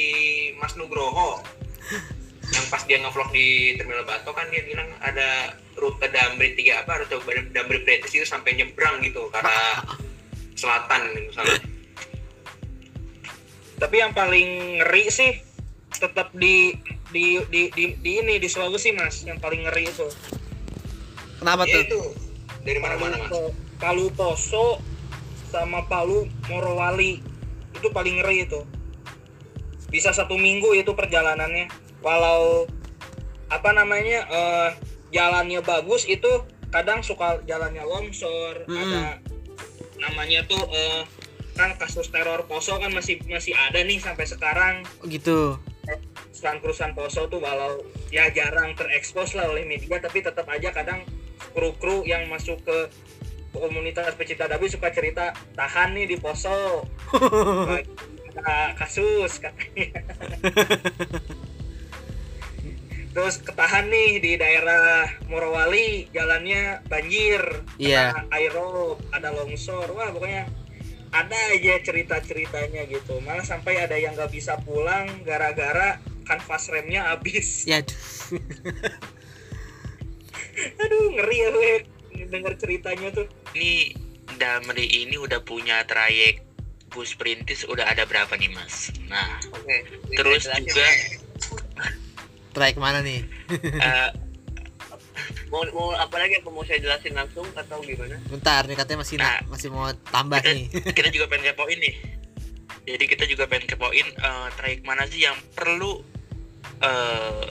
Mas 0.61 0.77
Nugroho 0.77 1.41
yang 2.55 2.67
pas 2.69 2.85
dia 2.85 3.01
ngevlog 3.01 3.33
di 3.33 3.73
terminal 3.81 4.05
Batok 4.05 4.37
kan 4.37 4.47
dia 4.53 4.61
bilang 4.69 4.89
ada 5.01 5.57
rute 5.81 6.13
Damri 6.13 6.53
tiga 6.53 6.85
apa 6.85 7.01
rute 7.01 7.17
Damri 7.57 7.81
Perintis 7.81 8.13
itu 8.13 8.29
sampai 8.29 8.53
nyebrang 8.61 9.01
gitu 9.01 9.33
ke 9.33 9.37
arah 9.41 9.81
selatan 10.61 11.01
misalnya. 11.17 11.59
tapi 13.83 13.99
yang 13.99 14.15
paling 14.15 14.79
ngeri 14.79 15.11
sih 15.11 15.33
tetap 15.91 16.31
di 16.39 16.77
di 17.11 17.43
di 17.51 17.67
di, 17.75 17.85
di 17.99 18.11
ini 18.23 18.39
di 18.39 18.47
Sulawesi 18.47 18.95
mas 18.95 19.27
yang 19.27 19.43
paling 19.43 19.67
ngeri 19.67 19.91
itu 19.91 20.07
Kenapa 21.43 21.67
Ya 21.67 21.75
tuh? 21.75 21.83
itu 21.83 22.01
dari 22.63 22.79
mana-mana 22.79 23.19
mas. 23.19 23.27
Palu, 23.27 23.43
Palu 23.77 24.07
Poso 24.15 24.79
sama 25.51 25.83
Palu 25.85 26.25
Morowali 26.47 27.19
itu 27.73 27.89
paling 27.91 28.23
ngeri 28.23 28.47
itu 28.47 28.63
bisa 29.89 30.09
satu 30.09 30.39
minggu 30.39 30.73
itu 30.73 30.89
perjalanannya 30.89 31.67
walau 32.01 32.65
apa 33.49 33.71
namanya 33.71 34.25
eh, 34.25 34.71
jalannya 35.11 35.61
bagus 35.61 36.07
itu 36.07 36.31
kadang 36.71 37.03
suka 37.03 37.43
jalannya 37.45 37.83
longsor 37.83 38.65
Hmm. 38.65 38.79
ada 38.79 39.03
namanya 40.01 40.47
tuh 40.47 40.63
eh, 40.71 41.03
kan 41.53 41.77
kasus 41.77 42.09
teror 42.09 42.47
Poso 42.47 42.79
kan 42.79 42.89
masih 42.89 43.21
masih 43.27 43.53
ada 43.53 43.83
nih 43.83 43.99
sampai 43.99 44.25
sekarang 44.25 44.75
Oh, 44.97 45.07
gitu. 45.07 45.59
kerusuhan-kerusuhan 46.31 46.95
Poso 46.95 47.27
tuh 47.27 47.39
walau 47.39 47.83
ya 48.09 48.31
jarang 48.31 48.73
terekspos 48.73 49.35
lah 49.35 49.47
oleh 49.47 49.63
media 49.63 49.99
tapi 49.99 50.23
tetap 50.23 50.47
aja 50.47 50.71
kadang 50.71 51.05
kru-kru 51.53 52.03
yang 52.05 52.27
masuk 52.27 52.59
ke 52.65 52.79
komunitas 53.53 54.17
pecinta 54.17 54.49
dabi 54.49 54.67
suka 54.67 54.89
cerita 54.89 55.37
tahan 55.53 55.93
nih 55.93 56.09
di 56.09 56.17
Poso. 56.17 56.89
Ada 58.33 58.73
kasus 58.81 59.37
katanya. 59.39 60.01
Terus 63.13 63.45
ketahan 63.45 63.93
nih 63.93 64.25
di 64.25 64.33
daerah 64.41 65.05
Morowali 65.29 66.09
jalannya 66.17 66.81
banjir 66.89 67.45
Iya. 67.77 68.17
kena 68.17 68.23
air 68.33 68.53
rob 68.57 68.97
ada 69.13 69.29
longsor. 69.37 69.85
Wah 69.93 70.09
pokoknya 70.09 70.49
ada 71.13 71.37
aja 71.53 71.77
cerita-ceritanya 71.85 72.89
gitu. 72.89 73.21
Malah 73.21 73.45
sampai 73.45 73.85
ada 73.85 74.01
yang 74.01 74.17
nggak 74.17 74.33
bisa 74.33 74.57
pulang 74.65 75.13
gara-gara 75.29 76.01
kanvas 76.25 76.73
remnya 76.73 77.13
habis. 77.13 77.69
Ya 77.69 77.85
aduh. 80.77 81.05
ngeri 81.13 81.37
ya 81.37 81.49
gue 81.49 81.71
denger 82.29 82.53
ceritanya 82.57 83.09
tuh 83.11 83.27
Ini 83.53 83.97
Damri 84.35 84.87
ini 84.87 85.17
udah 85.17 85.41
punya 85.41 85.85
trayek 85.85 86.41
bus 86.89 87.13
perintis 87.13 87.65
udah 87.65 87.85
ada 87.87 88.05
berapa 88.05 88.33
nih 88.33 88.51
mas? 88.51 88.93
Nah 89.07 89.41
oke 89.51 89.77
terus 90.13 90.45
juga 90.45 90.87
Trayek 92.53 92.77
mana 92.77 93.01
nih? 93.01 93.25
eh, 93.49 94.11
mau 95.51 95.65
mau 95.71 95.93
apa 95.93 96.17
lagi 96.17 96.37
apa 96.37 96.49
mau 96.49 96.61
saya 96.63 96.79
jelasin 96.79 97.13
langsung 97.13 97.49
atau 97.51 97.81
gimana 97.81 98.21
Bentar 98.27 98.65
nih 98.65 98.77
katanya 98.77 99.01
masih 99.01 99.17
na- 99.17 99.45
masih 99.47 99.69
mau 99.69 99.89
tambah 100.09 100.37
kita, 100.39 100.53
nih. 100.53 100.65
kita 100.97 101.09
juga 101.11 101.27
pengen 101.29 101.49
kepoin 101.51 101.79
nih. 101.79 101.95
Jadi 102.85 103.05
kita 103.07 103.25
juga 103.25 103.45
pengen 103.47 103.67
kepoin 103.67 104.07
eh, 104.07 104.49
trayek 104.55 104.81
mana 104.83 105.05
sih 105.07 105.23
yang 105.23 105.37
perlu 105.53 106.05
eh 106.79 107.47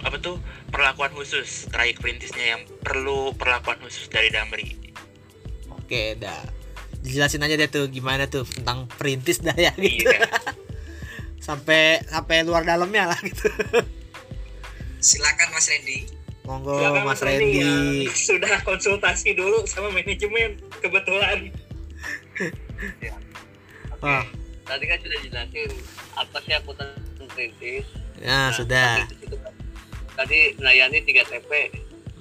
apa 0.00 0.16
tuh 0.18 0.38
perlakuan 0.68 1.12
khusus 1.12 1.66
trayek 1.68 1.98
perintisnya 1.98 2.56
yang 2.56 2.62
perlu 2.80 3.32
perlakuan 3.34 3.78
khusus 3.78 4.06
dari 4.06 4.28
Damri. 4.28 4.76
Oke, 5.70 6.14
dah. 6.16 6.42
Dijelasin 7.00 7.40
aja 7.40 7.54
deh 7.54 7.66
tuh 7.66 7.86
gimana 7.86 8.26
tuh 8.26 8.42
tentang 8.42 8.90
perintis 8.90 9.38
dah 9.38 9.54
ya 9.54 9.70
gitu. 9.78 10.10
Iya. 10.10 10.26
sampai 11.46 12.02
sampai 12.02 12.42
luar 12.42 12.66
dalamnya 12.66 13.06
lah 13.06 13.20
gitu. 13.22 13.46
Silakan 14.98 15.48
Mas 15.54 15.70
Randy. 15.70 15.98
Monggo 16.42 16.78
Silakan, 16.78 17.02
Mas 17.04 17.20
Randy, 17.22 17.42
Randy. 17.42 18.06
yang 18.06 18.14
sudah 18.14 18.54
konsultasi 18.62 19.34
dulu 19.34 19.66
sama 19.66 19.90
manajemen 19.90 20.58
kebetulan 20.78 21.50
Wah, 23.98 24.22
tadi 24.62 24.84
kan 24.86 24.98
sudah 25.02 25.18
jelasin 25.26 25.70
apa 26.14 26.36
sih 26.44 26.54
akuntan 26.54 26.86
perintis 27.34 27.82
ya 28.22 28.30
Nah, 28.30 28.48
sudah. 28.54 29.02
itu 29.10 29.36
tadi 30.16 30.56
melayani 30.56 30.98
3 31.04 31.22
TP 31.28 31.52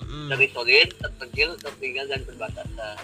Mm. 0.06 0.30
dari 0.30 0.48
solid, 0.54 0.88
terpencil, 1.02 1.50
tertinggal 1.58 2.06
dan 2.08 2.22
perbatasan. 2.24 2.98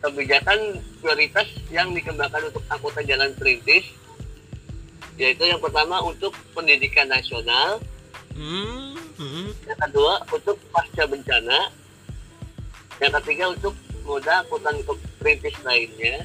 Kebijakan 0.00 0.58
prioritas 1.00 1.48
yang 1.72 1.92
dikembangkan 1.96 2.52
untuk 2.52 2.62
angkutan 2.68 3.04
jalan 3.08 3.32
perintis 3.36 3.84
yaitu 5.20 5.44
yang 5.44 5.60
pertama 5.60 6.00
untuk 6.00 6.32
pendidikan 6.56 7.04
nasional, 7.04 7.76
Hmm, 8.32 8.96
hmm. 9.20 9.52
yang 9.68 9.80
kedua 9.84 10.22
untuk 10.32 10.56
pasca 10.72 11.04
bencana, 11.04 11.68
yang 13.02 13.12
ketiga 13.20 13.52
untuk 13.52 13.74
moda 14.06 14.40
angkutan 14.40 14.80
perintis 15.20 15.52
lainnya, 15.60 16.24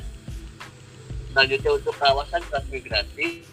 selanjutnya 1.33 1.71
untuk 1.75 1.95
kawasan 1.99 2.39
transmigrasi, 2.47 3.43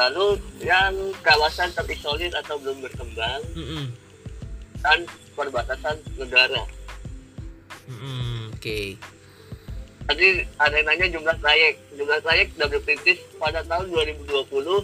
lalu 0.00 0.40
yang 0.64 0.96
kawasan 1.20 1.68
terisolir 1.76 2.32
atau 2.32 2.56
belum 2.56 2.80
berkembang, 2.80 3.40
Mm-mm. 3.52 3.92
dan 4.80 5.04
perbatasan 5.36 6.00
negara. 6.16 6.64
Mm-mm. 7.84 8.56
Oke. 8.56 8.96
Tadi 10.08 10.26
ada 10.56 10.74
yang 10.74 10.86
nanya 10.88 11.06
jumlah 11.12 11.36
trayek. 11.38 11.76
Jumlah 11.94 12.18
trayek 12.24 12.48
W 12.56 12.80
Perintis 12.82 13.20
pada 13.36 13.60
tahun 13.62 13.92
2020 13.92 14.82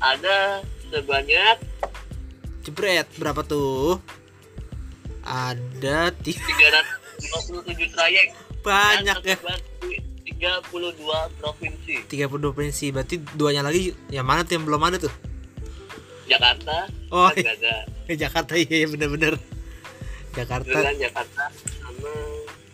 ada 0.00 0.62
sebanyak 0.88 1.56
Jebret 2.64 3.04
berapa 3.20 3.44
tuh? 3.44 4.00
Ada 5.20 6.12
ti- 6.16 6.32
327 6.32 7.92
trayek 7.92 8.32
banyak 8.64 9.18
ya. 9.20 9.36
Dan 10.38 10.60
tersebar 10.60 10.90
di 10.90 11.02
32 11.02 11.40
provinsi. 11.40 11.94
32 12.08 12.40
provinsi. 12.40 12.84
Berarti 12.90 13.14
duanya 13.34 13.62
lagi 13.62 13.90
yang 14.08 14.26
mana 14.26 14.42
tuh 14.42 14.58
yang 14.58 14.64
belum 14.64 14.82
ada 14.82 14.98
tuh? 14.98 15.14
Jakarta, 16.24 16.88
Oh, 17.12 17.28
ada. 17.28 17.84
Jakarta 18.22 18.52
iya 18.56 18.84
iya, 18.84 18.88
bener-bener. 18.88 19.36
Jakarta 20.34 20.66
dengan 20.66 20.98
Jakarta 20.98 21.42
sama 21.78 22.10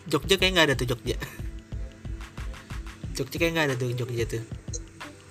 Jogja 0.09 0.35
kayak 0.35 0.51
nggak 0.57 0.65
ada 0.65 0.75
tuh 0.75 0.87
Jogja 0.89 1.13
Jogja 3.13 3.37
kayak 3.37 3.51
nggak 3.53 3.65
ada 3.69 3.75
tuh 3.77 3.93
Jogja 3.93 4.25
tuh 4.25 4.41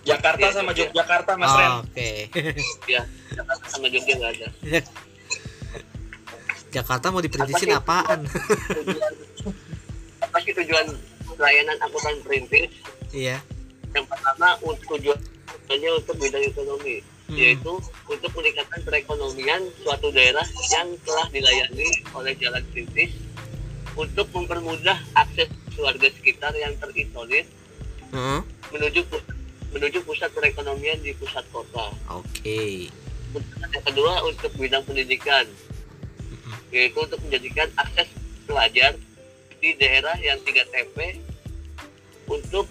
Jakarta 0.07 0.47
Iya, 0.47 0.55
sama 0.55 0.71
iya. 0.71 0.87
Yogyakarta 0.87 1.33
Mas 1.35 1.51
Oh, 1.51 1.59
Ren 1.59 1.73
oke 1.83 2.11
ya 2.95 3.03
Jakarta 3.35 3.65
sama 3.67 3.87
Jogja 3.91 4.13
nggak 4.15 4.31
ada 4.31 4.47
Jakarta 6.71 7.07
mau 7.11 7.19
diprediksi 7.19 7.67
apaan 7.67 8.21
tujuan 8.79 9.13
apa 10.25 10.37
sih 10.39 10.53
tujuan 10.55 10.87
layanan 11.41 11.77
angkutan 11.81 12.21
perintis 12.21 12.71
iya 13.11 13.41
yang 13.91 14.07
pertama 14.07 14.55
untuk 14.61 14.85
tujuannya 14.95 15.91
untuk 15.97 16.15
bidang 16.17 16.45
ekonomi 16.47 17.01
Hmm. 17.31 17.39
yaitu 17.39 17.79
untuk 18.11 18.35
meningkatkan 18.35 18.83
perekonomian 18.83 19.63
suatu 19.79 20.11
daerah 20.11 20.43
yang 20.75 20.91
telah 21.07 21.31
dilayani 21.31 21.87
oleh 22.11 22.35
jalan 22.35 22.59
perintis 22.75 23.15
untuk 23.95 24.27
mempermudah 24.35 24.99
akses 25.15 25.47
warga 25.79 26.11
sekitar 26.11 26.51
yang 26.59 26.75
terisolir 26.83 27.47
Heeh. 28.11 28.41
menuju 28.75 29.07
menuju 29.71 30.03
pusat 30.03 30.35
perekonomian 30.35 30.99
di 30.99 31.15
pusat 31.15 31.47
kota. 31.49 31.95
oke 32.11 32.91
Yang 33.71 33.83
kedua 33.87 34.27
untuk 34.27 34.51
bidang 34.59 34.83
pendidikan 34.83 35.47
yaitu 36.75 36.99
untuk 36.99 37.23
menjadikan 37.23 37.71
akses 37.79 38.11
pelajar 38.43 38.99
di 39.63 39.71
daerah 39.79 40.19
yang 40.19 40.43
3TP 40.43 40.99
untuk 42.31 42.71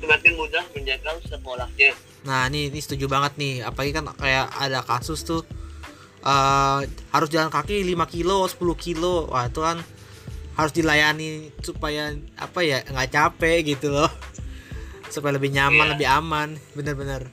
semakin 0.00 0.32
mudah 0.40 0.64
menjangkau 0.72 1.16
sekolahnya. 1.28 1.92
Nah 2.24 2.48
ini, 2.48 2.72
ini 2.72 2.80
setuju 2.80 3.06
banget 3.06 3.36
nih. 3.36 3.54
Apalagi 3.62 3.92
kan 3.92 4.08
kayak 4.16 4.48
ada 4.56 4.80
kasus 4.82 5.22
tuh 5.22 5.44
eh 6.18 6.80
Harus 7.14 7.28
jalan 7.30 7.52
kaki 7.52 7.84
5 7.84 8.08
kilo 8.08 8.48
10 8.48 8.56
kilo. 8.80 9.28
Wah 9.30 9.46
itu 9.46 9.60
kan 9.60 9.78
Harus 10.58 10.72
dilayani 10.74 11.54
supaya 11.62 12.10
Apa 12.34 12.64
ya 12.66 12.82
nggak 12.82 13.10
capek 13.12 13.76
gitu 13.76 13.92
loh. 13.92 14.10
Supaya 15.12 15.36
lebih 15.36 15.52
nyaman 15.54 15.86
Iya. 15.88 15.92
Lebih 15.94 16.08
aman. 16.08 16.48
Bener-bener. 16.74 17.30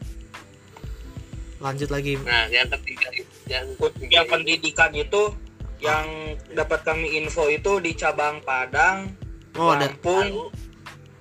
Lanjut 1.64 1.90
lagi. 1.90 2.20
Nah, 2.20 2.46
yang 2.52 2.70
ketiga 2.70 3.10
yang 3.46 3.66
ketiga 3.78 4.22
yang 4.22 4.28
pendidikan 4.30 4.92
itu 4.94 5.34
yang 5.82 6.06
dapat 6.54 6.82
kami 6.82 7.18
info 7.20 7.46
itu 7.52 7.78
di 7.84 7.94
cabang 7.94 8.42
Padang, 8.42 9.14
Oh 9.56 9.72
ada. 9.72 9.92
Lampung, 9.92 10.26
Palu, 10.30 10.46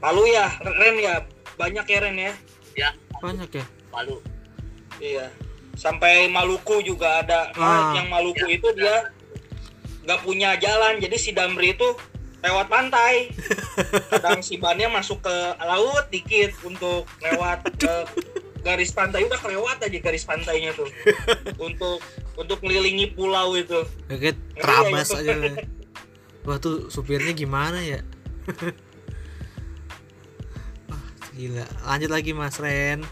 Palu 0.05 0.29
ya, 0.29 0.53
Ren 0.61 1.01
ya, 1.01 1.25
banyak 1.57 1.87
ya 1.89 1.99
Ren 2.05 2.17
ya. 2.21 2.33
ya 2.77 2.89
banyak 3.25 3.49
ya 3.57 3.65
Palu. 3.89 4.21
Iya. 5.01 5.33
Sampai 5.81 6.29
Maluku 6.29 6.85
juga 6.85 7.25
ada. 7.25 7.49
Nah, 7.57 7.65
Ah. 7.65 7.93
yang 7.97 8.13
Maluku 8.13 8.45
itu 8.47 8.69
dia 8.77 9.09
nggak 10.05 10.21
punya 10.21 10.61
jalan, 10.61 11.01
jadi 11.01 11.17
si 11.17 11.33
Damri 11.33 11.73
itu 11.73 11.89
lewat 12.45 12.69
pantai. 12.69 13.33
Kadang 14.13 14.45
si 14.45 14.61
bannya 14.61 14.93
masuk 14.93 15.25
ke 15.25 15.37
laut 15.57 16.05
dikit 16.13 16.53
untuk 16.61 17.09
lewat 17.25 17.65
ke 17.81 17.95
garis 18.61 18.93
pantai 18.93 19.25
udah 19.25 19.41
kelewat 19.41 19.77
aja 19.81 19.99
garis 20.01 20.25
pantainya 20.25 20.73
tuh 20.73 20.89
untuk 21.69 22.01
untuk 22.33 22.65
ngelilingi 22.65 23.13
pulau 23.13 23.53
itu 23.53 23.85
Kayak 24.09 24.41
terabas 24.57 25.13
ya, 25.13 25.21
aja 25.21 25.33
lah. 25.37 25.55
Wah 26.49 26.57
tuh 26.57 26.89
supirnya 26.89 27.37
gimana 27.37 27.85
ya 27.85 28.01
gila. 31.35 31.67
Lanjut 31.87 32.11
lagi 32.11 32.31
mas 32.31 32.57
Ren. 32.63 33.03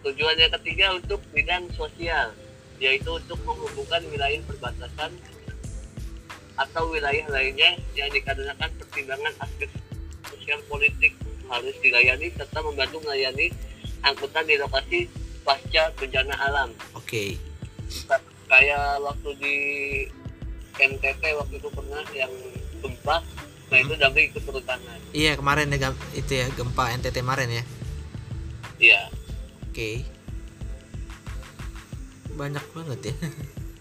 Tujuan 0.00 0.36
yang 0.40 0.52
ketiga 0.56 0.96
untuk 0.96 1.20
bidang 1.36 1.68
sosial, 1.76 2.32
yaitu 2.80 3.10
untuk 3.12 3.36
menghubungkan 3.44 4.00
wilayah 4.08 4.40
perbatasan 4.48 5.12
atau 6.56 6.88
wilayah 6.88 7.28
lainnya 7.28 7.76
yang 7.92 8.08
dikarenakan 8.08 8.70
pertimbangan 8.80 9.34
aspek 9.44 9.68
sosial 10.24 10.60
politik. 10.70 11.12
Harus 11.50 11.74
dilayani 11.82 12.30
serta 12.32 12.62
membantu 12.62 13.02
melayani 13.02 13.50
angkutan 14.06 14.46
di 14.46 14.54
lokasi 14.56 15.10
pasca 15.42 15.90
bencana 15.98 16.34
alam. 16.38 16.70
Oke. 16.94 17.36
Kayak 18.46 19.02
waktu 19.02 19.30
di 19.42 19.56
NTT 20.78 21.22
waktu 21.36 21.54
itu 21.58 21.68
pernah 21.74 22.06
yang 22.14 22.32
gempa, 22.80 23.20
nah 23.70 23.78
itu 23.78 23.94
Damri 23.94 24.22
ikut 24.26 24.42
turun 24.42 24.62
tangan. 24.62 24.98
Iya 25.10 25.32
kemarin 25.34 25.70
ya 25.70 25.90
itu 26.12 26.32
ya 26.32 26.46
gempa 26.50 26.90
NTT 26.92 27.16
kemarin 27.16 27.48
ya 27.52 27.64
Iya. 28.76 29.00
Oke 29.64 30.02
Banyak 32.32 32.64
banget 32.72 33.00
ya 33.10 33.14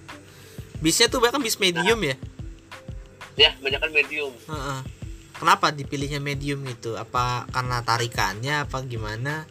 Bisnya 0.83 1.07
tuh 1.07 1.19
bahkan 1.19 1.39
bis 1.39 1.57
medium 1.57 1.99
ya 1.99 2.15
Ya, 3.33 3.55
banyak 3.57 3.79
kan 3.79 3.87
medium. 3.89 4.35
Heeh. 4.45 4.79
Kenapa 5.33 5.71
dipilihnya 5.71 6.19
medium 6.19 6.59
gitu? 6.67 6.93
Apa 6.93 7.47
karena 7.49 7.79
tarikannya 7.79 8.67
apa 8.67 8.83
gimana? 8.83 9.47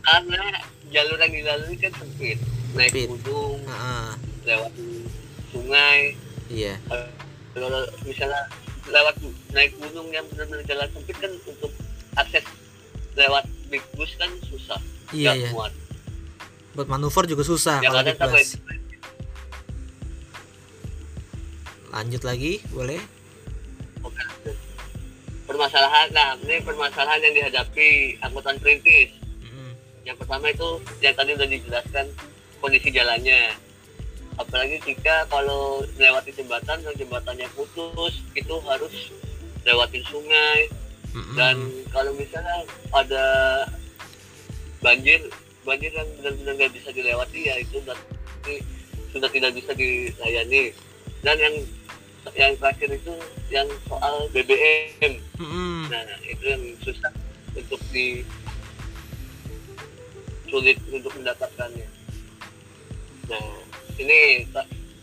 karena 0.00 0.40
jalur 0.88 1.16
yang 1.16 1.32
dilalui 1.34 1.76
kan 1.76 1.92
sempit 1.94 2.36
naik 2.72 2.88
Sempit. 2.90 3.08
gunung 3.10 3.60
Heeh. 3.64 4.08
lewat 4.44 4.72
sungai 5.48 6.16
Iya 6.48 6.80
kalau 7.52 7.80
misalnya 8.02 8.48
lewat 8.90 9.14
naik 9.54 9.72
gunung 9.78 10.08
yang 10.10 10.26
benar-benar 10.34 10.66
jalan 10.66 10.88
sempit 10.92 11.16
kan 11.18 11.32
untuk 11.46 11.72
akses 12.18 12.44
lewat 13.14 13.44
big 13.70 13.82
bus 13.94 14.10
kan 14.18 14.30
susah 14.46 14.80
Iya 15.10 15.34
nggak 15.34 15.42
ya 15.42 15.50
muat. 15.50 15.72
Buat 16.78 16.86
manuver 16.86 17.24
juga 17.26 17.42
susah 17.42 17.82
yang 17.82 17.90
kalau 17.90 18.06
sampai 18.06 18.30
bus. 18.30 18.48
Lanjut 21.90 22.22
lagi 22.22 22.62
boleh? 22.70 23.02
permasalahan 25.50 26.08
nah 26.14 26.38
ini 26.46 26.62
permasalahan 26.62 27.20
yang 27.26 27.34
dihadapi 27.34 28.16
angkutan 28.22 28.56
perintis. 28.62 29.10
Mm-mm. 29.42 29.74
yang 30.06 30.14
pertama 30.14 30.46
itu 30.48 30.78
yang 31.02 31.12
tadi 31.18 31.34
udah 31.34 31.48
dijelaskan 31.50 32.06
kondisi 32.62 32.88
jalannya 32.94 33.50
apalagi 34.40 34.80
jika 34.88 35.28
kalau 35.28 35.84
melewati 36.00 36.32
jembatan 36.32 36.80
dan 36.80 36.94
jembatannya 36.96 37.44
putus 37.52 38.24
itu 38.32 38.54
harus 38.64 39.12
lewatin 39.68 40.00
sungai 40.08 40.72
Mm-mm. 41.12 41.36
dan 41.36 41.56
kalau 41.92 42.16
misalnya 42.16 42.64
ada 42.96 43.26
banjir 44.80 45.20
banjir 45.68 45.92
yang 45.92 46.08
benar-benar 46.16 46.56
nggak 46.56 46.72
bisa 46.72 46.88
dilewati 46.88 47.52
ya 47.52 47.60
itu 47.60 47.84
berarti 47.84 48.64
sudah 49.12 49.28
tidak 49.28 49.52
bisa 49.52 49.76
dilayani 49.76 50.72
dan 51.20 51.36
yang 51.36 51.54
yang 52.32 52.52
terakhir 52.56 52.96
itu 52.96 53.12
yang 53.52 53.68
soal 53.84 54.24
BBM 54.32 55.20
Mm-mm. 55.36 55.92
nah 55.92 56.16
itu 56.24 56.44
yang 56.48 56.62
susah 56.80 57.12
untuk 57.52 57.80
di 57.92 58.24
sulit 60.48 60.80
untuk 60.88 61.12
mendapatkannya 61.12 61.86
nah 63.28 63.69
ini 64.00 64.48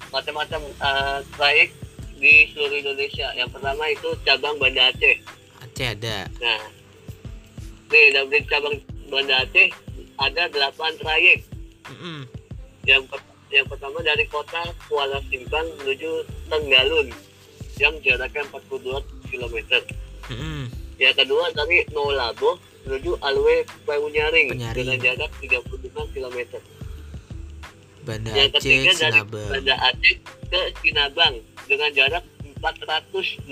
macam-macam 0.09 0.61
uh, 0.79 1.19
trayek 1.33 1.69
di 2.17 2.49
seluruh 2.49 2.73
Indonesia 2.75 3.29
yang 3.31 3.45
pertama 3.47 3.85
itu 3.87 4.09
cabang 4.23 4.57
Banda 4.57 4.89
Aceh 4.89 5.15
Aceh 5.61 5.87
ada 5.87 6.25
Nah, 6.37 6.61
nih 7.87 8.05
dari 8.09 8.39
cabang 8.43 8.75
Banda 9.07 9.35
Aceh 9.39 9.67
ada 10.17 10.49
8 10.49 10.73
trayek. 10.97 11.45
Mm-mm. 11.87 12.25
Yang 12.83 13.05
per- 13.05 13.25
yang 13.47 13.63
pertama 13.63 14.01
dari 14.01 14.25
kota 14.25 14.59
Kuala 14.89 15.21
Simpang 15.29 15.63
menuju 15.77 16.09
Tenggalun 16.49 17.07
yang 17.77 17.93
jaraknya 18.01 18.43
42 18.49 18.97
km. 19.29 19.55
Mm-mm. 20.33 20.73
Yang 20.97 21.15
kedua 21.15 21.53
dari 21.53 21.85
Nolabo 21.93 22.57
menuju 22.83 23.13
Alwe 23.21 23.61
Pawunyaring 23.85 24.49
Penyaring. 24.51 24.73
dengan 24.73 24.97
jarak 24.99 25.31
35 25.37 25.85
km. 26.17 26.37
Banda 28.08 28.32
Yang 28.32 28.47
Aceh 28.47 28.55
ketiga 28.55 28.91
dari 28.95 28.95
Sinabang 28.95 29.49
Banda 29.51 29.76
Aceh 29.84 30.16
ke 30.47 30.62
Sinabang 30.80 31.34
dengan 31.68 31.89
jarak 31.91 32.24
425 32.58 33.45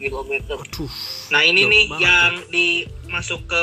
km. 0.00 0.32
Aduh 0.50 0.90
nah 1.30 1.42
ini 1.44 1.62
nih 1.62 1.84
banget 1.86 2.00
yang 2.02 2.32
di 2.48 2.66
masuk 3.06 3.46
ke 3.46 3.60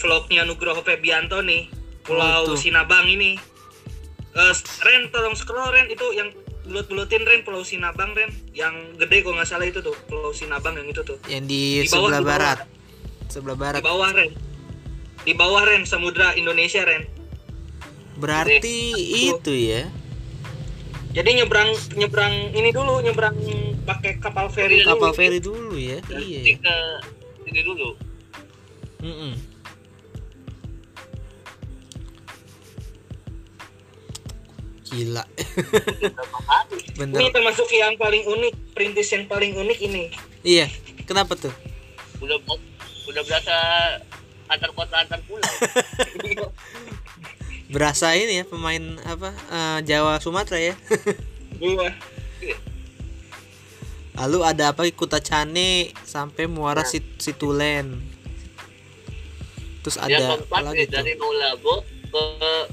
vlognya 0.00 0.46
Nugroho 0.46 0.80
Febianto 0.80 1.42
nih 1.42 1.68
Pulau 2.04 2.44
Oh, 2.44 2.52
itu. 2.52 2.68
Sinabang 2.68 3.08
ini. 3.08 3.32
Eh, 4.36 4.54
Ren 4.84 5.08
tolong 5.08 5.32
scroll 5.32 5.72
Ren. 5.72 5.88
Itu 5.88 6.12
yang 6.12 6.28
bulut-bulutin 6.68 7.24
Ren. 7.24 7.40
Pulau 7.48 7.64
Sinabang 7.64 8.12
Ren. 8.12 8.28
Yang 8.52 9.00
gede 9.00 9.24
kok 9.24 9.32
nggak 9.32 9.48
salah 9.48 9.64
itu 9.64 9.80
tuh. 9.80 9.96
Pulau 10.04 10.28
Sinabang 10.36 10.76
yang 10.76 10.84
itu 10.84 11.00
tuh. 11.00 11.16
Yang 11.24 11.44
di, 11.48 11.62
Di 11.80 11.88
bawah, 11.88 12.12
sebelah 12.12 12.20
di 12.20 12.20
bawah. 12.20 12.28
barat. 12.28 12.58
Sebelah 13.32 13.56
di 13.56 13.60
barat 13.64 13.80
bawah 13.80 14.10
Ren. 14.12 14.30
Di 15.24 15.32
bawah 15.32 15.62
Ren. 15.64 15.82
Samudra 15.88 16.36
Indonesia 16.36 16.84
Ren 16.84 17.08
Berarti 18.14 18.76
itu 19.30 19.52
ya? 19.52 19.82
Jadi 21.14 21.30
nyebrang 21.38 21.70
nyebrang 21.94 22.34
ini 22.50 22.70
dulu 22.70 22.98
nyebrang 22.98 23.38
pakai 23.86 24.18
kapal 24.18 24.50
feri 24.50 24.82
dulu 24.82 24.90
Kapal 24.90 25.10
feri 25.14 25.38
dulu 25.38 25.74
ya? 25.78 25.98
Dan 26.02 26.18
Iya. 26.18 26.40
ya 26.42 26.54
ke 26.58 26.76
sini 27.46 27.60
dulu. 27.62 27.88
Mm-mm. 28.98 29.32
Gila. 34.84 35.24
Berapa 36.14 36.38
hari 36.44 36.78
Ini 36.84 36.98
bener 37.00 37.30
termasuk 37.32 37.66
yang 37.72 37.96
paling 37.96 38.22
unik, 38.22 38.54
perintis 38.76 39.08
yang 39.10 39.24
paling 39.26 39.56
unik 39.56 39.78
ini. 39.82 40.04
iya. 40.44 40.68
Kenapa 41.04 41.34
tuh? 41.34 41.52
Udah 42.20 42.38
udah 43.04 43.22
berasa 43.24 43.56
antar 44.44 44.70
kota 44.72 44.96
antar 44.96 45.20
pulau 45.24 45.40
berasa 47.74 48.14
ini 48.14 48.38
ya 48.38 48.44
pemain 48.46 48.78
apa 49.02 49.28
eh, 49.50 49.78
Jawa 49.82 50.16
Sumatera 50.16 50.62
ya 50.62 50.74
Iya. 51.56 51.90
lalu 54.14 54.38
ada 54.42 54.70
apa 54.70 54.86
Kuta 54.88 55.18
Cane 55.18 55.90
sampai 56.00 56.46
Muara 56.46 56.80
Nah. 56.80 56.88
Sit- 56.88 57.18
Situlen 57.18 57.98
terus 59.82 59.98
yang 59.98 60.06
ada 60.16 60.38
keempat 60.38 60.48
apa 60.54 60.58
lagi 60.64 60.84
tuh 60.84 60.92
dari 60.94 61.12
Maulabo 61.14 61.74
ke 62.08 62.22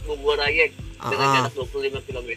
Bogorayek 0.05 0.71
dengan 1.01 1.17
Ah, 1.19 1.33
ah. 1.33 1.35
jarak 1.41 1.53
25 1.57 2.07
km 2.07 2.29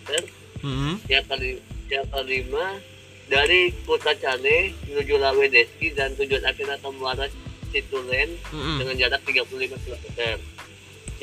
Mm-mm. 0.64 0.94
yang 1.06 1.24
kali 1.24 1.60
yang 1.86 2.06
kelima 2.08 2.80
dari 3.26 3.60
Kota 3.84 4.12
Cane 4.14 4.56
menuju 4.84 5.14
Lawedeski 5.14 5.92
dan 5.92 6.16
tujuan 6.16 6.42
akhir 6.42 6.72
atau 6.74 6.88
Muara 6.90 7.28
Situlen 7.70 8.40
Mm-mm. 8.48 8.76
dengan 8.80 8.94
jarak 8.98 9.20
35 9.22 9.44
km. 9.76 10.00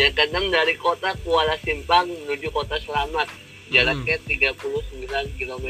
Yang 0.02 0.14
keenam 0.18 0.50
dari 0.50 0.74
kota 0.82 1.14
Kuala 1.22 1.54
Simpang 1.62 2.10
menuju 2.10 2.50
kota 2.50 2.74
Selamat, 2.82 3.30
jaraknya 3.70 4.18
39 4.26 4.98
km. 5.38 5.68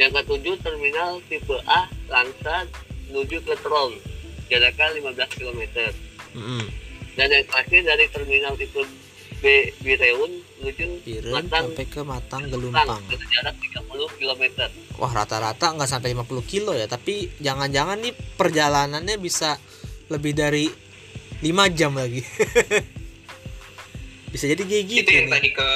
Yang 0.00 0.10
ketujuh 0.16 0.56
terminal 0.64 1.20
tipe 1.28 1.60
A 1.68 1.84
Langsa 2.08 2.64
menuju 3.12 3.44
ke 3.44 3.52
Trom, 3.60 3.92
jaraknya 4.48 4.88
15 5.12 5.36
km. 5.36 5.62
Mm-mm. 6.32 6.64
Dan 7.12 7.28
yang 7.28 7.44
terakhir 7.44 7.80
dari 7.84 8.04
terminal 8.08 8.56
tipe 8.56 8.88
B 9.44 9.44
Bireun 9.84 10.32
menuju 10.60 10.84
Piren 11.04 11.32
Matang 11.32 11.72
sampai 11.72 11.86
ke 11.88 12.00
Matang 12.04 12.44
Tang 12.44 12.52
Gelumpang 12.52 13.00
jarak 13.08 13.56
30 13.56 14.20
km. 14.20 14.42
wah 15.00 15.12
rata-rata 15.16 15.72
nggak 15.72 15.88
sampai 15.88 16.12
50 16.12 16.44
kilo 16.44 16.76
ya 16.76 16.84
tapi 16.84 17.32
jangan-jangan 17.40 18.04
nih 18.04 18.12
perjalanannya 18.36 19.16
bisa 19.16 19.56
lebih 20.12 20.36
dari 20.36 20.68
5 21.40 21.78
jam 21.78 21.92
lagi. 21.96 22.20
Bisa 24.32 24.46
jadi 24.46 24.62
kayak 24.62 24.84
gitu 24.86 25.02
itu 25.02 25.10
yang 25.10 25.26
nih. 25.26 25.34
tadi 25.34 25.48
ke 25.50 25.68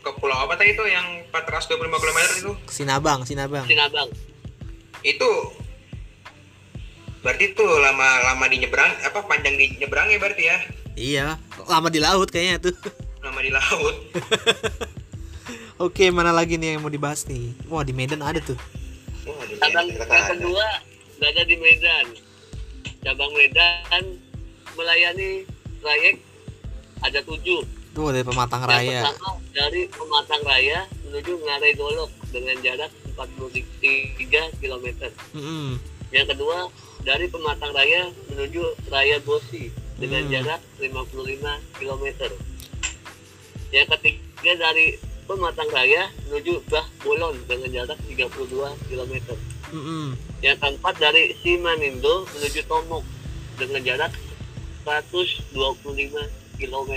ke 0.00 0.10
pulau 0.22 0.38
apa 0.38 0.54
tadi 0.54 0.70
itu 0.72 0.84
yang 0.86 1.26
425 1.34 1.74
km 1.90 2.18
itu? 2.38 2.52
Sinabang 2.70 3.26
Sinabang. 3.26 3.66
Sinabang. 3.66 4.08
itu 5.04 5.30
berarti 7.22 7.54
tuh 7.54 7.78
lama 7.78 8.06
lama 8.26 8.44
di 8.46 8.58
nyebrang 8.58 8.90
apa 9.02 9.22
panjang 9.22 9.54
di 9.54 9.78
nyebrangnya 9.78 10.18
berarti 10.18 10.42
ya? 10.46 10.58
Iya 10.94 11.26
lama 11.66 11.90
di 11.90 11.98
laut 11.98 12.30
kayaknya 12.30 12.70
tuh 12.70 12.74
lama 13.26 13.38
di 13.42 13.50
laut. 13.50 13.94
Oke 15.82 16.08
mana 16.08 16.30
lagi 16.30 16.56
nih 16.56 16.74
yang 16.74 16.82
mau 16.82 16.90
dibahas 16.90 17.26
nih? 17.26 17.52
Wah 17.66 17.82
di 17.82 17.92
Medan 17.92 18.22
ada 18.22 18.38
tuh. 18.40 18.56
Wah, 19.26 19.42
di 19.44 19.58
Cabang 19.58 19.90
Medan 19.90 20.06
yang 20.06 20.22
ada. 20.22 20.32
kedua 20.32 20.66
berada 21.18 21.42
di 21.44 21.56
Medan. 21.58 22.06
Cabang 23.02 23.32
Medan 23.34 24.02
melayani 24.76 25.48
trayek 25.80 26.20
ada 27.00 27.20
tujuh. 27.22 27.64
tuh 27.92 28.12
dari 28.12 28.28
Pematang 28.28 28.60
Yang 28.60 28.70
Raya 28.70 29.00
pertama 29.00 29.30
dari 29.56 29.82
Pematang 29.88 30.42
Raya 30.44 30.78
menuju 31.08 31.32
Ngarai 31.40 31.72
Dolok 31.74 32.10
dengan 32.28 32.56
jarak 32.60 32.92
43 33.16 34.60
km. 34.60 34.86
Mm-mm. 35.32 35.80
Yang 36.12 36.26
kedua 36.36 36.68
dari 37.02 37.24
Pematang 37.26 37.72
Raya 37.72 38.12
menuju 38.28 38.62
Raya 38.92 39.16
Bosi 39.24 39.72
dengan 39.96 40.28
Hmm. 40.28 40.32
jarak 40.32 40.60
55 40.76 41.56
km. 41.80 42.04
Yang 43.72 43.88
ketiga 43.96 44.52
dari 44.60 45.00
Pematang 45.24 45.70
Raya 45.72 46.06
menuju 46.28 46.68
Bah 46.68 46.84
Bolon 47.00 47.34
dengan 47.48 47.72
jarak 47.72 47.98
32 48.06 48.76
km. 48.86 49.14
Mm-mm. 49.72 50.14
Yang 50.44 50.56
keempat 50.60 50.94
dari 51.00 51.32
Simanindo 51.40 52.28
menuju 52.28 52.60
Tomok 52.68 53.02
dengan 53.56 53.80
jarak 53.82 54.12
125 54.86 55.50
km. 56.62 56.92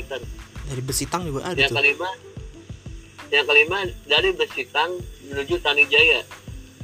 dari 0.70 0.82
Besitang 0.86 1.26
juga 1.26 1.50
ada 1.50 1.58
Yang 1.58 1.74
tuh 1.74 1.78
kelima, 1.82 2.10
yang 3.34 3.46
kelima 3.50 3.78
dari 4.06 4.30
Besitang 4.38 4.92
menuju 5.26 5.58
Tanijaya 5.66 6.22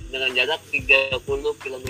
dengan 0.10 0.34
jarak 0.34 0.62
30 0.74 1.22
km. 1.62 1.88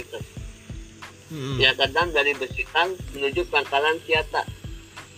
Mm-mm. 1.31 1.57
Yang 1.57 1.75
keenam 1.79 2.07
dari 2.11 2.35
Besitang 2.35 2.99
menuju 3.15 3.47
Pangkalan 3.47 3.97
Siata 4.03 4.43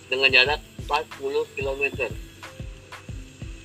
dengan 0.06 0.30
jarak 0.30 0.62
40 0.86 1.54
km. 1.58 1.82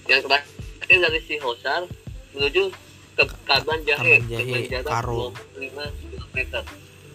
Yang 0.09 0.21
terakhir 0.27 0.97
dari 0.97 1.19
Sihosar 1.23 1.85
menuju 2.33 2.73
ke 3.13 3.23
Kaban 3.45 3.85
Jahe 3.85 4.17
Kaban 4.17 4.25
Jahe, 4.25 4.41
dengan 4.41 4.61
jarak 4.81 4.91
Karo. 4.91 5.29
25 5.61 6.01
km. 6.01 6.37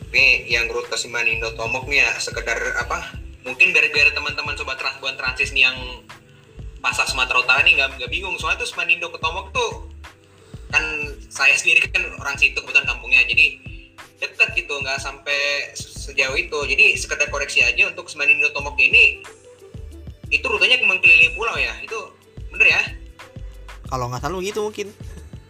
Nih 0.08 0.48
yang 0.48 0.68
rute 0.72 0.96
Simanindo 0.96 1.52
Tomok 1.52 1.84
nih 1.88 2.00
ya 2.00 2.10
sekedar 2.16 2.56
apa? 2.80 3.12
Mungkin 3.44 3.76
biar 3.76 3.92
biar 3.92 4.08
teman-teman 4.16 4.56
sobat 4.56 4.80
transbuan 4.80 5.16
transis 5.20 5.52
nih 5.52 5.68
yang 5.68 5.76
pasar 6.80 7.04
Sumatera 7.04 7.44
Utara 7.44 7.60
nih 7.60 7.76
nggak 7.76 8.00
nggak 8.00 8.10
bingung. 8.12 8.36
Soalnya 8.40 8.64
tuh 8.64 8.68
Simanindo 8.72 9.12
ke 9.12 9.18
Tomok 9.20 9.52
tuh 9.52 9.92
kan 10.68 10.84
saya 11.32 11.56
sendiri 11.56 11.84
kan 11.88 12.04
orang 12.20 12.36
situ 12.36 12.60
kebetulan 12.60 12.84
kampungnya 12.84 13.24
jadi 13.24 13.56
dekat 14.20 14.52
gitu 14.56 14.74
nggak 14.80 14.96
sampai 14.96 15.72
sejauh 15.76 16.36
itu. 16.40 16.58
Jadi 16.64 16.96
sekedar 16.96 17.28
koreksi 17.28 17.60
aja 17.60 17.88
untuk 17.88 18.08
Simanindo 18.08 18.48
Tomok 18.56 18.80
ini 18.80 19.20
itu 20.28 20.44
rutenya 20.44 20.80
mengelilingi 20.84 21.36
pulau 21.36 21.56
ya. 21.56 21.76
Itu 21.84 22.16
bener 22.48 22.68
ya? 22.68 22.82
Kalau 23.88 24.08
nggak 24.08 24.24
salah 24.24 24.40
gitu 24.40 24.60
mungkin 24.68 24.88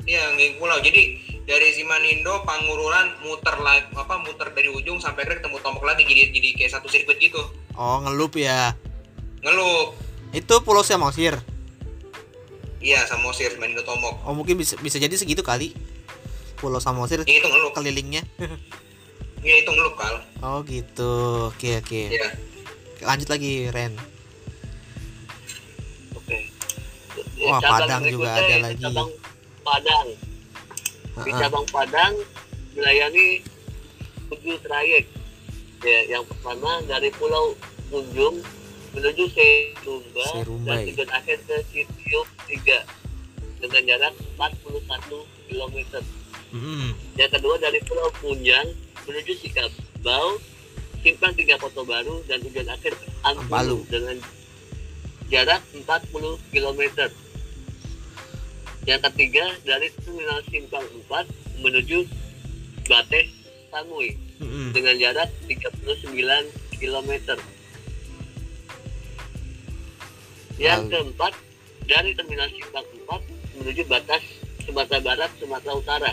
Iya, 0.09 0.33
ngeliling 0.33 0.57
pulau. 0.57 0.81
Jadi 0.81 1.03
dari 1.45 1.69
Simanindo, 1.71 2.41
Pangurulan 2.43 3.13
muter 3.21 3.57
lagi 3.59 3.89
apa 3.93 4.17
muter 4.19 4.49
dari 4.51 4.69
ujung 4.69 4.97
sampai 4.97 5.23
akhirnya 5.23 5.41
ketemu 5.41 5.59
Tomok 5.59 5.81
lagi 5.83 6.03
jadi 6.03 6.29
jadi 6.31 6.49
kayak 6.55 6.71
satu 6.71 6.87
sirkuit 6.87 7.17
gitu. 7.19 7.41
oh 7.73 7.97
ngelup 8.01 8.35
ya 8.35 8.77
Ngelup. 9.41 9.97
itu 10.31 10.55
Pulau 10.61 10.81
Samosir 10.83 11.41
Iya, 12.79 13.01
Samosir 13.05 13.49
Simanindo 13.51 13.81
Tomok. 13.81 14.21
oh 14.23 14.35
mungkin 14.35 14.57
bisa 14.57 14.77
bisa 14.77 14.97
jadi 14.97 15.11
segitu 15.11 15.41
kali 15.41 15.73
Pulau 16.55 16.79
Samosir 16.79 17.23
Ya 17.23 17.35
itu 17.35 17.47
ngelup. 17.47 17.73
kelilingnya 17.73 18.29
Ya 19.41 19.55
itu 19.57 19.71
ngelup 19.71 19.95
kal. 19.95 20.21
oh 20.39 20.61
gitu 20.63 21.13
oke 21.49 21.81
oke 21.81 22.03
Iya. 22.13 22.29
lanjut 23.01 23.29
lagi 23.31 23.69
Ren 23.69 23.97
Oke. 26.13 26.37
Wah, 27.41 27.57
Cabang 27.57 27.81
Padang 27.81 28.03
juga 28.05 28.29
ada 28.33 28.55
lagi. 28.61 28.83
Cabang 28.83 29.09
Padang. 29.69 30.09
Di 31.19 31.31
cabang 31.37 31.67
Padang 31.69 32.15
melayani 32.73 33.45
tujuh 34.33 34.57
trayek. 34.65 35.05
Ya, 35.85 36.19
yang 36.19 36.25
pertama 36.27 36.83
dari 36.89 37.13
Pulau 37.15 37.55
Unjung 37.93 38.43
menuju 38.97 39.25
Serumba 39.31 40.25
dan 40.27 40.43
Serumbai. 40.43 40.85
tujuan 40.91 41.11
akhir 41.13 41.39
ke 41.47 41.57
Sitiup 41.71 42.27
3 42.51 43.63
dengan 43.63 43.83
jarak 43.85 44.15
41 44.41 45.53
km. 45.53 45.77
Mm-mm. 46.49 46.97
Yang 47.15 47.31
kedua 47.39 47.55
dari 47.61 47.79
Pulau 47.85 48.09
Punjang 48.19 48.67
menuju 49.05 49.33
Sikabau, 49.39 50.41
Simpang 51.05 51.37
Tiga 51.37 51.61
Kota 51.61 51.85
Baru 51.85 52.25
dan 52.27 52.41
tujuan 52.43 52.69
akhir 52.73 52.97
Ampalu. 53.23 53.39
Ampalu 53.45 53.79
dengan 53.93 54.17
jarak 55.29 55.63
40 55.77 55.85
km. 56.51 56.83
Yang 58.89 59.13
ketiga 59.13 59.45
dari 59.69 59.93
Terminal 60.01 60.41
Simpang 60.49 60.87
4 61.13 61.61
menuju 61.61 62.09
Bates 62.89 63.29
Samui 63.69 64.17
Mm-mm. 64.41 64.73
dengan 64.73 64.97
jarak 64.97 65.29
39 65.45 65.85
km. 66.81 67.11
Yang 70.57 70.81
Lalu. 70.81 70.89
keempat 70.89 71.33
dari 71.85 72.17
Terminal 72.17 72.49
Simpang 72.49 72.87
4 73.05 73.61
menuju 73.61 73.83
batas 73.93 74.25
Sumatera 74.65 75.01
Barat 75.05 75.31
Sumatera 75.37 75.75
Utara 75.77 76.13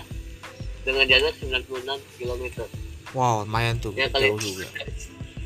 dengan 0.84 1.08
jarak 1.08 1.32
96 1.40 1.72
km. 2.20 2.44
wow 3.16 3.42
lumayan 3.48 3.80
tuh 3.80 3.96
Yang 3.96 4.12
kali 4.20 4.28
jauh 4.36 4.40
juga 4.42 4.68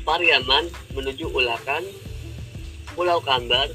Pariaman 0.00 0.64
menuju 0.96 1.28
Ulakan, 1.30 1.84
Pulau 2.96 3.20
Kambar, 3.22 3.68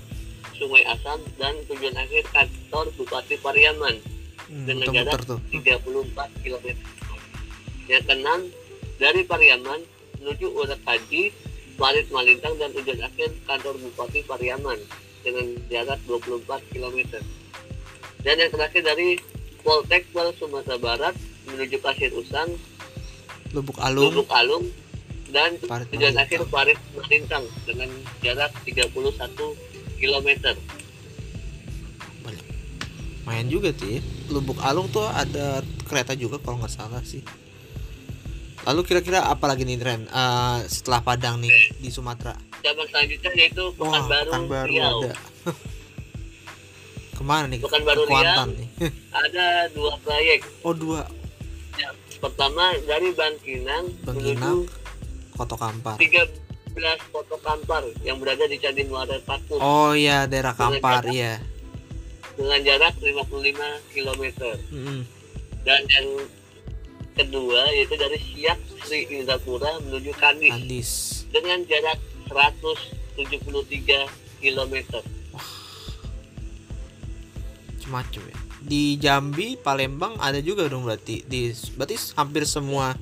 Sungai 0.56 0.84
Asam 0.88 1.20
dan 1.36 1.54
tujuan 1.68 1.96
akhir 1.96 2.24
kantor 2.32 2.90
Bupati 2.96 3.36
Pariaman 3.40 4.16
Hmm, 4.46 4.66
dengan 4.70 4.94
jarak 4.94 5.26
tuh 5.26 5.42
34 5.50 6.30
km. 6.46 6.68
Yang 7.90 8.04
keenam 8.06 8.40
dari 9.02 9.22
Pariaman 9.26 9.82
menuju 10.22 10.54
Urat 10.54 10.78
Haji, 10.86 11.34
Parit 11.82 12.08
Malintang 12.14 12.54
dan 12.62 12.70
tujuan 12.78 13.02
akhir 13.02 13.34
kantor 13.50 13.74
Bupati 13.82 14.22
Pariaman 14.22 14.78
dengan 15.26 15.46
jarak 15.74 15.98
24 16.06 16.62
km. 16.70 16.98
Dan 18.22 18.36
yang 18.38 18.52
terakhir 18.54 18.82
dari 18.86 19.18
Poltek 19.66 20.06
Pol 20.14 20.30
Sumatera 20.38 20.78
Barat 20.78 21.18
menuju 21.50 21.82
Pasir 21.82 22.14
Usang, 22.14 22.54
Lubuk 23.50 23.82
Alung 23.82 24.14
Lubuk 24.14 24.30
Alung 24.30 24.70
dan 25.34 25.58
tujuan 25.58 26.22
akhir 26.22 26.46
Parit 26.54 26.78
Malintang 26.94 27.50
dengan 27.66 27.90
jarak 28.22 28.54
31 28.62 28.94
km. 30.00 30.30
main 33.26 33.50
juga 33.50 33.74
ya 33.74 33.98
Lubuk 34.30 34.62
Alung 34.62 34.86
tuh 34.94 35.02
ada 35.02 35.66
kereta 35.90 36.14
juga 36.14 36.38
kalau 36.38 36.62
nggak 36.62 36.74
salah 36.74 37.02
sih. 37.02 37.26
Lalu 38.66 38.82
kira-kira 38.86 39.22
apa 39.30 39.46
lagi 39.46 39.62
nih 39.62 39.78
tren 39.78 40.10
eh, 40.10 40.58
setelah 40.66 41.02
Padang 41.06 41.42
nih 41.42 41.54
di 41.78 41.90
Sumatera. 41.94 42.34
Cabang 42.66 42.90
selanjutnya 42.90 43.32
yaitu 43.38 43.66
Pekanbaru 43.78 44.30
Pekanbaru 44.30 44.70
Riau. 44.74 44.98
ada. 45.06 45.14
Ke 47.18 47.24
mana 47.26 47.46
nih? 47.50 47.62
Pekanbaru 47.62 48.02
Ke 48.06 48.10
Kuantan 48.10 48.48
Riau. 48.50 48.60
nih. 48.62 48.70
Ada 49.26 49.46
dua 49.74 49.94
proyek. 50.02 50.40
Oh 50.66 50.74
dua. 50.74 51.02
Yang 51.78 51.98
pertama 52.18 52.74
dari 52.90 53.10
Bangkinang 53.14 53.86
Bangkinang 54.06 54.60
Koto 55.34 55.56
Kampar. 55.58 55.98
13 56.02 56.45
Kota 57.12 57.38
Kampar 57.40 57.84
yang 58.04 58.20
berada 58.20 58.44
di 58.46 58.60
Candi 58.60 58.84
Muara 58.86 59.18
Pakus 59.24 59.64
oh 59.64 59.96
iya 59.96 60.28
daerah 60.28 60.54
Kampar 60.54 61.08
iya. 61.10 61.40
Dengan 62.36 62.60
jarak 62.68 63.00
55 63.00 63.96
km 63.96 64.24
Mm-mm. 64.76 65.08
dan 65.64 65.82
yang 65.88 66.08
kedua 67.16 67.64
yaitu 67.72 67.96
dari 67.96 68.20
Siak 68.20 68.60
Sri 68.84 69.08
Indrapura 69.08 69.80
menuju 69.88 70.12
Kandis. 70.20 70.52
Andis 70.52 70.92
dengan 71.32 71.64
jarak 71.64 71.96
173 72.28 74.44
km 74.44 74.76
macam 77.86 78.26
ya. 78.26 78.38
Di 78.66 78.98
Jambi 78.98 79.62
Palembang 79.62 80.18
ada 80.18 80.42
juga 80.42 80.66
dong 80.66 80.90
berarti. 80.90 81.22
Di 81.22 81.54
berarti 81.78 82.18
hampir 82.18 82.50
semua 82.50 82.98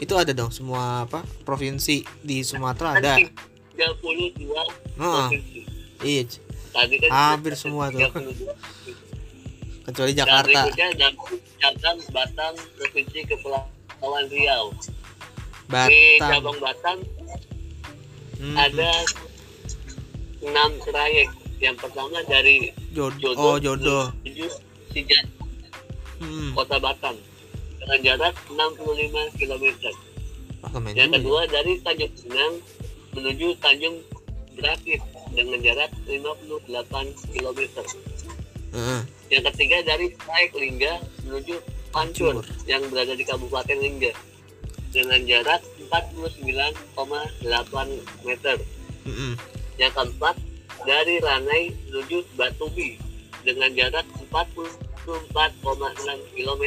itu 0.00 0.14
ada 0.16 0.32
dong 0.32 0.48
semua 0.48 1.04
apa 1.04 1.20
provinsi 1.44 2.00
di 2.20 2.40
Sumatera 2.40 2.96
ada 2.96 3.20
32 3.20 3.76
Heeh. 3.76 4.56
provinsi 4.96 5.60
iya 6.00 6.22
tadi 6.70 6.94
kan 6.98 7.08
Hampir 7.10 7.52
semua 7.54 7.92
tuh. 7.92 8.00
32. 8.00 9.84
kecuali 9.84 10.12
Jakarta 10.14 10.60
cabang 11.60 11.98
Batam 12.10 12.54
Provinsi 12.78 13.20
Kepulauan 13.26 14.24
Riau. 14.30 14.70
Di 14.72 15.68
Batam 15.68 16.30
cabang 16.30 16.58
Batam 16.58 16.98
Mhm. 18.40 18.56
ada 18.56 18.90
enam 20.40 20.70
trayek. 20.80 21.28
Yang 21.60 21.76
pertama 21.84 22.16
dari 22.24 22.72
jodoh 22.90 23.36
Jodoh, 23.36 23.52
oh 23.52 23.56
jodoh 23.60 24.04
menuju 24.24 24.48
Sijan, 24.88 25.28
hmm. 26.18 26.56
Kota 26.56 26.80
Batam 26.80 27.20
dengan 27.80 27.98
jarak 28.04 28.36
65 28.52 29.40
km. 29.40 29.64
Yang 30.92 30.94
ya. 30.94 31.06
kedua 31.16 31.48
dari 31.48 31.80
Tanjung 31.80 32.12
Pinang 32.20 32.54
menuju 33.16 33.56
Tanjung 33.58 33.96
Berakit 34.54 35.02
dengan 35.32 35.58
jarak 35.64 35.90
58 36.04 37.32
km. 37.32 37.60
Heeh. 38.70 39.02
Yang 39.30 39.44
ketiga 39.54 39.78
dari 39.86 40.10
Trayek 40.14 40.54
Lingga 40.54 41.02
menuju 41.26 41.58
Pancur 41.90 42.46
yang 42.70 42.86
berada 42.92 43.18
di 43.18 43.24
Kabupaten 43.26 43.78
Lingga 43.78 44.14
dengan 44.90 45.22
jarak 45.26 45.62
49,8 45.90 48.26
meter. 48.26 48.56
Mm-mm. 49.06 49.34
Yang 49.78 49.92
keempat 49.96 50.36
dari 50.86 51.18
Ranai 51.18 51.74
menuju 51.88 52.24
Batubi 52.36 52.98
dengan 53.42 53.74
jarak 53.74 54.06
44,6 54.30 56.36
km. 56.36 56.64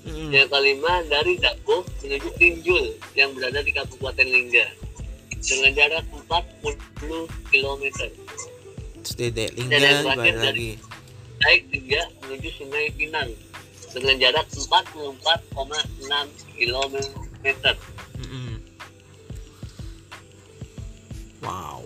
Mm-mm. 0.00 0.32
Yang 0.32 0.48
kelima 0.48 0.92
dari 1.06 1.36
Dago 1.36 1.84
menuju 2.00 2.28
Tinjul 2.34 2.84
yang 3.12 3.36
berada 3.36 3.60
di 3.60 3.68
Kabupaten 3.68 4.24
Lingga 4.24 4.66
dengan 5.38 5.70
jarak 5.72 6.04
40 6.08 6.72
km. 7.48 7.82
Terus 9.00 9.14
Dede 9.14 9.48
Dan 9.48 9.56
Lingga 9.58 9.76
yang 9.78 10.04
terakhir 10.06 10.34
dari- 10.38 10.78
naik 11.40 11.62
juga 11.68 12.00
menuju 12.20 12.48
Sungai 12.54 12.92
Pinang 12.92 13.30
dengan 13.90 14.16
jarak 14.18 14.46
44,6 14.46 16.28
km. 16.54 16.94
Mm-mm. 18.20 18.56
wow 21.40 21.80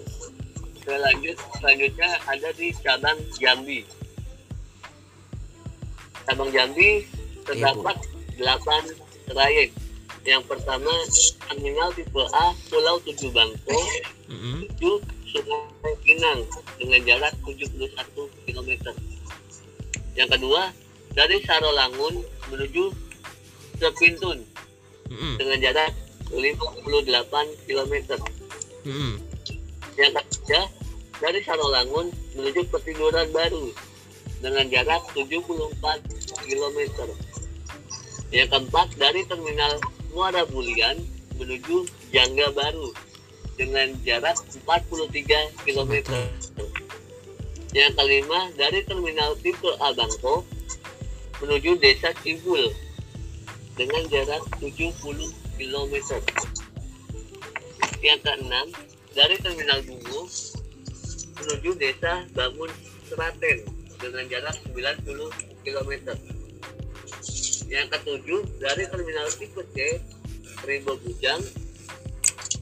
Selanjut, 0.84 1.32
selanjutnya 1.56 2.10
ada 2.28 2.52
di 2.52 2.68
cabang 2.76 3.16
Jambi. 3.40 3.88
Cabang 6.28 6.52
Jambi 6.52 7.08
terdapat 7.44 7.96
8 8.40 9.30
trayek. 9.30 9.70
Yang 10.24 10.42
pertama 10.48 10.92
terminal 11.52 11.92
tipe 11.92 12.22
A 12.32 12.56
Pulau 12.72 12.96
Tujuh 13.04 13.28
Bangko 13.28 13.76
Mm-mm. 14.32 14.64
menuju 14.64 14.92
Sungai 15.28 15.94
Pinang 16.00 16.40
dengan 16.80 17.00
jarak 17.04 17.34
71 17.44 17.84
km. 18.48 18.70
Yang 20.16 20.28
kedua 20.38 20.72
dari 21.12 21.44
Sarolangun 21.44 22.24
menuju 22.48 22.88
Sepintun 23.76 24.48
Mm-mm. 25.12 25.36
dengan 25.36 25.58
jarak 25.60 25.92
58 26.32 27.68
km. 27.68 27.94
Mm-mm. 28.88 29.20
Yang 29.94 30.12
ketiga, 30.24 30.60
dari 31.20 31.40
Sarolangun 31.44 32.08
menuju 32.32 32.64
Petiduran 32.72 33.28
Baru 33.30 33.70
dengan 34.40 34.66
jarak 34.72 35.04
74 35.12 35.44
km. 36.48 36.78
Yang 38.34 38.50
keempat, 38.50 38.98
dari 38.98 39.22
Terminal 39.30 39.78
Muara 40.10 40.42
Bulian 40.50 40.98
menuju 41.38 41.86
Jangga 42.10 42.50
Baru 42.50 42.90
dengan 43.54 43.94
jarak 44.02 44.34
43 44.66 45.54
km. 45.62 45.94
Yang 47.70 47.92
kelima, 47.94 48.50
dari 48.58 48.82
Terminal 48.82 49.38
Tipe 49.38 49.70
A 49.78 49.94
Bangko 49.94 50.42
menuju 51.46 51.78
Desa 51.78 52.10
Cibul 52.26 52.74
dengan 53.78 54.02
jarak 54.10 54.42
70 54.58 54.90
km. 55.54 55.94
Yang 58.02 58.18
keenam, 58.18 58.66
dari 59.14 59.38
Terminal 59.38 59.78
Bungu 59.86 60.26
menuju 61.38 61.70
Desa 61.78 62.26
Bangun 62.34 62.70
Seraten 63.06 63.62
dengan 64.02 64.26
jarak 64.26 64.58
90 64.74 65.06
km. 65.62 66.18
Yang 67.66 67.86
ketujuh, 67.90 68.40
dari 68.56 68.84
Terminal 68.86 69.28
Tipe 69.32 69.62
C 69.72 69.98
Rimbo 70.62 70.94
Bujang 71.00 71.42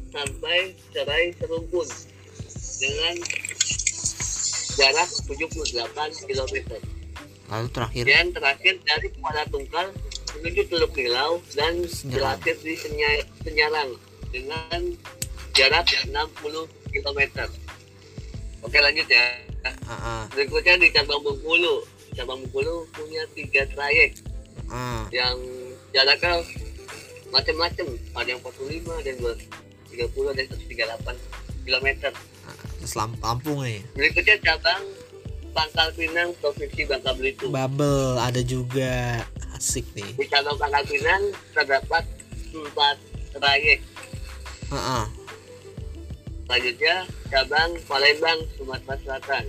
sampai 0.08 0.72
Serai 0.90 1.32
Serumpun 1.36 1.88
dengan 2.78 3.14
jarak 4.72 5.08
78 5.28 6.26
km. 6.26 6.54
lalu 7.46 7.68
terakhir 7.68 8.02
Dan 8.04 8.26
terakhir 8.32 8.74
dari 8.82 9.08
Kuala 9.12 9.44
Tungkal 9.46 9.92
menuju 10.34 10.62
Teluk 10.66 10.92
Nilau 10.92 11.44
dan 11.52 11.84
terakhir 12.08 12.56
di 12.58 12.74
Senya- 12.74 13.26
Senyarang 13.44 13.92
dengan 14.32 14.80
jarak 15.52 15.84
60 16.08 16.64
km. 16.88 17.20
Oke 18.62 18.78
lanjut 18.78 19.04
ya. 19.04 19.26
Ah, 19.62 19.92
ah, 19.92 20.22
Berikutnya 20.32 20.80
di 20.80 20.88
cabang 20.90 21.20
Bengkulu. 21.20 21.84
Cabang 22.14 22.40
Bengkulu 22.40 22.88
punya 22.90 23.22
tiga 23.30 23.68
trayek 23.68 24.16
ah. 24.72 25.04
yang 25.12 25.36
jaraknya 25.92 26.40
macam-macam. 27.28 27.86
Ada 28.16 28.28
yang 28.28 28.40
45, 28.40 28.88
ada 28.90 29.08
yang 29.08 29.20
30, 29.20 30.32
ada 30.32 30.40
yang 30.40 30.50
138 30.50 31.16
km. 31.62 31.88
Terus 32.82 32.98
Lamp- 32.98 33.22
Lampung 33.22 33.62
ya 33.62 33.78
Berikutnya 33.94 34.34
cabang 34.42 34.82
Pangkal 35.54 35.94
Pinang 35.94 36.34
Provinsi 36.42 36.82
Bangka 36.82 37.14
Belitung. 37.14 37.54
Bubble 37.54 38.18
ada 38.18 38.42
juga 38.42 39.22
asik 39.54 39.86
nih 39.94 40.18
Di 40.18 40.26
cabang 40.26 40.58
Pangkal 40.58 40.82
Pinang 40.90 41.22
terdapat 41.54 42.02
empat 42.50 42.96
trayek. 43.32 43.78
Ah, 44.68 44.76
ah. 44.76 45.04
Selanjutnya 46.44 46.96
cabang 47.30 47.70
Palembang 47.86 48.40
Sumatera 48.58 48.98
Selatan 48.98 49.44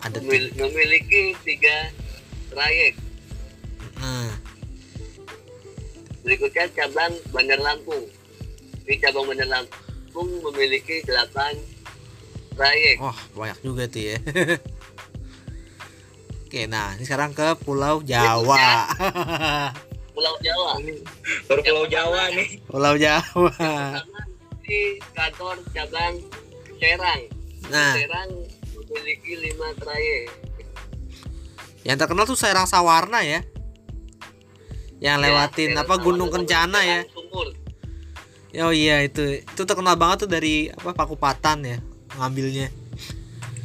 ada 0.00 0.16
Memil- 0.16 0.54
memiliki 0.56 1.36
tiga 1.44 1.92
trayek. 2.48 2.94
Ah, 4.00 4.32
Berikutnya 6.20 6.68
cabang 6.70 7.12
Bandar 7.30 7.60
Lampung. 7.60 8.04
Di 8.82 8.96
cabang 8.96 9.24
Bandar 9.24 9.48
Lampung 9.48 10.28
memiliki 10.42 11.00
delapan 11.02 11.54
trayek. 12.50 12.96
wah 12.98 13.16
banyak 13.32 13.58
juga 13.62 13.86
tuh 13.86 14.02
ya 14.04 14.18
Oke, 16.44 16.66
nah 16.66 16.92
ini 16.92 17.06
sekarang 17.06 17.30
ke 17.30 17.54
Pulau 17.56 18.02
Jawa. 18.02 18.90
Pulau 20.14 20.34
Jawa. 20.42 20.76
baru 21.46 21.62
Pulau 21.62 21.84
Jawa 21.86 22.22
nih 22.34 22.48
Pulau 22.66 22.94
Jawa. 22.98 23.54
Di 24.60 24.80
kantor 25.14 25.62
cabang 25.70 26.14
Serang. 26.76 27.22
Nah, 27.70 27.94
Serang 27.94 28.30
memiliki 28.74 29.38
lima 29.38 29.70
trayek. 29.78 30.26
yang 31.80 31.96
terkenal 31.96 32.26
tuh 32.26 32.36
Serang 32.36 32.66
Sawarna 32.66 33.22
ya. 33.22 33.40
Yang 35.00 35.16
lewatin 35.18 35.70
Ya, 35.72 35.80
apa 35.80 35.94
Serang 35.96 36.04
Gunung 36.04 36.28
Kencana 36.28 36.80
ya. 36.84 37.00
Sumur. 37.08 37.48
Oh 38.60 38.72
iya 38.74 39.00
itu. 39.00 39.40
Itu 39.40 39.62
terkenal 39.64 39.96
banget 39.96 40.26
tuh 40.26 40.30
dari 40.30 40.68
apa 40.68 40.92
Pakupatan 40.92 41.64
ya 41.64 41.78
ngambilnya. 42.14 42.68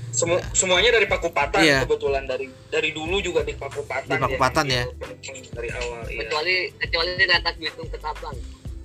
Semu- 0.09 0.39
semuanya 0.55 0.95
dari 0.95 1.05
Pakupatan 1.05 1.59
Iya. 1.59 1.83
kebetulan 1.83 2.23
dari 2.23 2.47
dari 2.69 2.95
dulu 2.95 3.19
juga 3.19 3.43
di 3.43 3.51
Pakupatan 3.51 4.07
Di 4.07 4.15
Pakupatan 4.15 4.65
ya. 4.65 4.83
Penumpang 4.87 5.37
dari 5.51 5.69
awal 5.69 5.99
iya. 6.07 6.19
kecuali 6.23 6.53
kecuali 6.73 7.09
Rangkas 7.19 7.55
Bitung 7.57 7.89
ke 7.89 7.97
Tapang 7.99 8.35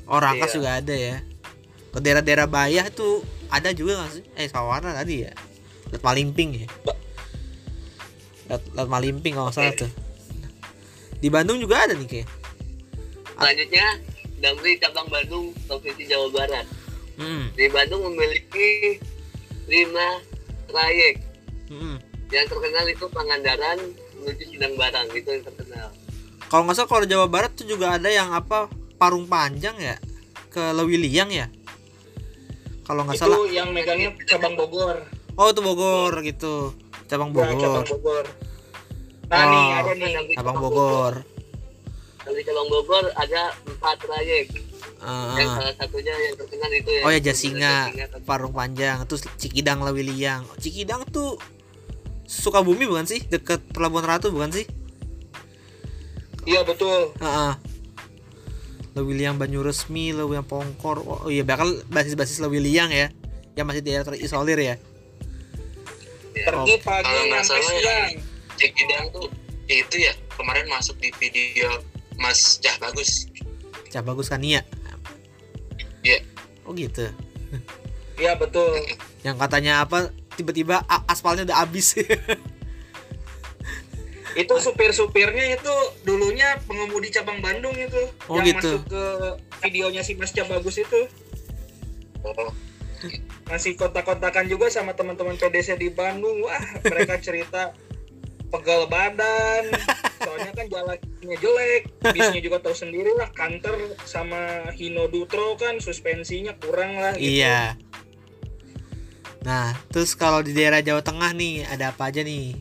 Oh 0.05 0.19
Rangkas 0.19 0.51
Iya. 0.51 0.57
juga 0.59 0.71
ada 0.75 0.95
ya. 0.97 1.17
Ke 1.91 1.99
daerah-daerah 2.03 2.47
Bayah 2.47 2.87
tuh 2.91 3.23
ada 3.47 3.71
juga 3.71 4.03
nggak 4.03 4.11
sih? 4.11 4.25
Eh 4.35 4.51
Sawarna 4.51 4.91
tadi 4.91 5.23
ya. 5.23 5.31
Lihat 5.91 6.03
Malimping 6.03 6.51
ya. 6.57 6.69
Ba- 6.83 6.99
Lihat, 8.51 8.89
Malimping 8.89 9.39
kalau 9.39 9.55
salah 9.55 9.71
tuh. 9.77 9.87
Di 11.21 11.31
Bandung 11.31 11.63
juga 11.63 11.87
ada 11.87 11.95
nih 11.95 12.09
kayak. 12.09 12.27
Selanjutnya 13.41 13.87
Damri 14.37 14.77
cabang 14.77 15.09
Bandung 15.09 15.47
provinsi 15.65 16.05
Jawa 16.05 16.29
Barat 16.31 16.67
Hmm. 17.15 17.53
di 17.53 17.69
Bandung 17.69 18.01
memiliki 18.07 18.97
lima 19.67 20.25
trayek 20.65 21.21
hmm. 21.69 22.01
yang 22.29 22.47
terkenal 22.49 22.85
itu 22.89 23.05
Pangandaran 23.07 23.77
menuju 24.17 24.45
Sindang 24.49 24.73
Barang 24.75 25.05
itu 25.11 25.29
yang 25.29 25.45
terkenal 25.45 25.93
Kalau 26.49 26.65
nggak 26.65 26.75
salah 26.75 26.89
kalau 26.89 27.05
Jawa 27.05 27.29
Barat 27.29 27.53
tuh 27.53 27.69
juga 27.69 27.93
ada 27.93 28.09
yang 28.09 28.33
apa 28.33 28.73
parung 28.97 29.29
panjang 29.29 29.77
ya 29.77 30.01
ke 30.49 30.73
Lewiliang 30.73 31.29
ya. 31.29 31.47
Kalau 32.83 33.05
nggak 33.05 33.17
itu 33.17 33.23
salah. 33.23 33.39
yang 33.47 33.69
megangnya 33.71 34.11
cabang 34.27 34.57
Bogor 34.57 34.99
Oh 35.37 35.47
itu 35.47 35.61
Bogor 35.61 36.13
gitu. 36.25 36.73
Cabang 37.05 37.31
Ya, 37.31 37.53
cabang 37.53 37.55
Bogor. 37.55 37.85
Bogor 37.87 38.27
nah 39.29 39.39
Oh. 39.39 39.51
nih 39.53 39.65
ada 39.77 39.93
nih 39.95 40.35
Cabang 40.35 40.57
Bogor. 40.57 41.15
Di 42.23 42.43
cabang 42.45 42.69
Bogor 42.69 43.05
ada 43.17 43.51
empat 43.65 43.97
trayek 44.01 44.47
Ah, 45.01 45.33
yang 45.33 45.49
ah. 45.49 45.57
salah 45.57 45.75
satunya 45.81 46.13
yang 46.13 46.37
terkenal 46.37 46.69
itu 46.77 46.91
yang 46.93 47.05
Oh 47.05 47.11
ya 47.11 47.21
Jasinga, 47.25 47.89
Jasinga. 47.89 48.07
parung 48.29 48.53
panjang, 48.53 49.01
terus 49.09 49.25
Cikidang 49.41 49.81
Lewiliang. 49.81 50.45
Cikidang 50.61 51.09
tuh 51.09 51.41
Sukabumi 52.29 52.85
bukan 52.85 53.09
sih? 53.09 53.25
Deket 53.25 53.65
Pelabuhan 53.73 54.05
Ratu 54.05 54.29
bukan 54.29 54.53
sih? 54.53 54.69
iya 56.45 56.61
betul 56.65 57.17
Heeh. 57.17 57.53
Lewiliang 58.93 59.41
Banyuresmi, 59.41 60.13
Lewiliang 60.13 60.45
Pongkor. 60.45 61.01
Oh 61.01 61.33
iya, 61.33 61.49
bakal 61.49 61.81
basis-basis 61.89 62.37
Lewiliang 62.45 62.93
ya. 62.93 63.09
Yang 63.57 63.67
masih 63.73 63.83
daerah 63.83 64.05
terisolir 64.05 64.61
ya. 64.61 64.77
pergi 66.31 66.77
pagi 66.81 67.05
Kalau 67.05 67.23
nggak 67.25 67.43
sampai 67.45 67.63
salah 67.65 67.81
siang 67.81 67.85
yang 67.85 68.13
Cikidang 68.57 69.05
tuh 69.13 69.27
itu 69.65 69.97
ya 69.97 70.13
kemarin 70.37 70.67
masuk 70.69 70.97
di 71.01 71.09
video 71.17 71.69
Mas 72.21 72.61
Jah 72.61 72.77
Bagus. 72.79 73.27
Cah 73.91 74.05
bagus 74.05 74.31
kan 74.31 74.39
iya. 74.39 74.63
Iya. 76.05 76.23
Oh 76.63 76.71
gitu. 76.73 77.11
iya 78.15 78.37
betul 78.37 78.77
Yang 79.27 79.37
katanya 79.41 79.83
apa 79.83 80.13
tiba-tiba 80.39 80.85
aspalnya 81.09 81.43
udah 81.49 81.67
habis. 81.67 81.97
itu 84.39 84.55
supir-supirnya 84.63 85.59
itu 85.59 85.75
dulunya 86.07 86.55
pengemudi 86.63 87.11
cabang 87.11 87.43
Bandung 87.43 87.75
itu 87.75 87.99
Oh, 88.31 88.39
yang 88.39 88.55
gitu. 88.55 88.79
masuk 88.79 88.87
ke 88.87 89.05
videonya 89.67 90.07
si 90.07 90.15
Mas 90.15 90.31
Bagus 90.31 90.79
itu 90.79 91.01
Oh, 92.23 92.53
masih 93.51 93.75
kontak-kontakan 93.75 94.47
juga 94.47 94.71
sama 94.71 94.95
teman-teman 94.95 95.35
PDC 95.35 95.75
di 95.75 95.91
Bandung 95.91 96.47
wah 96.47 96.63
mereka 96.87 97.19
cerita 97.19 97.75
pegal 98.55 98.87
badan 98.87 99.73
soalnya 100.21 100.53
kan 100.53 100.67
jalannya 100.69 101.01
jelek 101.37 101.83
bisnya 102.13 102.41
juga 102.41 102.61
tahu 102.61 102.77
sendiri 102.77 103.11
lah 103.17 103.33
kanter 103.33 103.73
sama 104.05 104.69
Hino 104.77 105.09
Dutro 105.09 105.57
kan 105.57 105.81
suspensinya 105.81 106.53
kurang 106.61 107.01
lah 107.01 107.17
gitu. 107.17 107.41
iya. 107.41 107.75
Nah, 109.41 109.73
terus 109.89 110.13
kalau 110.13 110.45
di 110.45 110.53
daerah 110.53 110.85
Jawa 110.85 111.01
Tengah 111.01 111.33
nih 111.33 111.65
ada 111.65 111.97
apa 111.97 112.13
aja 112.13 112.21
nih? 112.21 112.61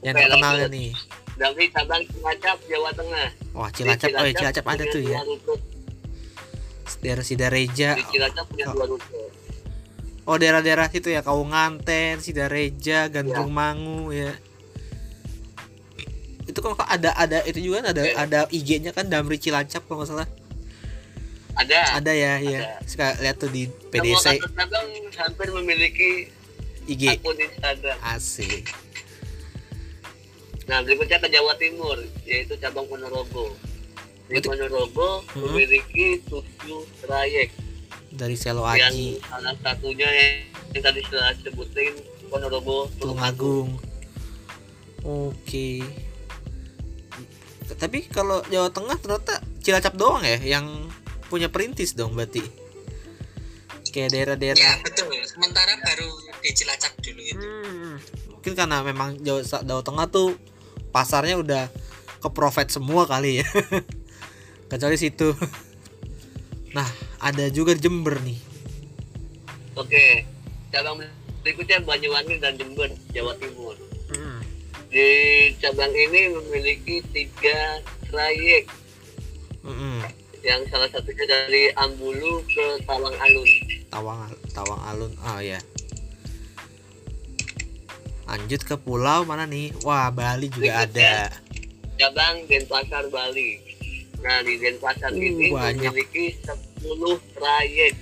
Yang 0.00 0.14
Oke, 0.16 0.22
terkenal 0.24 0.54
nih. 0.72 0.90
Damri 1.36 1.66
cabang 1.68 2.02
Cilacap 2.08 2.58
Jawa 2.68 2.90
Tengah 2.96 3.28
Wah, 3.52 3.68
Di 3.68 3.76
Cilacap, 3.84 4.08
oh 4.12 4.24
ya 4.24 4.32
Cilacap 4.32 4.64
ada 4.64 4.84
tuh 4.88 5.02
ya. 5.04 5.18
Daerah 7.00 7.24
Sidareja. 7.24 7.96
di 7.96 8.04
Cilacap 8.08 8.44
punya 8.48 8.64
Oh. 8.68 8.74
dua 8.76 8.86
rute 8.88 9.20
Oh, 10.28 10.36
daerah-daerah 10.36 10.86
situ 10.92 11.10
ya, 11.10 11.24
Kaunganten, 11.24 12.20
Sidareja, 12.22 13.08
Gandrung 13.10 13.50
Ya. 13.50 13.56
Mangu 13.56 14.12
ya. 14.14 14.30
Itu 16.50 16.60
kan 16.60 16.74
ada 16.82 17.14
ada 17.14 17.38
itu 17.46 17.62
juga 17.62 17.80
kan 17.80 17.86
ada 17.94 18.02
Oke. 18.02 18.14
ada 18.18 18.38
IG-nya 18.50 18.90
kan 18.90 19.06
Damri 19.06 19.38
Cilacap 19.38 19.86
kalau 19.86 20.02
nggak 20.02 20.10
salah. 20.10 20.28
ada 21.54 21.78
Ada 21.98 22.12
ya, 22.14 22.32
ya. 22.40 22.60
Ada. 22.62 22.88
Suka 22.88 23.06
lihat 23.20 23.36
tuh 23.38 23.50
di 23.52 23.70
PDC 23.90 24.40
cabang 24.50 24.86
hampir 25.14 25.48
memiliki 25.52 26.10
IG. 26.88 27.02
akun 27.12 27.36
Instagram 27.36 27.96
Asik. 28.02 28.64
Nah, 30.64 30.86
berikutnya 30.86 31.18
ke 31.18 31.28
Jawa 31.28 31.58
Timur, 31.58 31.98
yaitu 32.22 32.54
cabang 32.56 32.86
Ponorogo. 32.86 33.50
Di 34.30 34.38
Ponorogo 34.38 35.26
Hmm. 35.34 35.50
memiliki 35.50 36.22
tujuh 36.24 36.86
trayek, 37.02 37.50
Dari 38.10 38.34
Selo 38.34 38.62
yang 38.74 38.90
Aji, 38.90 39.18
salah 39.22 39.54
satunya 39.62 40.06
yang, 40.06 40.30
yang 40.74 40.82
tadi 40.82 40.98
sudah 41.06 41.30
sebutin 41.42 41.94
Ponorogo 42.30 42.86
Tulungagung. 42.98 43.78
Oke. 45.02 45.82
Tapi 47.76 48.10
kalau 48.10 48.42
Jawa 48.48 48.70
Tengah 48.72 48.96
ternyata 48.98 49.42
Cilacap 49.60 49.94
doang 49.94 50.24
ya 50.24 50.38
yang 50.40 50.66
punya 51.28 51.52
perintis 51.52 51.94
dong 51.94 52.16
berarti. 52.16 52.42
Kayak 53.90 54.14
daerah-daerah 54.14 54.58
ya 54.58 54.74
betul. 54.82 55.10
Sementara 55.26 55.74
baru 55.82 56.10
di 56.40 56.50
Cilacap 56.54 56.94
dulu 57.02 57.22
itu. 57.22 57.42
Hmm, 57.42 57.94
mungkin 58.32 58.52
karena 58.54 58.82
memang 58.86 59.18
Jawa, 59.20 59.42
Jawa 59.44 59.82
Tengah 59.82 60.06
tuh 60.08 60.38
pasarnya 60.90 61.38
udah 61.38 61.70
ke 62.20 62.28
profit 62.28 62.68
semua 62.68 63.08
kali 63.08 63.40
ya 63.40 63.46
kecuali 64.70 65.00
situ 65.00 65.32
nah 66.76 66.84
ada 67.22 67.48
juga 67.48 67.72
Jember 67.72 68.20
nih 68.20 68.50
Oke, 69.78 70.28
cabang 70.68 71.00
berikutnya 71.40 71.80
Banyuwangi 71.80 72.36
dan 72.36 72.58
Jember, 72.58 72.90
Jawa 73.16 73.32
Timur. 73.40 73.72
Hmm. 74.90 74.92
Di 74.92 75.08
cabang 75.56 75.92
ini 75.92 76.34
memiliki 76.34 76.98
tiga 77.08 77.78
trayek, 78.04 78.66
Mm-mm. 79.62 80.02
yang 80.40 80.66
salah 80.66 80.90
satunya 80.90 81.22
dari 81.24 81.70
Ambulu 81.72 82.42
ke 82.44 82.82
Tawang 82.82 83.14
Alun. 83.14 83.50
Tawang 83.86 84.18
Tawang 84.50 84.82
Alun 84.84 85.12
ah 85.20 85.38
ya 85.38 85.58
lanjut 88.24 88.62
ke 88.62 88.74
pulau 88.76 89.22
mana 89.22 89.42
nih 89.42 89.74
wah 89.82 90.06
Bali 90.08 90.46
juga 90.48 90.86
ada 90.86 91.26
Cabang 91.94 92.46
Denpasar 92.46 93.10
Bali. 93.10 93.58
Nah, 94.20 94.40
di 94.40 94.56
Denpasar 94.56 95.10
Uh, 95.10 95.18
ini 95.20 95.50
banyak. 95.50 95.90
memiliki 95.90 96.32
10 96.40 96.86
trayek. 97.30 97.94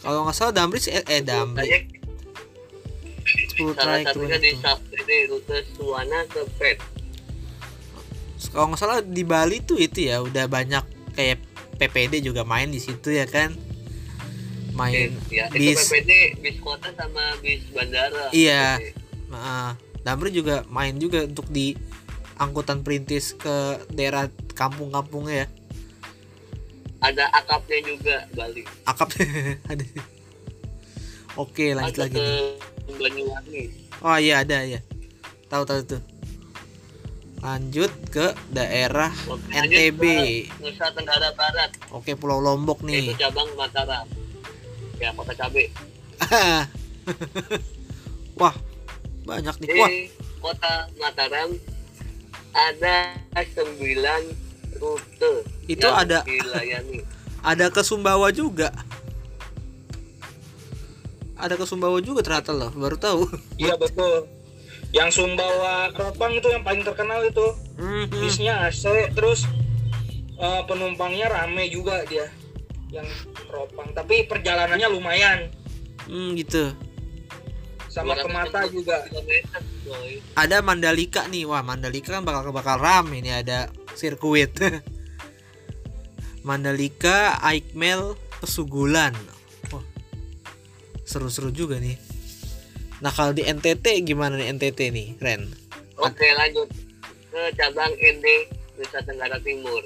kalau 0.00 0.24
nggak 0.24 0.34
salah 0.34 0.50
Damri 0.50 0.80
sih- 0.80 0.90
eh, 0.90 1.04
eh 1.06 1.20
Damri 1.20 1.62
Trayek 1.62 1.82
10 1.94 2.01
salah 3.76 4.00
trayek 4.04 4.06
satunya 4.60 5.04
di 5.06 5.18
rute 5.28 5.58
Suwana 5.76 6.24
ke 6.28 6.42
Pet. 6.58 6.78
kalau 8.50 8.74
nggak 8.74 8.80
salah 8.80 8.98
di 9.00 9.22
Bali 9.22 9.62
tuh 9.62 9.78
itu 9.78 10.10
ya 10.10 10.18
udah 10.20 10.50
banyak 10.50 10.82
kayak 11.14 11.38
PPD 11.78 12.26
juga 12.26 12.42
main 12.42 12.68
di 12.68 12.82
situ 12.82 13.14
ya 13.14 13.24
kan 13.24 13.54
main 14.72 15.12
Ya, 15.28 15.46
itu 15.52 15.56
bis 15.56 15.88
PPD 15.88 16.12
bis 16.40 16.56
kota 16.58 16.88
sama 16.96 17.36
bis 17.44 17.60
bandara. 17.70 18.32
Iya. 18.32 18.80
Nah, 19.28 19.76
Damri 20.02 20.34
juga 20.34 20.64
main 20.72 20.96
juga 20.98 21.28
untuk 21.28 21.46
di 21.52 21.76
angkutan 22.40 22.82
perintis 22.82 23.36
ke 23.36 23.78
daerah 23.92 24.26
kampung-kampungnya 24.56 25.46
ya. 25.46 25.48
Ada 27.02 27.24
akapnya 27.34 27.78
juga 27.86 28.16
Bali. 28.34 28.62
Akap 28.86 29.12
ada. 29.70 29.84
Oke, 31.38 31.72
lanjut 31.72 31.96
lagi 31.96 32.16
ke 32.18 32.20
nih. 32.20 32.40
Banyuwangi. 32.88 33.62
Oh 34.00 34.16
iya 34.16 34.42
ada 34.42 34.62
ya. 34.62 34.80
Tahu 35.46 35.62
tahu 35.62 35.80
tuh. 35.86 36.02
Lanjut 37.42 37.90
ke 38.08 38.30
daerah 38.48 39.10
Oke, 39.26 39.50
NTB. 39.50 40.02
ke 40.46 40.62
Nusa 40.62 40.94
Tenggara 40.94 41.34
Barat. 41.34 41.70
Oke, 41.90 42.14
Pulau 42.14 42.38
Lombok 42.38 42.82
nih. 42.82 43.14
cabang 43.18 43.50
Mataram. 43.54 44.06
Ya, 44.96 45.10
kota 45.10 45.34
cabe. 45.34 45.66
Wah, 48.38 48.54
banyak 49.26 49.54
nih. 49.58 49.68
Di 49.68 49.74
Wah, 49.74 49.90
kota 50.40 50.72
Mataram 50.96 51.50
ada 52.52 53.18
9 53.34 54.30
rute 54.78 55.32
Itu 55.66 55.88
ada- 55.90 56.22
dilayani. 56.22 57.02
ada 57.50 57.66
ke 57.74 57.82
Sumbawa 57.82 58.30
juga. 58.30 58.70
Ada 61.42 61.58
ke 61.58 61.66
Sumbawa 61.66 61.98
juga 61.98 62.22
ternyata 62.22 62.54
loh, 62.54 62.70
baru 62.70 62.94
tahu. 62.94 63.26
iya 63.58 63.74
betul. 63.74 64.30
Yang 64.94 65.18
Sumbawa 65.18 65.90
Ropang 65.90 66.30
itu 66.38 66.46
yang 66.46 66.62
paling 66.62 66.86
terkenal 66.86 67.18
itu. 67.26 67.46
Mhm. 67.82 68.14
bisnya 68.14 68.62
AC 68.70 68.86
terus 69.10 69.42
eh, 70.38 70.62
penumpangnya 70.70 71.26
rame 71.26 71.66
juga 71.66 72.06
dia 72.06 72.30
yang 72.92 73.08
Ropang 73.50 73.90
tapi 73.90 74.28
perjalanannya 74.30 74.86
lumayan. 74.86 75.38
Hmm, 76.06 76.38
gitu. 76.38 76.70
sama 77.92 78.16
ke 78.16 78.24
mata 78.24 78.64
juga. 78.72 79.04
Ada 80.32 80.64
Mandalika 80.64 81.28
nih. 81.28 81.44
Wah 81.44 81.60
Mandalika 81.60 82.16
kan 82.16 82.24
bakal 82.24 82.48
bakal 82.48 82.80
ram 82.80 83.04
ini 83.12 83.28
ada 83.28 83.68
sirkuit. 83.92 84.48
Mandalika 86.48 87.36
Aikmel 87.44 88.16
Pesugulan 88.40 89.12
seru-seru 91.12 91.52
juga 91.52 91.76
nih. 91.76 92.00
Nah 93.04 93.12
kalau 93.12 93.36
di 93.36 93.44
NTT 93.44 94.06
gimana 94.08 94.40
nih 94.40 94.48
NTT 94.56 94.80
nih 94.94 95.08
Ren? 95.20 95.44
Oke 96.00 96.26
lanjut. 96.38 96.70
Ke 97.28 97.42
cabang 97.58 97.92
ND 97.98 98.26
Nusa 98.78 99.04
Tenggara 99.04 99.36
Timur. 99.44 99.82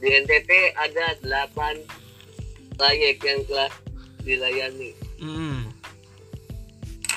Di 0.00 0.08
NTT 0.08 0.72
ada 0.78 1.18
8 1.20 2.78
trayek 2.78 3.18
yang 3.20 3.44
telah 3.44 3.70
dilayani. 4.22 4.90
Hmm. 5.22 5.70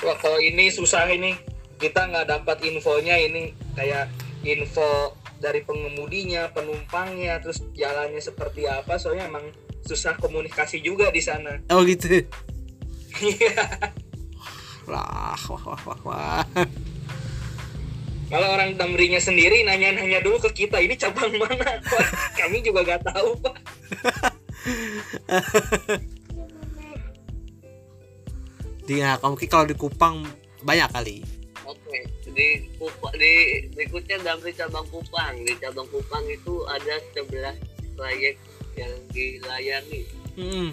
wah 0.02 0.18
kalau 0.20 0.42
ini 0.42 0.68
susah 0.68 1.08
ini. 1.08 1.38
Kita 1.76 2.10
nggak 2.10 2.26
dapat 2.26 2.66
infonya 2.66 3.16
ini. 3.16 3.54
Kayak 3.78 4.10
info 4.42 5.14
dari 5.38 5.62
pengemudinya 5.62 6.50
penumpangnya 6.50 7.38
terus 7.38 7.62
jalannya 7.72 8.18
seperti 8.18 8.66
apa. 8.66 8.98
Soalnya 8.98 9.30
emang 9.30 9.46
susah 9.86 10.18
komunikasi 10.18 10.82
juga 10.82 11.14
di 11.14 11.22
sana. 11.22 11.62
Oh 11.70 11.86
gitu 11.86 12.26
Iya. 13.20 13.64
lah 14.86 15.34
wah 15.50 15.62
wah 15.66 15.80
wah 15.82 16.00
wah 16.06 16.44
Malah 18.26 18.58
orang 18.58 18.74
Damrinya 18.74 19.22
sendiri 19.22 19.62
nanya-nanya 19.62 20.18
dulu 20.18 20.42
ke 20.42 20.66
kita 20.66 20.82
ini 20.82 20.98
cabang 20.98 21.30
mana? 21.38 21.78
Wah, 21.78 22.08
kami 22.34 22.58
juga 22.58 22.82
gak 22.82 23.06
tahu 23.06 23.38
pak. 23.38 23.54
di 28.86 28.98
nah, 28.98 29.14
mungkin 29.22 29.46
kalau 29.46 29.66
di 29.66 29.78
Kupang 29.78 30.26
banyak 30.66 30.90
kali 30.90 31.22
Oke, 31.66 32.02
di 32.34 32.66
Kupang 32.78 33.14
di 33.14 33.66
berikutnya 33.74 34.22
Damri 34.22 34.54
cabang 34.54 34.86
Kupang. 34.90 35.34
Di 35.42 35.54
cabang 35.58 35.86
Kupang 35.90 36.22
itu 36.30 36.62
ada 36.66 36.98
11 37.14 37.58
trayek 37.98 38.38
yang 38.78 38.92
dilayani. 39.10 40.02
hmm. 40.38 40.70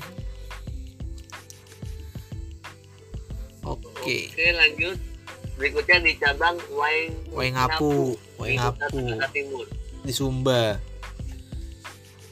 Oke 3.64 3.88
Oke, 4.04 4.46
lanjut. 4.52 4.98
Berikutnya 5.54 5.98
di 6.02 6.18
cabang 6.18 6.58
Waing 6.74 7.14
Waingapu 7.30 8.18
Waingapu 8.36 9.00
Timur. 9.32 9.66
di 10.04 10.12
Sumba 10.12 10.82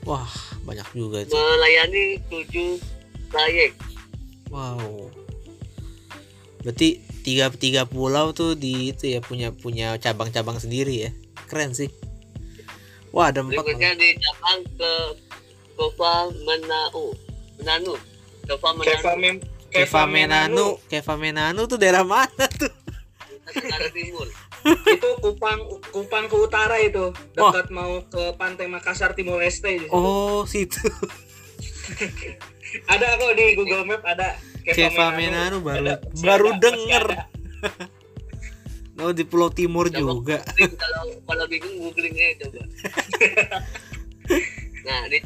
wah 0.02 0.28
banyak 0.66 0.88
juga 0.91 1.22
itu 1.22 1.32
Melayani 1.32 2.18
7 2.28 2.82
trayek. 3.30 3.72
wow 4.49 5.08
berarti 6.62 6.99
tiga 7.22 7.53
tiga 7.53 7.86
pulau 7.86 8.34
tuh 8.34 8.58
di 8.58 8.90
itu 8.90 9.06
ya 9.08 9.22
punya 9.22 9.53
punya 9.53 9.94
cabang-cabang 9.98 10.58
sendiri 10.58 11.10
ya 11.10 11.12
keren 11.45 11.72
sih 11.72 11.88
wah 13.14 13.30
ada 13.30 13.45
empat 13.45 13.62
Berikutnya 13.62 13.94
di 13.94 14.10
cabang 14.18 14.60
ke 14.76 14.94
Kova 15.78 16.30
Menau. 16.45 17.14
Menanu. 17.58 17.94
Kova 18.45 18.70
Keva 18.82 19.14
Menanu. 19.18 19.41
Keva 19.72 20.03
Menanu 20.06 20.77
Keva 20.91 21.15
Menanu 21.15 21.65
tuh 21.65 21.80
daerah 21.80 22.03
mana 22.03 22.45
tuh 22.60 22.69
Timur. 23.91 24.27
itu 24.64 25.10
Kupang 25.19 25.60
Kupang 25.91 26.26
ke 26.30 26.35
utara 26.38 26.77
itu 26.80 27.11
dekat 27.34 27.68
mau 27.73 27.99
ke 28.06 28.35
pantai 28.38 28.69
Makassar 28.69 29.18
Timur 29.18 29.41
Leste. 29.41 29.89
oh 29.89 30.45
situ 30.45 30.80
Ada 32.88 33.19
kok 33.19 33.35
di 33.35 33.45
Google 33.60 33.84
Map 33.84 34.03
ada 34.07 34.38
Keva 34.64 35.11
Menanu 35.18 35.60
baru 35.60 35.84
Ada. 35.84 35.93
baru 36.23 36.49
Ada, 36.56 36.60
denger 36.61 37.06
oh 39.02 39.11
di 39.11 39.23
Pulau 39.26 39.49
Timur 39.49 39.89
Coba 39.89 39.98
juga 39.98 40.38
googling, 40.45 40.72
kalau 40.77 41.03
kalau 41.26 41.45
bingung 41.49 41.76
googling 41.81 42.15
aja 42.15 42.45
coba. 42.45 42.61
nah, 44.88 45.02
di 45.10 45.18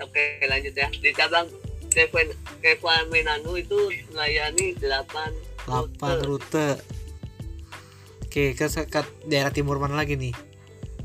oke 0.00 0.22
lanjut 0.48 0.74
ya. 0.74 0.88
Di 0.88 1.10
cabang 1.12 1.46
Keva 1.90 2.20
Keva 2.60 2.94
Menanu 3.08 3.58
itu 3.58 3.76
melayani 4.12 4.76
8 4.78 5.68
8 5.68 6.28
rute 6.28 6.78
oke 8.24 8.44
ke, 8.54 8.66
ke 8.68 9.00
daerah 9.28 9.52
timur 9.52 9.80
mana 9.80 9.96
lagi 9.98 10.16
nih 10.16 10.32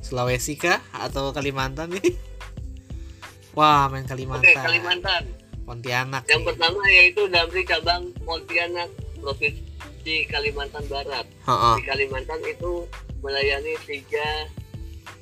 Sulawesi 0.03 0.60
kah 0.60 0.84
atau 0.91 1.31
Kalimantan 1.31 1.91
nih 1.95 2.14
wah 3.57 3.88
main 3.88 4.03
Oke, 4.03 4.14
Kalimantan 4.14 4.64
Kalimantan. 4.64 5.23
Pontianak 5.64 6.27
Yang 6.27 6.41
nih. 6.43 6.47
pertama 6.51 6.81
yaitu 6.91 7.22
Damri 7.31 7.64
cabang 7.64 8.03
Pontianak 8.27 8.91
Provinsi 9.23 10.27
Kalimantan 10.27 10.84
Barat. 10.91 11.23
Ha-ha. 11.47 11.80
Di 11.80 11.88
Kalimantan 11.88 12.43
itu 12.43 12.84
melayani 13.23 13.80
tiga 13.88 14.51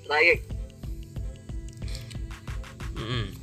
trayek. 0.10 0.42
Mm-mm. 2.98 3.41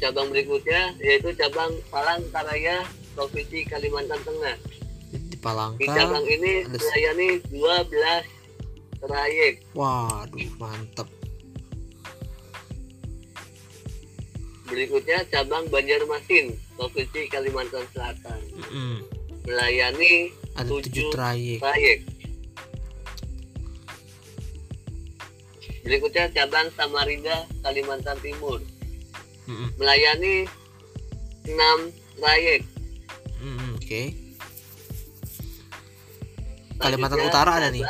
Cabang 0.00 0.28
berikutnya 0.28 0.96
yaitu 0.98 1.28
cabang 1.34 1.68
Palangkaraya 1.86 2.82
Provinsi 3.12 3.62
Kalimantan 3.64 4.16
Tengah. 4.20 4.56
di 5.10 5.18
Di 5.26 5.36
Palangka 5.36 5.92
cabang 5.92 6.24
ini 6.24 6.62
ada- 6.62 6.72
melayani 6.72 7.28
12 7.50 8.24
trayek. 8.98 9.54
waduh 9.72 10.50
mantep 10.56 11.08
Berikutnya 14.64 15.18
cabang 15.26 15.66
Banjarmasin 15.66 16.46
Provinsi 16.72 17.26
Kalimantan 17.26 17.84
Selatan 17.90 18.40
Mm-mm. 18.56 19.02
melayani 19.44 20.30
ada 20.54 20.64
tujuh 20.70 20.86
Tujuh. 20.86 21.10
trayek 21.10 21.58
trayek. 21.58 21.98
Berikutnya 25.82 26.30
cabang 26.30 26.70
Samarinda 26.70 27.34
Kalimantan 27.60 28.14
Timur 28.20 28.62
Mm-mm. 29.50 29.68
melayani 29.76 30.46
6 31.42 31.58
trayek. 32.16 32.62
Mm-mm, 33.40 33.74
oke 33.74 34.02
Kalimantan 36.76 37.18
Selanjutnya, 37.18 37.36
Utara 37.36 37.50
ada 37.58 37.68
nih 37.68 37.84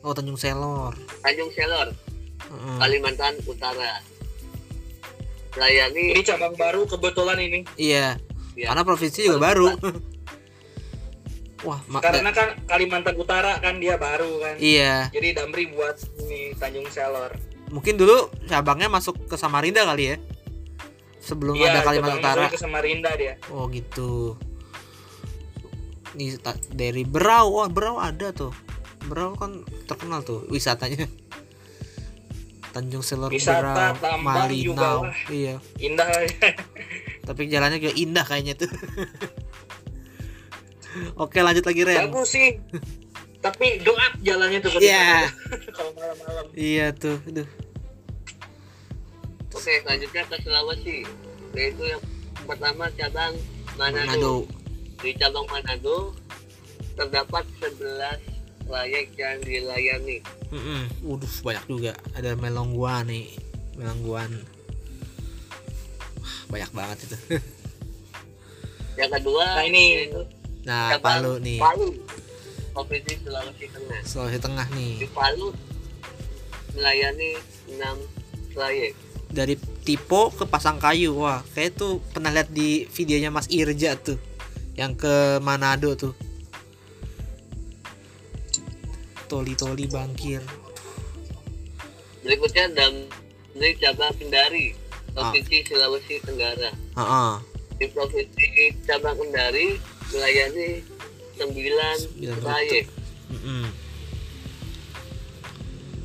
oh 0.00 0.12
Tanjung 0.12 0.36
Selor 0.36 0.92
Tanjung 1.20 1.50
Selor 1.50 1.88
Mm-mm. 2.46 2.76
Kalimantan 2.78 3.34
Utara 3.42 3.98
melayani 5.52 6.12
Ini 6.12 6.22
cabang 6.22 6.54
baru 6.54 6.84
kebetulan 6.84 7.38
ini. 7.38 7.60
iya 7.74 8.16
ya, 8.52 8.68
karena 8.68 8.82
provinsi 8.82 9.24
juga 9.24 9.40
baru 9.44 9.74
wah 11.66 11.78
Karena 12.00 12.30
kan 12.30 12.58
Kalimantan 12.64 13.14
Utara 13.14 13.58
kan 13.58 13.78
dia 13.78 13.94
baru 13.94 14.38
kan. 14.38 14.54
iya 14.58 15.08
Jadi 15.08 15.28
Damri 15.32 15.70
buat 15.70 15.96
ini 16.20 16.54
Tanjung 16.54 16.86
Selor. 16.88 17.32
mungkin 17.70 17.96
dulu 17.96 18.28
cabangnya 18.44 18.86
masuk 18.86 19.16
ke 19.24 19.34
Samarinda 19.34 19.82
kali 19.82 20.12
ya 20.12 20.16
sebelum 21.22 21.54
ada 21.56 21.80
Kalimantan 21.80 22.18
Utara. 22.18 22.44
Ke 22.48 22.58
Samarinda 22.58 23.14
dia. 23.14 23.38
oh 23.48 23.64
gitu. 23.68 24.34
Nih 26.12 26.36
ta- 26.36 26.58
dari 26.68 27.02
Berau. 27.02 27.56
Wah 27.56 27.68
Berau 27.68 27.96
ada 27.96 28.28
tuh. 28.30 28.50
Berau 29.02 29.32
kan 29.32 29.56
terkenal 29.86 30.20
tuh 30.20 30.44
wisatanya. 30.46 31.06
Tanjung 32.70 33.00
Selor 33.00 33.28
Wisata, 33.28 33.92
Berau 33.94 34.16
Malinau. 34.18 35.04
iya. 35.28 35.60
Indah 35.76 36.08
tapi 37.28 37.44
jalannya 37.46 37.76
juga 37.76 37.92
indah 37.92 38.24
kayaknya 38.24 38.56
tuh. 38.56 38.70
Oke 41.16 41.40
lanjut 41.40 41.62
lagi 41.62 41.82
Ren. 41.82 42.08
Bagus 42.08 42.28
sih. 42.30 42.60
Tapi 43.40 43.80
gelap 43.80 44.16
jalannya 44.20 44.58
tuh 44.58 44.70
Iya. 44.78 45.28
kalau 45.76 45.90
malam-malam. 45.92 46.44
iya 46.54 46.92
tuh 46.92 47.18
aduh 47.24 47.48
Oke, 49.52 49.72
selanjutnya 49.78 50.22
ke 50.24 50.36
Sulawesi. 50.40 50.98
Yaitu 51.52 51.82
yang 51.84 52.02
pertama 52.42 52.88
cabang 52.92 53.34
Manado. 53.74 54.00
Manado 54.02 54.34
Di 54.98 55.10
cabang 55.14 55.46
Manado 55.46 56.16
terdapat 56.92 57.44
11 57.58 58.20
trayek 58.62 59.08
yang 59.14 59.38
dilayani. 59.40 60.18
Mm-mm. 60.48 60.82
Waduh 61.02 61.34
banyak 61.42 61.64
juga 61.66 61.92
ada 62.12 62.36
melongguan 62.36 63.08
nih 63.08 63.32
melongguan 63.72 64.28
Wah, 66.20 66.36
banyak 66.46 66.70
banget 66.70 66.98
itu 67.08 67.16
Yang 69.00 69.10
kedua 69.16 69.44
Nah, 69.56 69.64
ini- 69.64 69.92
yaitu 69.96 70.20
nah 70.62 70.92
cabang 70.94 71.24
Palu 71.24 71.32
nih 71.40 71.56
Palu. 71.58 71.88
Provinsi 72.72 73.14
Sulawesi 73.20 73.66
Tengah. 73.66 74.00
Sulawesi 74.04 74.38
Tengah 74.38 74.66
Di 74.68 74.76
nih 74.76 75.08
Palu 75.08 75.48
melayani 76.72 77.30
6 77.68 78.52
trayek. 78.52 78.92
Dari 79.32 79.56
Tipo 79.82 80.30
ke 80.30 80.44
Pasangkayu 80.46 81.16
wah 81.16 81.42
kayak 81.56 81.74
tuh 81.74 81.98
pernah 82.12 82.30
lihat 82.30 82.52
di 82.52 82.86
videonya 82.92 83.32
Mas 83.32 83.48
Irja 83.50 83.98
tuh 83.98 84.20
yang 84.76 84.94
ke 84.94 85.40
Manado 85.40 85.96
tuh 85.98 86.14
toli-toli 89.26 89.88
bangkir 89.88 90.44
Berikutnya 92.22 92.70
dari 92.70 93.74
cabang 93.82 94.14
Kendari, 94.14 94.78
Provinsi 95.10 95.66
Sulawesi 95.66 96.22
Tenggara. 96.22 96.70
Heeh. 96.70 97.32
Di 97.82 97.86
Provinsi 97.90 98.46
cabang 98.86 99.18
Kendari 99.18 99.74
melayani 100.14 100.86
sembilan 101.34 101.96
trayek. 102.38 102.86
Mm-mm. 103.34 103.64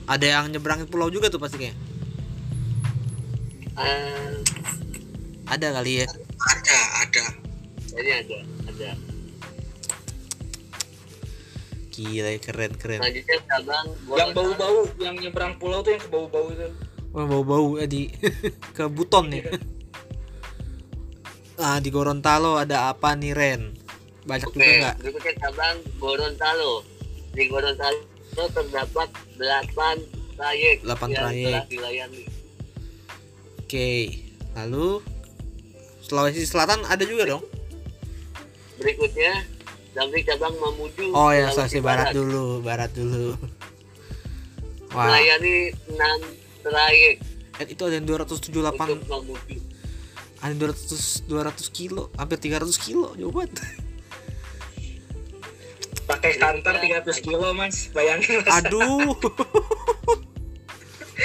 Ada 0.08 0.26
yang 0.26 0.46
nyebrangin 0.50 0.90
pulau 0.90 1.14
juga 1.14 1.30
tuh 1.30 1.38
pasti 1.38 1.62
kayak. 1.62 1.87
Ah, 3.78 4.34
Ada 5.48 5.68
kali 5.72 6.02
ya. 6.02 6.08
ada 6.38 6.78
ada 7.00 7.26
ini 7.94 8.12
ada, 8.12 8.38
ada. 8.68 8.90
Gila 11.90 12.30
keren 12.38 12.74
keren. 12.74 13.00
Selanjutnya 13.00 13.38
cabang 13.44 13.86
yang 13.88 13.98
Gorontalo. 14.30 14.36
bau-bau 14.36 14.78
yang 15.00 15.16
nyebrang 15.16 15.54
pulau 15.58 15.80
tuh 15.80 15.92
yang 15.92 16.02
ke 16.02 16.10
bau-bau 16.10 16.48
itu 16.48 16.68
Wah 17.10 17.26
bau-bau 17.26 17.68
eh, 17.78 17.88
di 17.88 18.02
ke 18.78 18.86
Buton 18.88 19.32
nih. 19.32 19.44
Ah 21.58 21.78
di 21.78 21.90
Gorontalo 21.90 22.54
ada 22.56 22.92
apa 22.92 23.14
nih 23.14 23.34
Ren? 23.34 23.74
Banyak 24.24 24.46
Oke, 24.46 24.56
juga 24.56 24.72
nggak? 24.76 24.96
berikutnya 25.00 25.34
cabang 25.40 25.78
Gorontalo. 25.98 26.74
Di 27.32 27.44
Gorontalo 27.48 28.02
terdapat 28.36 29.10
8 29.34 29.98
trayek 30.38 30.78
Delapan 30.82 31.08
yang 31.08 31.18
trayek. 31.20 31.46
telah 31.48 31.64
dilayani. 31.66 32.24
Oke. 33.68 34.24
Lalu 34.56 35.04
Sulawesi 36.00 36.48
Selatan 36.48 36.88
ada 36.88 37.04
juga 37.04 37.28
dong? 37.28 37.44
Berikutnya 38.80 39.44
Damri 39.92 40.24
cabang 40.24 40.56
Mamuju. 40.56 41.12
Oh 41.12 41.36
ya 41.36 41.52
Sulawesi 41.52 41.84
Barat 41.84 42.16
dulu, 42.16 42.64
Barat 42.64 42.96
dulu. 42.96 43.36
Wah, 44.96 45.12
Melayani 45.12 45.76
6 45.92 46.64
trayek 46.64 47.20
eh, 47.60 47.68
itu 47.68 47.82
ada 47.84 48.00
yang 48.00 48.08
278 48.08 48.56
untuk 48.88 49.04
Mamuju. 49.04 49.60
ada 50.40 50.48
yang 50.48 50.60
200 50.64 51.28
200 51.28 51.68
kilo, 51.76 52.08
hampir 52.16 52.40
300 52.40 52.72
kilo, 52.80 53.12
jauh 53.20 53.36
banget. 53.36 53.52
pakai 56.08 56.40
kantor 56.40 56.80
300 57.04 57.20
kilo 57.20 57.52
mas 57.52 57.92
bayangin 57.92 58.40
mas 58.40 58.64
Aduh. 58.64 59.12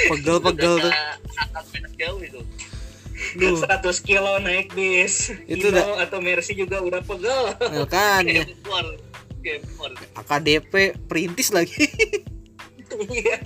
Pegel-pegel 0.09 0.75
tuh. 0.81 0.93
Jarak 0.93 1.95
jauh 1.97 2.21
itu. 2.21 2.41
Duh, 3.35 3.55
100 3.57 3.69
kilo 4.03 4.37
naik 4.39 4.73
bis 4.73 5.31
Itu 5.47 5.71
udah- 5.71 6.03
atau 6.03 6.19
Mercy 6.19 6.53
juga 6.53 6.81
udah 6.81 7.01
pegel 7.01 7.55
ya 7.55 7.85
kan 7.87 8.23
ya. 8.25 8.43
AKDP 10.17 10.73
perintis 11.07 11.51
lagi. 11.51 11.87
Iya. 12.93 13.41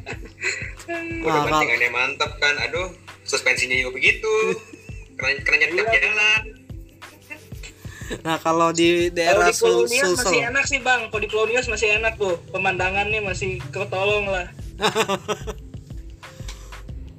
Wah, 0.85 0.98
Udah 1.23 1.23
kalau- 1.23 1.62
bantingannya 1.62 1.86
mantep 1.89 2.35
kan. 2.36 2.59
Aduh, 2.60 2.90
suspensinya 3.23 3.78
juga 3.78 3.94
begitu. 3.94 4.32
Keren 5.14 5.39
kerennya 5.40 5.68
Iya. 5.68 5.74
tetap 5.78 5.94
jalan. 5.97 6.43
Nah, 8.23 8.36
kalau 8.36 8.70
di 8.70 9.06
Kalau 9.06 9.14
daerah 9.14 9.47
di 9.47 9.55
Pulau 9.55 9.70
Sul 9.77 9.86
Nias 9.89 10.02
masih 10.09 10.18
Sulsel. 10.35 10.47
enak 10.47 10.64
sih 10.64 10.78
bang 10.78 11.01
Kalau 11.06 11.18
di 11.18 11.28
Nias 11.48 11.66
masih 11.66 11.89
enak 11.93 12.14
tuh 12.16 12.39
Pemandangannya 12.51 13.18
masih 13.20 13.59
ketolong 13.66 14.27
lah 14.27 14.47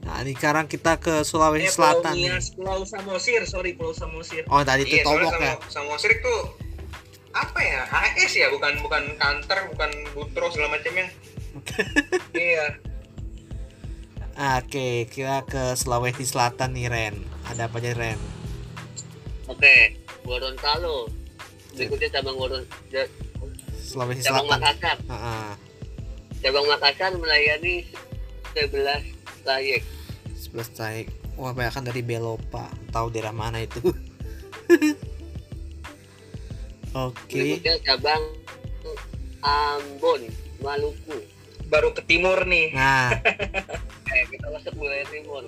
Nah, 0.08 0.24
ini 0.24 0.32
sekarang 0.32 0.66
kita 0.66 0.96
ke 0.98 1.20
Sulawesi 1.22 1.68
Eh, 1.68 1.74
Selatan 1.74 2.16
Pulau 2.16 2.40
Pulau 2.56 2.80
Samosir 2.88 3.44
Sorry 3.44 3.76
Pulau 3.76 3.92
Samosir 3.92 4.48
Oh, 4.48 4.64
tadi 4.64 4.88
itu 4.88 4.98
Iya, 4.98 5.04
Tomok 5.04 5.36
ya. 5.36 5.54
sama 5.68 5.94
Osirik 5.94 6.24
tuh 6.24 6.56
apa 7.36 7.60
ya? 7.60 7.86
AS 7.86 8.34
ya, 8.34 8.48
bukan 8.50 8.82
bukan 8.82 9.04
kantor, 9.14 9.70
bukan 9.70 9.92
butro 10.16 10.48
segala 10.50 10.74
macamnya. 10.74 11.06
Iya 12.34 12.66
Oke, 14.58 15.10
kita 15.10 15.44
ke 15.44 15.74
Sulawesi 15.74 16.22
Selatan 16.24 16.72
nih, 16.72 16.88
Ren. 16.88 17.16
Ada 17.50 17.66
apa 17.68 17.82
aja, 17.82 17.90
Ren? 17.92 18.22
Oke, 19.50 19.98
Gorontalo. 20.22 21.10
Berikutnya 21.74 22.10
cabang 22.14 22.38
Gorontalo. 22.38 23.02
Sulawesi 23.82 24.22
Cabang 24.22 24.46
Selatan. 24.46 24.62
Makassar. 24.62 24.98
Heeh. 25.10 25.50
Cabang 26.38 26.66
Makassar 26.70 27.12
melayani 27.18 27.76
11 28.54 29.17
trayek. 29.48 29.82
11 30.36 30.76
trayek. 30.76 31.08
Wah, 31.40 31.56
banyak 31.56 31.72
kan 31.72 31.86
dari 31.86 32.04
Belopa. 32.04 32.68
Tahu 32.92 33.08
daerah 33.10 33.32
mana 33.32 33.64
itu? 33.64 33.80
Oke. 36.98 37.30
Berikutnya 37.32 37.76
cabang 37.86 38.24
Ambon, 39.40 40.22
Maluku. 40.60 41.18
Baru 41.68 41.92
ke 41.92 42.00
timur 42.02 42.48
nih 42.48 42.72
Nah, 42.72 43.12
Eh, 44.08 44.24
kita 44.32 44.48
masuk 44.50 44.74
wilayah 44.76 45.08
timur. 45.08 45.44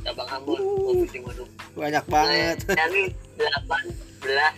Cabang 0.00 0.28
Ambon, 0.32 0.58
Uh. 0.58 0.66
Provinsi 0.96 1.18
Maluku. 1.20 1.52
banyak 1.76 2.04
banget. 2.08 2.56
Melayani 2.66 3.02
18 3.38 4.50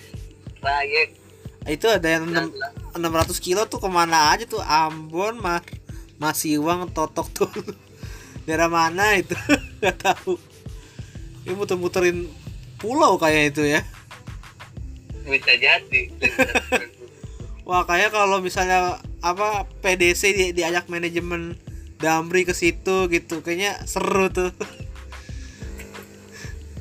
trayek. 0.61 1.09
itu 1.69 1.85
ada 1.85 2.09
yang 2.09 2.25
6, 2.25 2.57
600 2.97 3.37
kilo 3.37 3.69
tuh 3.69 3.77
ke 3.77 3.89
mana 3.91 4.33
aja 4.33 4.49
tuh? 4.49 4.65
Ambon, 4.65 5.37
Ma 5.37 5.61
Masiwang, 6.17 6.89
Totok 6.89 7.29
tuh. 7.35 7.51
daerah 8.51 8.67
mana 8.67 9.15
itu? 9.15 9.39
Gak 9.83 10.03
tahu. 10.03 10.35
Ini 11.47 11.55
muter-muterin 11.55 12.27
pulau 12.83 13.15
kayak 13.15 13.55
itu 13.55 13.63
ya. 13.79 13.87
Bisa 15.23 15.55
jadi. 15.55 16.03
Wah 17.71 17.87
kayak 17.87 18.11
kalau 18.11 18.43
misalnya 18.43 18.99
apa 19.23 19.71
PDC 19.79 20.23
di, 20.35 20.45
diajak 20.51 20.91
manajemen 20.91 21.55
Damri 22.03 22.43
ke 22.43 22.51
situ 22.51 23.07
gitu 23.07 23.47
kayaknya 23.47 23.79
seru 23.87 24.27
tuh. 24.35 24.51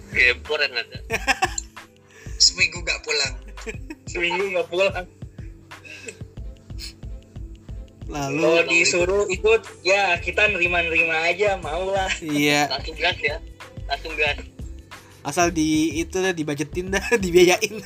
Gempor 0.10 0.58
yang 0.66 0.74
ada. 0.74 0.98
seminggu 2.40 2.80
nggak 2.82 3.04
pulang 3.04 3.36
Seminggu 4.08 4.44
nggak 4.56 4.68
pulang 4.72 5.06
Lalu 8.10 8.42
Kalau 8.42 8.66
disuruh 8.66 9.24
ikut 9.30 9.62
Ya 9.86 10.18
kita 10.18 10.50
nerima-nerima 10.50 11.30
aja 11.30 11.62
Mau 11.62 11.94
lah 11.94 12.10
iya 12.20 12.66
Langsung 12.74 12.98
gas 12.98 13.18
ya. 13.22 13.38
Langsung 13.86 14.14
gas. 14.18 14.38
asal 15.20 15.52
di 15.52 16.00
itu 16.00 16.16
dah 16.16 16.32
dibajetin 16.32 16.90
dah 16.90 17.04
dibiayain. 17.24 17.76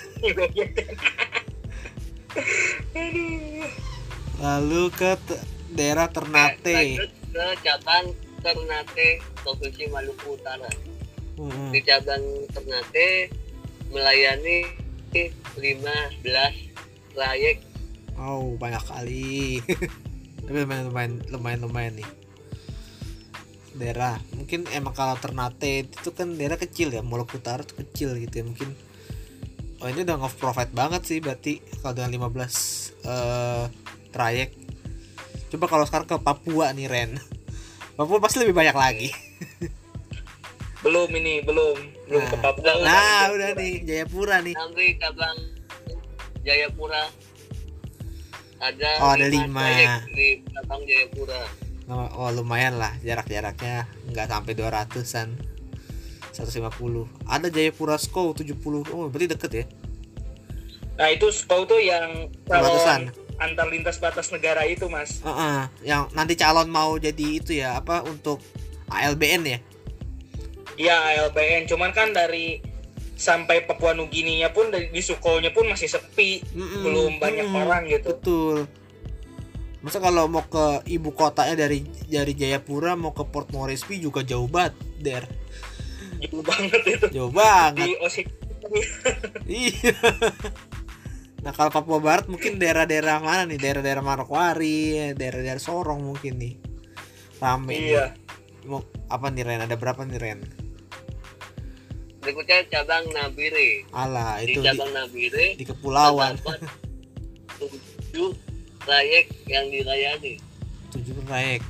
Lalu 4.37 4.83
ke 4.93 5.17
te- 5.17 5.41
daerah 5.73 6.07
Ternate. 6.07 6.77
Lanjut 6.93 7.09
ke 7.33 7.45
cabang 7.65 8.05
Ternate, 8.43 9.09
Provinsi 9.41 9.89
Maluku 9.89 10.37
Utara. 10.37 10.69
Hmm. 11.35 11.73
Di 11.73 11.81
cabang 11.81 12.21
Ternate 12.53 13.33
melayani 13.89 14.69
15 15.13 15.57
trayek 17.13 17.57
Oh 18.13 18.53
banyak 18.57 18.83
kali. 18.85 19.61
Tapi 20.43 20.57
lumayan 20.67 20.85
lumayan 20.91 21.13
lumayan 21.31 21.59
lumayan 21.63 21.93
nih. 21.97 22.09
Daerah 23.73 24.21
mungkin 24.37 24.69
emang 24.69 24.93
kalau 24.93 25.17
Ternate 25.17 25.87
itu 25.89 26.09
kan 26.13 26.37
daerah 26.37 26.61
kecil 26.61 26.93
ya, 26.93 27.01
Maluku 27.01 27.41
Utara 27.41 27.65
tuh 27.65 27.81
kecil 27.81 28.13
gitu 28.21 28.41
ya 28.41 28.45
mungkin. 28.45 28.69
Oh 29.81 29.89
ini 29.91 30.05
udah 30.05 30.15
nge 30.15 30.31
profit 30.39 30.69
banget 30.71 31.03
sih 31.03 31.19
berarti 31.19 31.59
kalau 31.81 31.97
dengan 31.97 32.29
15 32.29 33.03
eh 33.03 33.65
trayek. 34.13 34.53
Coba 35.49 35.65
kalau 35.67 35.85
sekarang 35.85 36.07
ke 36.07 36.17
Papua 36.21 36.71
nih 36.71 36.87
Ren. 36.87 37.11
Papua 37.97 38.17
pasti 38.21 38.41
lebih 38.41 38.55
banyak 38.55 38.73
lagi. 38.77 39.09
Belum 40.83 41.07
ini 41.15 41.39
belum 41.39 41.77
Belum 42.11 42.21
Nah. 42.21 42.29
ke 42.29 42.37
Papua 42.43 42.71
Nah, 42.83 43.21
udah 43.31 43.49
nih 43.55 43.73
Jayapura 43.87 44.43
nih. 44.43 44.51
Sampai 44.53 44.99
cabang 44.99 45.37
Jayapura 46.43 47.03
ada 48.63 48.89
Oh, 49.03 49.11
ada 49.11 49.27
lima. 49.27 49.67
di 50.09 50.39
cabang 50.47 50.81
Jayapura 50.83 51.43
Oh, 51.83 52.07
oh, 52.15 52.29
lumayan 52.31 52.79
lah 52.79 52.95
jarak-jaraknya 53.03 53.83
nggak 54.07 54.27
sampai 54.31 54.55
200-an. 54.55 55.35
150. 56.31 56.71
Ada 57.27 57.51
Jayapura 57.51 57.99
Skow 57.99 58.31
70. 58.31 58.87
Oh, 58.89 59.11
berarti 59.11 59.27
deket 59.29 59.51
ya. 59.53 59.65
Nah 60.95 61.09
itu 61.09 61.27
SPO 61.27 61.67
tuh 61.67 61.77
yang 61.77 62.31
calon 62.45 63.11
antar 63.35 63.65
lintas 63.67 63.97
batas 63.97 64.29
negara 64.29 64.61
itu 64.63 64.85
mas 64.85 65.19
Heeh, 65.19 65.65
yang 65.83 66.05
nanti 66.13 66.37
calon 66.37 66.69
mau 66.69 66.95
jadi 66.95 67.41
itu 67.41 67.57
ya 67.57 67.75
apa 67.75 68.05
untuk 68.05 68.37
ALBN 68.87 69.41
ya? 69.43 69.59
Iya 70.73 70.97
LBN 71.27 71.65
cuman 71.65 71.91
kan 71.91 72.13
dari 72.13 72.61
sampai 73.23 73.63
Papua 73.63 73.95
Nugininya 73.95 74.51
pun 74.51 74.67
dari 74.67 74.91
di 74.91 74.99
Sukolnya 74.99 75.49
pun 75.49 75.63
masih 75.65 75.87
sepi 75.87 76.43
Mm-mm, 76.51 76.83
belum 76.83 77.11
banyak 77.17 77.47
mm-mm, 77.47 77.61
orang 77.63 77.87
gitu 77.87 78.11
Betul. 78.11 78.67
Masa 79.79 79.99
kalau 79.99 80.27
mau 80.27 80.43
ke 80.43 80.83
ibu 80.87 81.11
kotanya 81.11 81.55
dari 81.57 81.83
dari 82.07 82.31
Jayapura 82.31 82.95
mau 82.95 83.11
ke 83.11 83.23
Port 83.23 83.51
Moresby 83.51 83.99
juga 83.99 84.23
jauh 84.23 84.47
banget, 84.47 84.75
Der. 84.99 85.23
jauh 86.23 86.39
banget 86.39 86.81
itu 86.87 87.05
Jauh 87.11 87.31
banget. 87.31 87.87
di 87.87 87.95
Osik 87.99 88.27
Iya. 89.43 89.91
Nah 91.43 91.51
kalau 91.51 91.67
Papua 91.67 91.99
Barat 91.99 92.31
mungkin 92.31 92.55
daerah-daerah 92.55 93.19
mana 93.19 93.43
nih? 93.43 93.59
Daerah-daerah 93.59 93.99
Manokwari, 93.99 95.11
daerah-daerah 95.11 95.59
Sorong 95.59 95.99
mungkin 95.99 96.39
nih. 96.39 96.55
Rame. 97.37 97.75
iya 97.75 98.15
Mau 98.63 98.79
apa 99.11 99.27
nih 99.27 99.43
Ren? 99.43 99.67
Ada 99.67 99.75
berapa 99.75 100.07
nih 100.07 100.15
Ren? 100.15 100.39
Berikutnya 102.23 102.63
cabang 102.71 103.05
Nabire. 103.11 103.83
Alah, 103.91 104.39
di 104.41 104.55
itu 104.55 104.59
di, 104.63 104.67
cabang 104.71 104.91
Nabire 104.95 105.47
di 105.59 105.65
kepulauan. 105.67 106.39
tujuh 107.59 108.33
trayek 108.83 109.29
yang 109.45 109.67
dilayani 109.69 110.53
tujuh 110.93 111.17
trayek. 111.25 111.65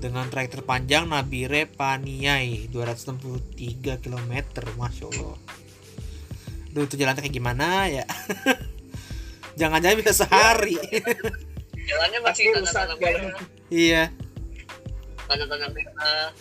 Dengan 0.00 0.32
trayek 0.32 0.56
terpanjang 0.56 1.04
Nabire 1.04 1.68
Paniai 1.68 2.72
263 2.72 4.00
km 4.00 4.32
Masya 4.80 5.04
Allah. 5.12 5.36
Duh 6.72 6.88
itu 6.88 6.96
jalannya 6.96 7.20
kayak 7.20 7.36
gimana 7.36 7.84
ya? 7.84 8.08
Jangan-jangan 9.60 9.96
bisa 10.00 10.24
sehari. 10.24 10.80
Jalannya 11.90 12.20
masih 12.24 12.44
tanah-tanah 12.54 12.96
merah 12.96 13.44
Iya. 13.68 14.04
Tanah-tanah 15.28 15.68
merah 15.68 16.32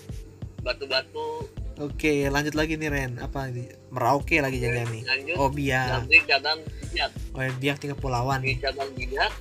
batu-batu 0.63 1.51
Oke 1.79 2.27
lanjut 2.27 2.53
lagi 2.53 2.75
nih 2.75 2.91
Ren. 2.91 3.11
Apa 3.17 3.47
ini? 3.47 3.71
Merauke 3.89 4.43
lagi 4.43 4.59
jangan 4.59 4.87
nih. 4.91 5.03
lanjut. 5.07 5.35
Oh 5.39 5.47
biak. 5.47 5.87
Damri 6.03 6.19
cabang 6.27 6.59
biak. 6.91 7.11
Oh 7.31 7.39
ya, 7.39 7.51
biak 7.55 7.77
tiga 7.79 7.95
pulauan. 7.95 8.43
Di 8.43 8.51
nih 8.51 8.55
cabang 8.59 8.91
biak. 8.91 9.31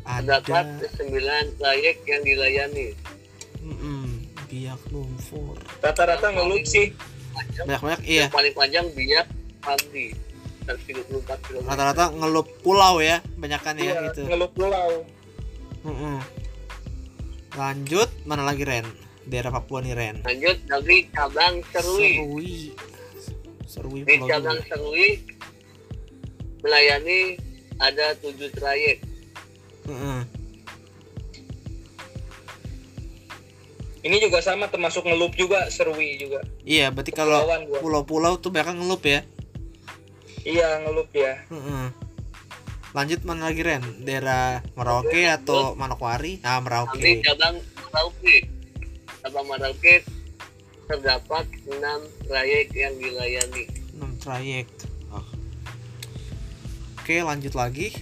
Ada 0.00 0.40
terdapat 0.40 0.88
sembilan 0.90 1.44
trayek 1.54 1.98
yang 2.02 2.22
dilayani. 2.24 2.88
Mm-mm, 3.60 4.04
Biak 4.48 4.80
lumpur. 4.88 5.60
Rata-rata 5.84 6.32
ngelup 6.32 6.64
sih. 6.64 6.96
Banyak-banyak 7.60 8.00
iya. 8.02 8.26
Yang 8.26 8.32
paling 8.32 8.54
panjang 8.56 8.86
biak 8.96 9.26
Pandi. 9.60 10.08
134 10.60 11.46
km 11.46 11.66
Rata-rata 11.66 12.12
ngelup 12.12 12.46
pulau 12.60 13.00
ya 13.00 13.18
Banyakan 13.34 13.74
ya 13.76 13.84
Iya, 13.84 13.94
gitu. 14.08 14.22
ngelup 14.26 14.50
pulau. 14.56 15.04
Mm-mm. 15.84 16.16
Lanjut 17.52 18.08
mana 18.24 18.42
lagi 18.42 18.64
Ren? 18.64 18.88
Daerah 19.28 19.52
Papua 19.52 19.84
nih 19.84 19.94
Ren. 19.94 20.16
lanjut 20.24 20.58
dari 20.64 21.06
cabang 21.12 21.60
Serui 21.70 22.12
Serui. 22.16 22.54
Serui 23.68 24.00
di 24.02 24.16
cabang 24.24 24.58
juga. 24.58 24.68
Serui 24.70 25.08
melayani 26.60 27.20
ada 27.80 28.12
tujuh 28.20 28.52
trayek 28.52 29.00
Heeh. 29.88 30.20
Ini 34.00 34.16
juga 34.16 34.40
sama 34.40 34.64
termasuk 34.72 35.04
ngelup 35.04 35.36
juga 35.36 35.68
Serwi 35.68 36.16
juga. 36.16 36.40
Iya, 36.64 36.88
berarti 36.88 37.12
kalau 37.12 37.44
pulau-pulau 37.84 38.40
tuh 38.40 38.48
bakal 38.48 38.72
ngelup 38.72 39.04
ya. 39.04 39.20
Iya 40.40 40.80
ngelup 40.88 41.12
ya. 41.12 41.36
Heeh. 41.52 41.84
Lanjut 42.96 43.20
mana 43.28 43.52
lagi 43.52 43.60
Ren? 43.60 43.84
Daerah 44.00 44.64
Merauke 44.72 45.28
atau 45.28 45.76
Manokwari? 45.76 46.40
Ah, 46.40 46.58
Nanti 46.58 46.64
Merauke. 46.64 47.12
cabang 47.20 47.56
Merauke 47.60 48.36
cabang 49.20 49.46
Merauke 49.46 50.04
terdapat 50.88 51.46
enam 51.70 52.00
trayek 52.26 52.74
yang 52.74 52.94
dilayani 52.98 53.64
6 53.94 54.22
trayek. 54.24 54.66
Oh. 55.12 55.22
Oke, 56.98 57.20
lanjut 57.20 57.52
lagi. 57.52 57.92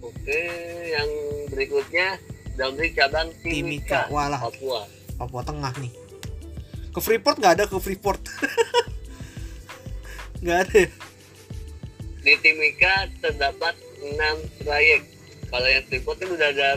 oke 0.00 0.40
yang 0.88 1.10
berikutnya 1.52 2.16
dari 2.56 2.88
cabang 2.96 3.28
Timika. 3.44 4.08
Timika 4.08 4.12
Walah, 4.12 4.40
Papua 4.40 4.82
Papua 5.20 5.42
Tengah 5.44 5.72
nih. 5.78 5.92
Ke 6.90 6.98
Freeport 7.04 7.36
nggak 7.38 7.54
ada 7.60 7.64
ke 7.68 7.76
Freeport. 7.78 8.22
Nggak 10.38 10.70
ada. 10.70 10.82
di 12.22 12.34
Timika 12.38 13.10
terdapat 13.18 13.74
enam 13.98 14.38
trayek 14.62 15.02
kalau 15.50 15.66
yang 15.66 15.82
Freeport 15.90 16.18
itu 16.22 16.30
udah 16.30 16.50
ada 16.54 16.68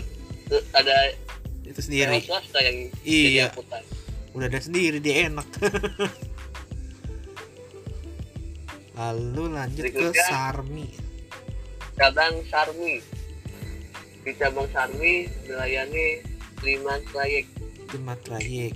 ada 0.74 0.98
Itu 1.62 1.80
sendiri. 1.80 2.20
swasta 2.22 2.60
yang 2.60 2.78
Iya. 3.02 3.48
udah 4.32 4.48
ada 4.48 4.60
sendiri 4.60 4.98
dia 4.98 5.28
enak 5.28 5.44
lalu 8.94 9.44
lanjut 9.52 9.84
ke 9.84 9.92
Berikutnya. 9.92 10.24
Sarmi 10.26 10.88
cabang 11.94 12.36
Sarmi 12.48 12.96
di 14.22 14.32
cabang 14.36 14.68
Sarmi 14.70 15.28
melayani 15.44 16.24
lima 16.62 16.96
trayek 17.10 17.46
lima 17.92 18.14
trayek 18.20 18.72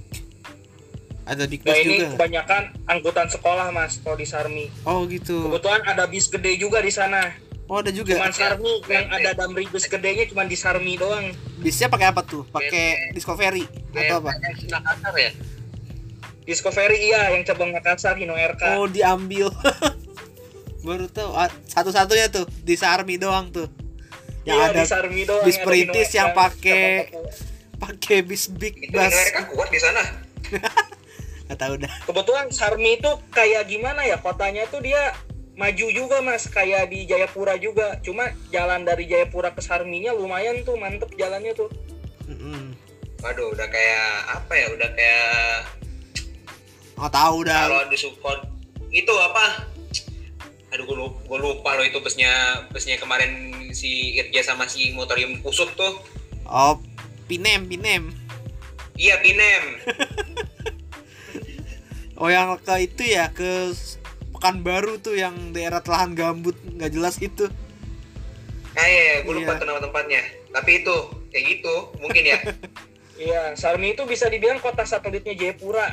ada 1.25 1.47
di 1.47 1.57
Nah 1.57 1.73
ini 1.73 1.95
juga 1.95 2.05
kebanyakan 2.13 2.63
angkutan 2.85 3.27
sekolah 3.27 3.71
mas 3.71 3.97
kalau 3.97 4.13
di 4.13 4.27
Sarmi. 4.27 4.67
oh 4.83 5.07
gitu 5.07 5.49
Kebetulan 5.49 5.81
ada 5.83 6.05
bis 6.05 6.27
gede 6.27 6.53
juga 6.55 6.83
di 6.83 6.91
sana. 6.91 7.33
Oh 7.65 7.77
ada 7.77 7.89
juga. 7.89 8.15
Cuman 8.15 8.31
Sarmi 8.31 8.71
yang 8.85 9.07
ada 9.07 9.29
damri 9.33 9.65
bis 9.65 9.85
gedenya 9.85 10.25
cuma 10.25 10.43
di 10.43 10.53
Sarmi 10.53 10.95
doang. 10.95 11.33
bisnya 11.57 11.87
pakai 11.87 12.07
apa 12.07 12.21
tuh? 12.21 12.45
Pakai 12.47 13.11
Discovery 13.11 13.65
atau 13.91 14.19
apa? 14.19 14.31
Makassar 14.67 15.15
ya? 15.15 15.31
Discovery 16.43 16.97
iya 17.03 17.33
yang 17.33 17.41
cabang 17.43 17.71
Makassar 17.71 18.13
Hino 18.15 18.33
RK. 18.33 18.77
oh 18.77 18.85
diambil. 18.85 19.49
Baru 20.85 21.09
tahu. 21.09 21.33
Ah, 21.33 21.49
satu-satunya 21.65 22.29
tuh 22.29 22.45
di 22.61 22.77
Sarmi 22.77 23.17
doang 23.17 23.49
tuh. 23.49 23.65
Yang 24.45 24.53
Iya, 24.55 24.65
ada 24.67 24.77
di 24.77 24.85
Sarmi 24.85 25.21
doang. 25.25 25.41
bis 25.41 25.57
perintis 25.57 26.07
Hino- 26.07 26.17
yang 26.19 26.29
pakai 26.31 27.09
pakai 27.75 28.17
bis 28.21 28.45
big 28.47 28.77
bus 28.87 29.09
mereka 29.09 29.41
kuat 29.49 29.69
di 29.69 29.79
sana. 29.79 30.01
nggak 31.45 31.57
tahu 31.57 31.73
dah. 31.77 31.93
Kebetulan 32.05 32.45
Sarmi 32.49 32.91
itu 32.95 33.09
kayak 33.33 33.65
gimana 33.65 34.05
ya? 34.05 34.21
Kotanya 34.21 34.69
tuh 34.69 34.79
dia 34.79 35.17
maju 35.55 35.85
juga 35.87 36.19
mas 36.19 36.45
kayak 36.45 36.91
di 36.91 37.07
Jayapura 37.07 37.55
juga 37.55 37.95
cuma 37.99 38.27
jalan 38.51 38.83
dari 38.83 39.07
Jayapura 39.07 39.51
ke 39.51 39.63
Sarminya 39.63 40.11
lumayan 40.11 40.61
tuh 40.61 40.75
mantep 40.75 41.11
jalannya 41.15 41.55
tuh 41.55 41.71
Mm-mm. 42.25 42.75
Waduh, 43.21 43.53
udah 43.53 43.65
kayak 43.65 44.07
apa 44.37 44.53
ya? 44.53 44.67
Udah 44.69 44.89
kayak 44.93 45.33
nggak 46.95 47.11
tahu 47.11 47.37
dah 47.41 47.63
kalau 47.65 47.85
di 47.89 47.97
support 47.97 48.39
itu 48.89 49.13
apa? 49.17 49.65
Aduh, 50.69 50.83
gue 50.83 50.97
lupa, 50.97 51.17
gua 51.25 51.39
lupa 51.39 51.69
loh 51.73 51.85
itu 51.85 51.97
busnya 51.99 52.29
busnya 52.69 52.97
kemarin 52.97 53.53
si 53.71 54.13
Irja 54.15 54.43
sama 54.43 54.67
si 54.67 54.91
Motorium 54.91 55.39
kusut 55.41 55.71
tuh. 55.73 56.01
oh 56.45 56.77
Pinem 57.25 57.65
Pinem 57.65 58.13
Iya, 58.95 59.19
Pinem. 59.19 59.63
Oh 62.15 62.31
yang 62.31 62.55
ke 62.55 62.71
itu 62.79 63.03
ya 63.11 63.27
ke 63.27 63.75
Pekanbaru 64.35 64.99
tuh 64.99 65.15
yang 65.15 65.33
daerah 65.49 65.79
lahan 65.81 66.11
gambut 66.11 66.53
nggak 66.67 66.91
jelas 66.91 67.15
itu. 67.17 67.47
Ah 68.75 68.83
iya, 68.83 69.23
gue 69.23 69.31
lupa 69.33 69.55
Iya. 69.55 69.59
tuh 69.59 69.65
nama 69.65 69.79
tempatnya. 69.79 70.21
Tapi 70.51 70.83
itu 70.83 70.95
kayak 71.29 71.43
gitu, 71.49 71.75
mungkin 71.97 72.23
ya. 72.25 72.39
Iya, 73.15 73.55
Sarmi 73.55 73.95
itu 73.95 74.03
bisa 74.03 74.27
dibilang 74.27 74.59
kota 74.59 74.83
satelitnya 74.83 75.31
Jayapura, 75.31 75.87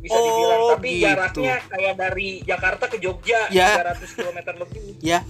bisa 0.00 0.16
Oh, 0.16 0.24
dibilang. 0.24 0.60
Tapi 0.72 0.90
gitu. 0.90 1.04
jaraknya 1.04 1.54
kayak 1.68 1.94
dari 2.00 2.28
Jakarta 2.40 2.88
ke 2.88 2.96
Jogja, 2.96 3.44
Ya. 3.52 3.76
300 3.76 4.08
km 4.08 4.38
lebih. 4.56 4.96
Ya 5.04 5.20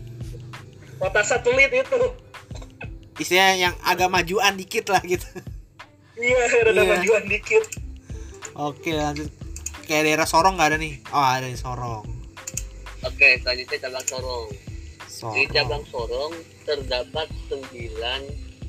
Kota 0.96 1.20
satelit 1.20 1.68
itu. 1.70 2.00
istilahnya 3.16 3.54
yang 3.60 3.74
agak 3.84 4.08
majuan 4.08 4.56
dikit 4.56 4.88
lah 4.88 5.04
gitu. 5.04 5.28
Iya, 6.16 6.40
rada 6.64 6.72
Iya. 6.78 6.88
majuan 6.90 7.24
dikit. 7.26 7.64
Oke 8.54 8.96
lanjut. 8.96 9.28
Kayak 9.90 10.06
daerah 10.06 10.28
Sorong 10.30 10.54
nggak 10.54 10.70
ada 10.70 10.78
nih? 10.78 10.94
Oh 11.10 11.18
ada 11.18 11.50
di 11.50 11.58
Sorong. 11.58 12.06
oke 13.00 13.28
selanjutnya 13.42 13.78
cabang 13.82 14.06
Sorong 14.06 14.46
di 15.34 15.42
cabang 15.50 15.82
Sorong. 15.90 16.30
Sorong 16.30 16.32
terdapat 16.62 17.26
sembilan 17.50 18.22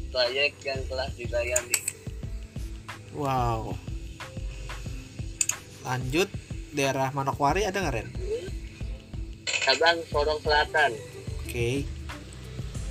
trayek 0.09 0.53
yang 0.65 0.81
telah 0.89 1.05
dilayani 1.13 1.79
Wow. 3.13 3.75
Lanjut 5.85 6.25
daerah 6.73 7.13
Manokwari 7.13 7.69
ada 7.69 7.85
nggak 7.85 7.93
Ren? 7.93 8.09
cabang 9.61 10.01
Sorong 10.09 10.41
Selatan 10.41 10.91
Oke. 11.45 11.85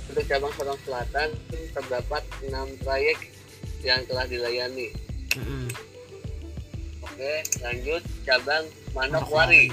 untuk 0.07 0.23
cabang 0.23 0.53
Sorong 0.55 0.79
Selatan 0.87 1.29
terdapat 1.75 2.23
enam 2.47 2.69
trayek 2.79 3.19
yang 3.83 3.99
telah 4.07 4.23
dilayani 4.23 4.87
Mm-mm. 5.35 5.67
Oke 7.21 7.37
lanjut 7.61 8.01
cabang 8.25 8.65
Manokwari 8.97 9.69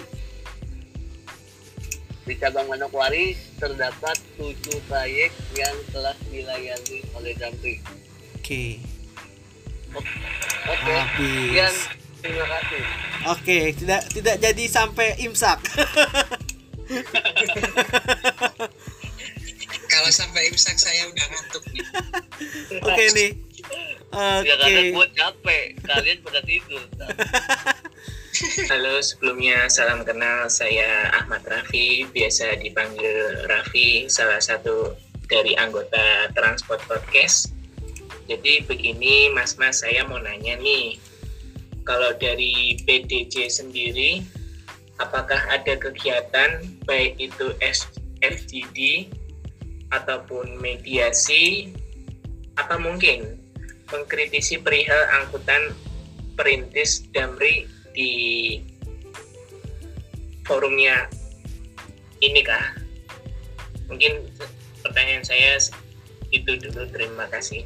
di 2.28 2.34
cabang 2.36 2.68
Manokwari 2.68 3.32
terdapat 3.56 4.20
tujuh 4.36 4.76
trayek 4.84 5.32
yang 5.56 5.72
telah 5.88 6.12
dilayani 6.28 7.08
oleh 7.16 7.32
Damri 7.40 7.80
Oke. 8.36 8.84
oke 9.96 10.92
Habis. 10.92 11.88
terima 12.20 12.44
kasih 12.44 12.84
Oke, 13.28 13.74
tidak 13.74 14.06
tidak 14.14 14.38
jadi 14.38 14.64
sampai 14.70 15.18
imsak. 15.26 15.58
Kalau 19.92 20.10
sampai 20.14 20.48
imsak 20.48 20.78
saya 20.78 21.02
udah 21.10 21.26
ngantuk 21.26 21.64
nih. 21.74 21.82
Oke 22.78 23.04
nih. 23.18 23.47
Ya 24.44 24.54
karena 24.58 24.80
gue 24.90 25.06
capek 25.14 25.64
kalian 25.86 26.18
pada 26.22 26.40
tidur 26.42 26.82
Halo, 28.70 29.02
sebelumnya 29.02 29.66
salam 29.66 30.06
kenal. 30.06 30.46
Saya 30.46 31.10
Ahmad 31.10 31.42
Raffi, 31.42 32.06
biasa 32.14 32.62
dipanggil 32.62 33.50
Raffi, 33.50 34.06
salah 34.06 34.38
satu 34.38 34.94
dari 35.26 35.58
anggota 35.58 36.30
Transport 36.38 36.78
Podcast. 36.86 37.50
Jadi 38.30 38.62
begini, 38.62 39.26
Mas-mas, 39.34 39.82
saya 39.82 40.06
mau 40.06 40.22
nanya 40.22 40.54
nih. 40.54 41.02
kalau 41.88 42.12
dari 42.20 42.76
PDJ 42.84 43.48
sendiri 43.48 44.20
apakah 45.00 45.40
ada 45.48 45.72
kegiatan 45.80 46.68
baik 46.84 47.16
itu 47.16 47.56
FGD 48.20 49.08
ataupun 49.88 50.60
mediasi 50.60 51.72
atau 52.60 52.76
mungkin 52.76 53.40
mengkritisi 53.88 54.60
perihal 54.60 55.02
angkutan 55.16 55.72
perintis 56.34 57.04
Damri 57.10 57.66
di 57.92 58.10
forumnya 60.44 61.08
ini 62.18 62.40
kah? 62.40 62.76
Mungkin 63.88 64.28
pertanyaan 64.84 65.24
saya 65.24 65.56
itu 66.28 66.52
dulu 66.60 66.84
terima 66.88 67.24
kasih. 67.28 67.64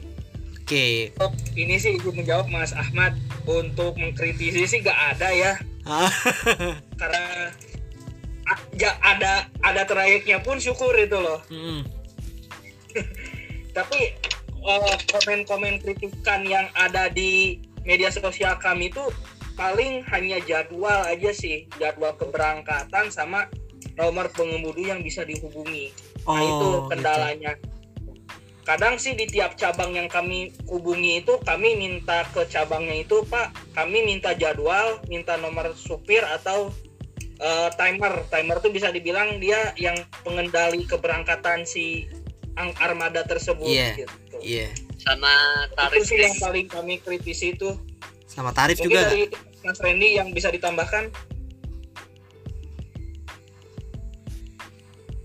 Oke. 0.63 1.11
Oh, 1.19 1.29
ini 1.53 1.77
sih 1.77 1.99
izin 1.99 2.15
menjawab 2.15 2.47
Mas 2.49 2.71
Ahmad 2.73 3.19
untuk 3.45 3.99
mengkritisi 3.99 4.65
sih 4.65 4.79
gak 4.81 5.19
ada 5.19 5.29
ya 5.35 5.53
karena 7.03 7.51
a- 8.47 8.65
ya 8.71 8.95
ada 9.03 9.51
ada 9.61 9.83
trayeknya 9.83 10.39
pun 10.39 10.63
syukur 10.63 10.95
itu 10.95 11.19
loh 11.19 11.43
Mm, 11.51 11.83
tapi 13.75 14.15
eh, 14.63 14.97
komen-komen 15.11 15.83
kritikan 15.83 16.47
yang 16.47 16.71
ada 16.79 17.11
di 17.11 17.59
media 17.83 18.15
sosial 18.15 18.55
kami 18.63 18.95
itu 18.95 19.03
paling 19.59 20.07
hanya 20.09 20.39
jadwal 20.47 21.05
aja 21.05 21.31
sih. 21.35 21.67
Jadwal 21.77 22.15
keberangkatan 22.17 23.11
sama 23.11 23.51
nomor 23.99 24.31
pengemudi 24.33 24.89
yang 24.89 25.03
bisa 25.03 25.27
dihubungi. 25.27 25.93
Oh, 26.25 26.35
nah 26.39 26.43
itu 26.43 26.55
gitu. 26.71 26.89
kendalanya. 26.89 27.53
Kadang 28.63 28.95
sih 28.95 29.19
di 29.19 29.27
tiap 29.27 29.59
cabang 29.59 29.91
yang 29.99 30.07
kami 30.07 30.55
hubungi 30.71 31.19
itu 31.27 31.35
kami 31.43 31.75
minta 31.75 32.23
ke 32.31 32.47
cabangnya 32.47 33.03
itu 33.03 33.27
pak 33.27 33.51
kami 33.75 34.07
minta 34.07 34.39
jadwal 34.39 35.03
minta 35.11 35.35
nomor 35.35 35.75
supir 35.75 36.23
atau 36.23 36.71
eh, 37.43 37.69
timer. 37.75 38.23
Timer 38.31 38.63
tuh 38.63 38.71
bisa 38.71 38.95
dibilang 38.95 39.43
dia 39.43 39.75
yang 39.75 39.99
pengendali 40.23 40.87
keberangkatan 40.87 41.67
si 41.67 42.07
ang- 42.55 42.77
armada 42.79 43.27
tersebut 43.27 43.67
Iya. 43.67 43.99
gitu 43.99 44.22
Iya. 44.43 44.69
sama 45.03 45.31
itu 45.67 45.75
tarif 45.75 46.03
sih 46.07 46.19
yang 46.19 46.37
paling 46.39 46.67
kami 46.71 46.95
kritisi 47.03 47.55
itu. 47.59 47.75
Sama 48.31 48.55
tarif 48.55 48.79
mungkin 48.79 48.95
juga. 48.95 49.11
dari 49.11 49.23
Mas 49.63 49.79
Randy 49.83 50.09
yang 50.19 50.29
bisa 50.31 50.51
ditambahkan. 50.51 51.11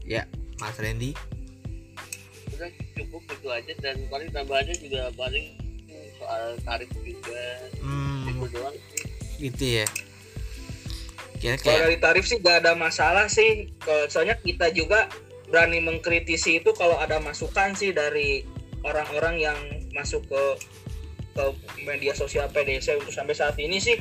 Ya, 0.08 0.26
Mas 0.58 0.78
Randy. 0.80 1.14
udah 2.58 2.74
cukup 2.98 3.22
itu 3.30 3.48
aja. 3.54 3.74
Dan 3.78 4.10
paling 4.10 4.34
tambahannya 4.34 4.76
juga 4.82 5.14
paling 5.14 5.46
soal 6.18 6.58
tarif 6.66 6.90
juga. 7.06 7.46
Hmm, 7.78 8.34
itu 8.34 8.46
doang 8.50 8.74
sih. 8.74 9.06
Gitu 9.38 9.66
ya. 9.82 9.88
Kira 11.38 11.54
kalau 11.62 11.86
dari 11.86 12.02
tarif 12.02 12.26
sih 12.26 12.42
gak 12.42 12.66
ada 12.66 12.74
masalah 12.74 13.30
sih. 13.30 13.70
Soalnya 14.10 14.42
kita 14.42 14.74
juga 14.74 15.06
berani 15.54 15.80
mengkritisi 15.86 16.66
itu 16.66 16.74
kalau 16.74 16.98
ada 16.98 17.22
masukan 17.22 17.78
sih 17.78 17.94
dari 17.94 18.42
orang-orang 18.88 19.36
yang 19.38 19.60
masuk 19.92 20.24
ke 20.26 20.44
ke 21.38 21.44
media 21.86 22.18
sosial 22.18 22.50
PDC 22.50 22.98
untuk 22.98 23.14
sampai 23.14 23.38
saat 23.38 23.54
ini 23.62 23.78
sih 23.78 24.00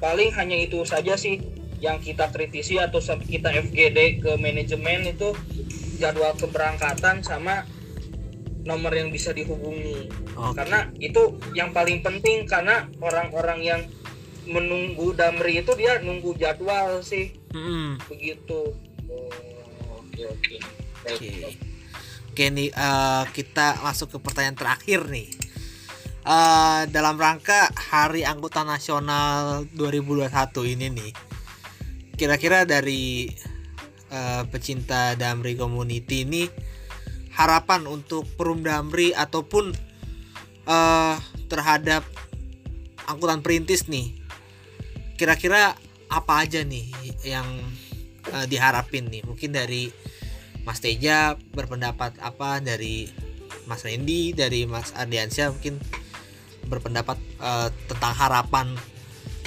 paling 0.00 0.32
hanya 0.32 0.56
itu 0.56 0.80
saja 0.88 1.18
sih 1.18 1.42
yang 1.82 2.00
kita 2.00 2.32
kritisi 2.32 2.80
atau 2.80 3.02
kita 3.04 3.52
FGD 3.52 4.24
ke 4.24 4.32
manajemen 4.40 5.04
itu 5.04 5.36
jadwal 6.00 6.32
keberangkatan 6.32 7.20
sama 7.20 7.68
nomor 8.64 8.96
yang 8.96 9.12
bisa 9.12 9.36
dihubungi 9.36 10.08
Oke. 10.40 10.56
karena 10.56 10.88
itu 10.96 11.36
yang 11.52 11.76
paling 11.76 12.00
penting 12.00 12.48
karena 12.48 12.88
orang-orang 13.04 13.60
yang 13.60 13.80
menunggu 14.48 15.12
Damri 15.12 15.60
itu 15.60 15.76
dia 15.76 16.00
nunggu 16.00 16.32
jadwal 16.40 17.04
sih 17.04 17.36
Mm-mm. 17.52 18.00
begitu 18.08 18.72
Oh, 19.04 20.00
oke. 20.00 20.56
Baik. 21.04 21.20
Oke. 21.20 21.73
Oke 22.34 22.50
nih 22.50 22.66
eh, 22.66 23.24
kita 23.30 23.78
masuk 23.86 24.10
ke 24.10 24.18
pertanyaan 24.18 24.58
terakhir 24.58 25.06
nih. 25.06 25.30
Eh, 26.26 26.82
dalam 26.90 27.14
rangka 27.14 27.70
Hari 27.70 28.26
Angkutan 28.26 28.66
Nasional 28.66 29.70
2021 29.70 30.66
ini 30.66 30.86
nih. 30.90 31.12
Kira-kira 32.18 32.66
dari 32.66 33.30
eh, 34.10 34.42
pecinta 34.50 35.14
Damri 35.14 35.54
Community 35.54 36.26
ini 36.26 36.42
harapan 37.38 37.86
untuk 37.86 38.26
Perum 38.34 38.66
Damri 38.66 39.14
ataupun 39.14 39.70
eh, 40.66 41.16
terhadap 41.46 42.02
angkutan 43.06 43.46
perintis 43.46 43.86
nih. 43.86 44.10
Kira-kira 45.14 45.78
apa 46.10 46.42
aja 46.42 46.66
nih 46.66 46.90
yang 47.22 47.46
eh, 48.26 48.46
diharapin 48.50 49.06
nih? 49.06 49.22
Mungkin 49.22 49.54
dari 49.54 49.86
Mas 50.64 50.80
Teja 50.80 51.36
berpendapat 51.52 52.16
apa 52.24 52.60
dari 52.60 53.12
Mas 53.68 53.84
Randy 53.84 54.32
dari 54.32 54.64
Mas 54.64 54.96
Ardiansyah 54.96 55.52
mungkin 55.52 55.76
berpendapat 56.68 57.20
eh, 57.20 57.68
tentang 57.88 58.14
harapan 58.16 58.66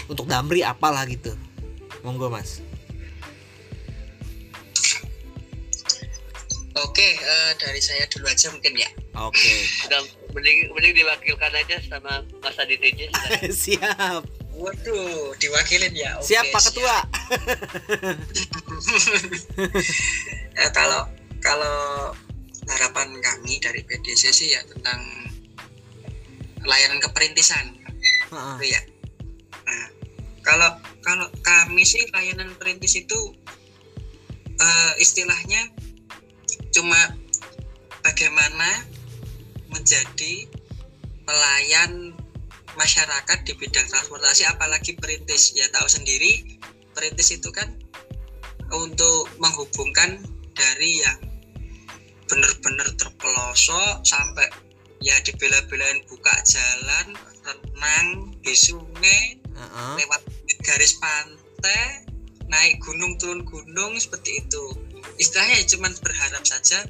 untuk 0.08 0.30
Damri 0.30 0.64
apalah 0.64 1.04
gitu. 1.10 1.34
Monggo 2.06 2.30
Mas. 2.30 2.62
Oke, 6.78 7.18
eh, 7.18 7.52
dari 7.58 7.82
saya 7.82 8.06
dulu 8.06 8.30
aja 8.30 8.54
mungkin 8.54 8.78
ya. 8.78 8.90
oke. 9.18 9.54
Udah 9.90 10.02
mending 10.38 10.70
mending 10.78 10.94
diwakilkan 10.94 11.52
aja 11.58 11.82
sama 11.90 12.22
Mas 12.46 12.58
Adi 12.62 12.78
TJ 12.78 13.10
siap. 13.66 14.22
Waduh, 14.58 15.38
diwakilin 15.38 15.94
ya. 15.94 16.18
Oke, 16.18 16.34
siap 16.34 16.46
Pak 16.54 16.62
Ketua 16.70 16.98
Ya, 20.58 20.68
kalau 20.74 21.06
kalau 21.40 22.12
harapan 22.68 23.14
kami 23.22 23.62
dari 23.62 23.86
PDC 23.86 24.34
sih 24.34 24.50
ya 24.52 24.62
tentang 24.66 25.00
layanan 26.66 27.00
keperintisan. 27.00 27.78
Gitu 28.28 28.66
ya. 28.68 28.82
Nah, 29.64 29.88
kalau 30.42 30.70
kalau 31.06 31.28
kami 31.46 31.88
sih 31.88 32.04
layanan 32.12 32.52
perintis 32.60 32.98
itu 33.00 33.20
eh, 34.60 34.94
istilahnya 35.00 35.72
cuma 36.74 36.98
bagaimana 38.04 38.84
menjadi 39.72 40.48
pelayan 41.28 42.16
masyarakat 42.78 43.38
di 43.44 43.54
bidang 43.58 43.88
transportasi 43.90 44.46
apalagi 44.48 44.94
perintis 44.96 45.52
ya 45.58 45.66
tahu 45.74 45.90
sendiri 45.90 46.60
perintis 46.94 47.34
itu 47.34 47.50
kan 47.50 47.68
untuk 48.72 49.28
menghubungkan 49.42 50.22
dari 50.58 51.06
yang 51.06 51.20
benar-benar 52.28 52.90
terpelosok 53.00 54.04
sampai 54.04 54.50
ya 55.00 55.16
dibela-belain 55.24 56.02
buka 56.10 56.34
jalan 56.50 57.14
renang 57.46 58.34
di 58.42 58.54
sungai 58.58 59.38
Heeh. 59.38 59.94
lewat 60.02 60.22
garis 60.66 60.98
pantai 61.00 62.04
naik 62.50 62.82
gunung 62.84 63.16
turun 63.22 63.46
gunung 63.48 63.96
seperti 63.96 64.44
itu 64.44 64.66
istilahnya 65.22 65.64
ya 65.64 65.66
cuman 65.78 65.94
berharap 66.04 66.44
saja 66.44 66.84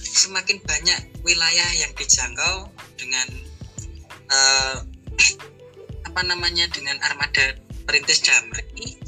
semakin 0.00 0.60
banyak 0.64 1.00
wilayah 1.24 1.70
yang 1.76 1.92
dijangkau 1.96 2.68
dengan 3.00 3.28
eh, 4.28 4.76
apa 6.08 6.20
namanya 6.24 6.68
dengan 6.72 6.96
armada 7.04 7.56
perintis 7.86 8.24
Damri 8.24 8.98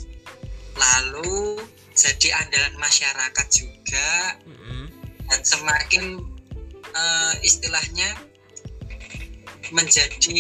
lalu 0.78 1.58
jadi 1.98 2.28
andalan 2.38 2.78
masyarakat 2.78 3.46
juga 3.50 4.38
Mm-mm. 4.46 4.86
dan 5.26 5.40
semakin 5.42 6.22
eh, 6.94 7.34
istilahnya 7.42 8.14
menjadi 9.74 10.38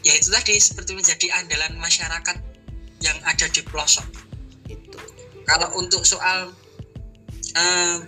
ya 0.00 0.12
itu 0.16 0.28
tadi 0.32 0.56
seperti 0.56 0.96
menjadi 0.96 1.26
andalan 1.36 1.76
masyarakat 1.76 2.36
yang 3.04 3.18
ada 3.28 3.46
di 3.52 3.60
pelosok. 3.60 4.08
itu 4.72 4.98
Kalau 5.44 5.68
untuk 5.76 6.08
soal 6.08 6.56
eh, 7.52 7.98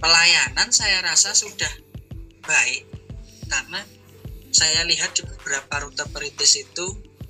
pelayanan 0.00 0.68
saya 0.72 1.04
rasa 1.04 1.36
sudah 1.36 1.70
baik 2.48 2.88
karena 3.52 3.84
saya 4.48 4.80
lihat 4.88 5.12
di 5.12 5.22
beberapa 5.28 5.84
rute 5.84 6.08
perintis 6.08 6.56
itu 6.56 6.86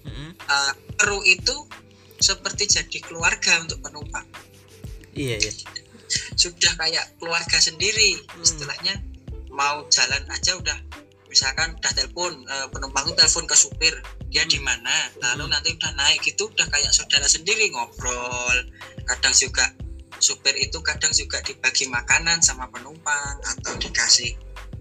Mm-mm. 0.07 0.39
eh, 0.39 0.73
kru 0.95 1.19
itu 1.27 1.67
seperti 2.19 2.67
jadi 2.67 2.99
keluarga 3.01 3.63
untuk 3.63 3.79
penumpang. 3.81 4.27
iya 5.15 5.35
iya 5.39 5.51
sudah 6.35 6.73
kayak 6.79 7.19
keluarga 7.19 7.59
sendiri 7.59 8.17
Hmm. 8.23 8.41
istilahnya 8.41 8.95
mau 9.51 9.83
jalan 9.91 10.23
aja 10.31 10.55
udah 10.55 10.79
misalkan 11.27 11.75
udah 11.75 11.93
telepon 11.93 12.33
eh, 12.47 12.67
penumpang 12.71 13.05
itu 13.05 13.15
telepon 13.19 13.45
ke 13.45 13.57
supir 13.59 13.95
dia 14.31 14.47
di 14.47 14.57
mana 14.63 15.11
lalu 15.21 15.45
Hmm. 15.45 15.53
nanti 15.59 15.69
udah 15.75 15.93
naik 15.95 16.23
gitu 16.23 16.47
udah 16.49 16.65
kayak 16.71 16.95
saudara 16.95 17.27
sendiri 17.27 17.69
ngobrol 17.69 18.57
kadang 19.05 19.35
juga 19.35 19.69
supir 20.19 20.55
itu 20.57 20.79
kadang 20.81 21.11
juga 21.11 21.39
dibagi 21.43 21.87
makanan 21.87 22.41
sama 22.41 22.67
penumpang 22.71 23.37
atau 23.45 23.75
dikasih 23.77 24.33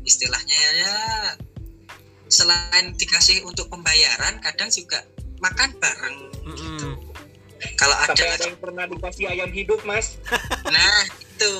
istilahnya 0.05 0.55
ya, 0.55 0.71
ya 0.77 0.95
selain 2.27 2.95
dikasih 2.95 3.43
untuk 3.43 3.67
pembayaran 3.67 4.39
kadang 4.39 4.67
juga 4.67 5.03
makan 5.39 5.69
bareng 5.79 6.17
Mm-mm. 6.47 6.76
Kalau 7.75 7.95
ada 7.97 8.13
sampai 8.15 8.29
ada 8.31 8.45
yang 8.47 8.59
pernah 8.61 8.85
dikasih 8.87 9.25
ayam 9.27 9.51
hidup 9.51 9.79
mas. 9.83 10.15
Nah 10.73 10.99
itu. 11.09 11.55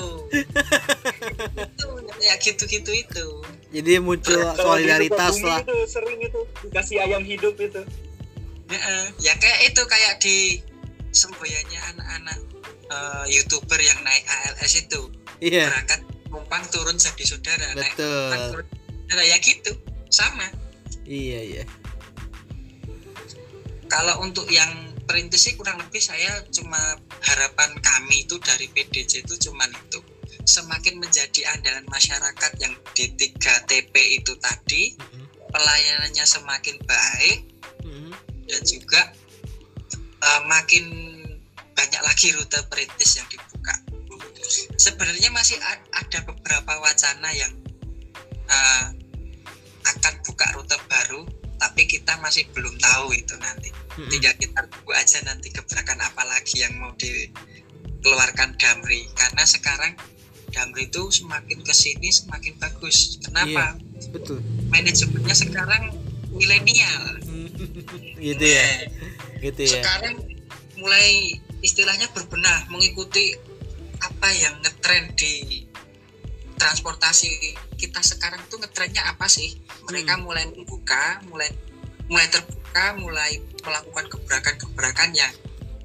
Itu 1.56 1.88
ya 2.22 2.34
gitu-gitu 2.40 2.92
itu. 2.92 3.26
Jadi 3.68 4.00
muncul 4.00 4.40
solidaritas 4.56 5.40
lah. 5.44 5.60
itu 5.64 5.76
sering 5.90 6.20
itu 6.22 6.40
dikasih 6.64 6.96
ayam 7.04 7.22
hidup 7.24 7.56
itu. 7.60 7.82
Heeh. 8.68 9.04
ya 9.24 9.32
kayak 9.40 9.72
itu 9.72 9.82
kayak 9.88 10.20
di 10.20 10.60
semboyannya 11.08 11.80
anak-anak 11.96 12.38
eh, 12.92 13.24
youtuber 13.32 13.80
yang 13.80 13.98
naik 14.04 14.24
ALS 14.28 14.72
itu. 14.76 15.08
Iya. 15.40 15.72
Berangkat 15.72 16.00
numpang 16.28 16.64
turun 16.68 17.00
jadi 17.00 17.24
saudara 17.24 17.72
naik 17.72 17.96
numpang 17.96 17.96
betul 17.96 18.50
turun 18.52 18.66
saudara. 19.08 19.22
Ya 19.24 19.36
gitu. 19.40 19.72
Sama. 20.12 20.48
Iya 21.08 21.40
iya 21.44 21.64
kalau 23.88 24.22
untuk 24.22 24.46
yang 24.52 24.70
perintis 25.08 25.48
sih 25.48 25.56
kurang 25.56 25.80
lebih 25.80 26.00
saya 26.04 26.44
cuma 26.52 26.78
harapan 27.24 27.72
kami 27.80 28.28
itu 28.28 28.36
dari 28.44 28.68
PDJ 28.68 29.24
itu 29.24 29.34
cuma 29.48 29.64
itu 29.64 30.04
semakin 30.44 31.00
menjadi 31.00 31.44
andalan 31.56 31.84
masyarakat 31.88 32.52
yang 32.60 32.72
di 32.92 33.12
3TP 33.16 33.94
itu 34.20 34.32
tadi 34.40 34.96
Mm-mm. 34.96 35.24
pelayanannya 35.52 36.24
semakin 36.24 36.76
baik 36.84 37.38
Mm-mm. 37.84 38.12
dan 38.48 38.62
juga 38.64 39.00
uh, 40.24 40.42
makin 40.48 40.84
banyak 41.78 42.02
lagi 42.02 42.34
rute 42.34 42.58
perintis 42.66 43.22
yang 43.22 43.28
dibuka. 43.30 43.74
Sebenarnya 44.80 45.30
masih 45.30 45.54
ada 45.94 46.18
beberapa 46.26 46.72
wacana 46.82 47.30
yang 47.30 47.54
uh, 48.50 48.86
akan 49.86 50.14
buka 50.26 50.46
rute 50.58 50.74
baru, 50.90 51.22
tapi 51.62 51.86
kita 51.86 52.18
masih 52.18 52.50
belum 52.50 52.74
tahu 52.82 53.14
itu 53.14 53.38
nanti. 53.38 53.70
Mm-mm. 53.98 54.08
Tinggal 54.08 54.34
kita 54.38 54.60
tunggu 54.70 54.92
aja 54.94 55.18
nanti 55.26 55.50
gebrakan 55.50 55.98
apa 55.98 56.22
lagi 56.22 56.62
yang 56.62 56.78
mau 56.78 56.94
dikeluarkan 56.94 58.54
Damri. 58.54 59.10
Karena 59.18 59.42
sekarang 59.42 59.98
Damri 60.54 60.86
itu 60.86 61.10
semakin 61.10 61.58
ke 61.60 61.74
sini 61.74 62.08
semakin 62.08 62.54
bagus. 62.62 63.18
Kenapa? 63.18 63.74
betul 64.14 64.38
Manajemennya 64.70 65.34
sekarang 65.34 65.90
milenial. 66.30 67.18
gitu 68.22 68.44
ya 68.46 68.66
gitu 69.42 69.60
ya 69.66 69.82
sekarang 69.82 70.14
mulai 70.78 71.34
istilahnya 71.58 72.06
berbenah 72.14 72.70
mengikuti 72.70 73.34
apa 73.98 74.28
yang 74.30 74.54
ngetren 74.62 75.10
di 75.18 75.66
transportasi 76.58 77.54
kita 77.78 78.02
sekarang 78.02 78.42
tuh 78.46 78.58
ngetrennya 78.62 79.02
apa 79.10 79.26
sih 79.26 79.58
mereka 79.86 80.18
Hmm. 80.18 80.26
mulai 80.26 80.44
membuka 80.50 81.22
mulai 81.30 81.50
mulai 82.06 82.26
terbuka 82.30 82.57
mulai 82.98 83.42
melakukan 83.64 84.06
gebrakan-gebrakan 84.12 85.10
yang 85.16 85.32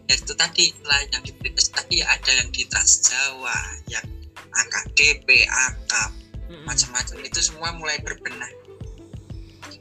ya 0.08 0.14
itu 0.20 0.34
tadi 0.36 0.76
lain 0.84 1.08
yang 1.10 1.24
di 1.24 1.32
tadi 1.72 2.04
ada 2.04 2.32
yang 2.32 2.50
di 2.52 2.68
Trans 2.68 3.08
Jawa 3.08 3.56
yang 3.88 4.06
AKDP, 4.54 5.48
AKAP 5.50 6.12
macam-macam 6.64 7.18
itu 7.26 7.40
semua 7.42 7.74
mulai 7.74 7.98
berbenah. 8.06 8.52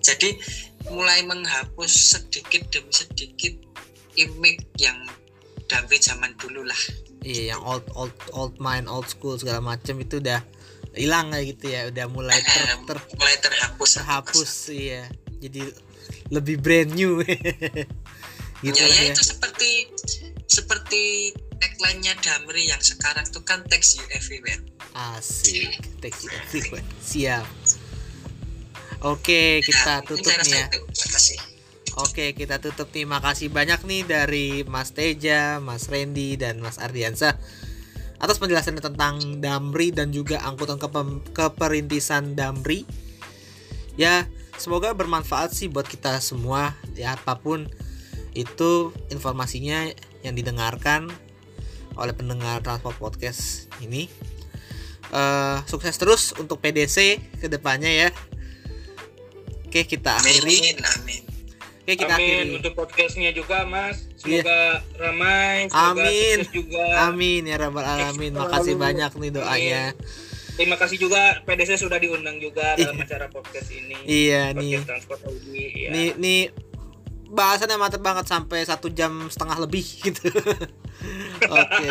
Jadi 0.01 0.35
mulai 0.89 1.23
menghapus 1.23 1.93
sedikit 2.17 2.67
demi 2.73 2.91
sedikit 2.91 3.55
image 4.19 4.65
yang 4.81 4.97
Damri 5.71 5.97
zaman 6.01 6.35
dulu 6.37 6.67
lah. 6.67 6.83
Iya 7.23 7.55
yang 7.55 7.63
old 7.63 7.87
old 7.95 8.13
old 8.35 8.55
mind 8.59 8.91
old 8.91 9.07
school 9.07 9.39
segala 9.39 9.63
macam 9.63 9.95
itu 10.03 10.19
udah 10.19 10.43
hilang 10.93 11.33
kayak 11.33 11.57
gitu 11.57 11.65
ya 11.73 11.81
udah 11.89 12.07
mulai 12.13 12.37
ter, 12.37 12.67
ter- 12.85 13.09
mulai 13.17 13.37
terhapus 13.41 13.91
terhapus 14.03 14.53
iya. 14.75 15.09
Jadi 15.39 15.71
lebih 16.33 16.61
brand 16.63 16.91
new 16.95 17.21
gitu 18.65 18.79
ya, 18.79 18.87
lah 18.87 18.97
ya 18.97 19.03
ya 19.09 19.13
itu 19.13 19.23
seperti 19.23 19.71
seperti 20.47 21.33
tagline-nya 21.59 22.15
Damri 22.23 22.69
yang 22.69 22.83
sekarang 22.83 23.25
tuh 23.31 23.43
kan 23.43 23.63
text 23.67 23.99
you 23.99 24.05
everywhere 24.15 24.61
asik 24.95 25.81
thank 25.99 26.17
you 26.23 26.31
everyone 26.31 26.87
siap 27.01 27.47
oke 29.03 29.63
kita 29.65 30.03
Nah, 30.03 30.07
tutup 30.07 30.31
nih 30.31 30.53
ya 30.53 30.67
itu. 30.71 30.81
Terima 30.93 31.11
kasih. 31.19 31.39
Oke, 32.01 32.33
kita 32.33 32.57
tutup 32.57 32.89
nih. 32.97 33.05
Makasih 33.05 33.53
banyak 33.53 33.85
nih 33.85 34.03
dari 34.09 34.49
Mas 34.65 34.97
Teja, 34.97 35.61
Mas 35.61 35.93
Randy, 35.93 36.41
dan 36.41 36.57
Mas 36.65 36.81
Ardiansa 36.81 37.37
atas 38.23 38.39
penjelasannya 38.39 38.81
tentang 38.81 39.43
Damri 39.43 39.91
dan 39.91 40.15
juga 40.15 40.41
angkutan 40.47 40.81
keperintisan 41.37 42.33
Damri. 42.33 42.89
Ya, 44.01 44.25
semoga 44.63 44.95
bermanfaat 44.95 45.51
sih 45.51 45.67
buat 45.67 45.85
kita 45.85 46.23
semua. 46.23 46.79
Ya, 46.95 47.19
apa 47.19 47.35
pun 47.35 47.67
itu 48.33 48.95
informasinya 49.11 49.91
yang 50.23 50.39
didengarkan 50.39 51.11
oleh 51.99 52.15
pendengar 52.15 52.63
Transport 52.63 52.97
Podcast 52.97 53.67
ini. 53.83 54.07
Eh, 55.13 55.57
sukses 55.67 55.99
terus 55.99 56.31
untuk 56.39 56.63
PDC 56.63 57.19
ke 57.43 57.51
depannya 57.51 57.91
ya. 57.91 58.09
Oke, 59.67 59.85
kita 59.85 60.17
akhiri. 60.17 60.57
Amin, 60.73 60.77
amin. 60.81 61.23
Oke, 61.83 61.99
kita 61.99 62.15
amin 62.15 62.31
akhiri. 62.47 62.51
untuk 62.63 62.73
podcastnya 62.79 63.35
juga 63.35 63.67
mas 63.67 64.07
semoga 64.15 64.79
ramai 64.95 65.67
semoga 65.67 65.75
Iya. 65.75 65.91
Amin. 65.91 66.37
sukses 66.39 66.53
juga 66.55 66.85
Amin 67.11 67.43
ya 67.43 67.57
rabbal 67.59 67.83
alamin. 67.83 68.33
Makasih 68.39 68.79
banyak 68.79 69.11
nih 69.19 69.31
doanya. 69.35 69.85
Terima 70.53 70.77
kasih 70.77 70.99
juga 70.99 71.19
PDC 71.43 71.77
sudah 71.77 71.97
diundang 71.97 72.37
juga 72.37 72.75
dalam 72.75 72.97
acara 72.97 73.27
podcast 73.27 73.69
ini 73.69 73.97
Iya 74.05 74.51
podcast 74.51 74.61
nih. 74.61 74.83
transport 74.85 75.21
Audi 75.25 75.65
ya. 75.79 75.91
Nih 75.91 76.09
nih 76.17 76.41
bahasannya 77.27 77.77
mantep 77.77 77.99
banget 77.99 78.27
sampai 78.27 78.61
satu 78.63 78.89
jam 78.89 79.27
setengah 79.27 79.57
lebih 79.59 79.81
gitu. 79.81 80.29
Oke. 81.49 81.91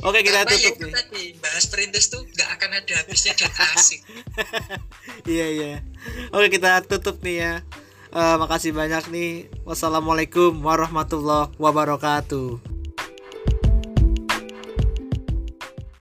Oke 0.00 0.22
kita 0.22 0.40
Karena 0.40 0.54
ya 0.54 0.70
tutup 0.70 0.78
nih. 0.80 0.92
tadi 0.94 1.22
bahas 1.36 1.64
perintis 1.66 2.06
tuh 2.06 2.22
nggak 2.24 2.48
akan 2.54 2.70
ada 2.76 2.92
habisnya 2.96 3.34
dan 3.34 3.50
asik. 3.72 4.00
Iya 5.26 5.46
iya. 5.50 5.72
Oke 6.30 6.48
kita 6.48 6.86
tutup 6.86 7.18
nih 7.20 7.36
ya. 7.36 7.54
Eh, 8.08 8.36
makasih 8.38 8.70
banyak 8.70 9.10
nih. 9.10 9.32
Wassalamualaikum 9.66 10.54
warahmatullahi 10.56 11.52
wabarakatuh. 11.58 12.77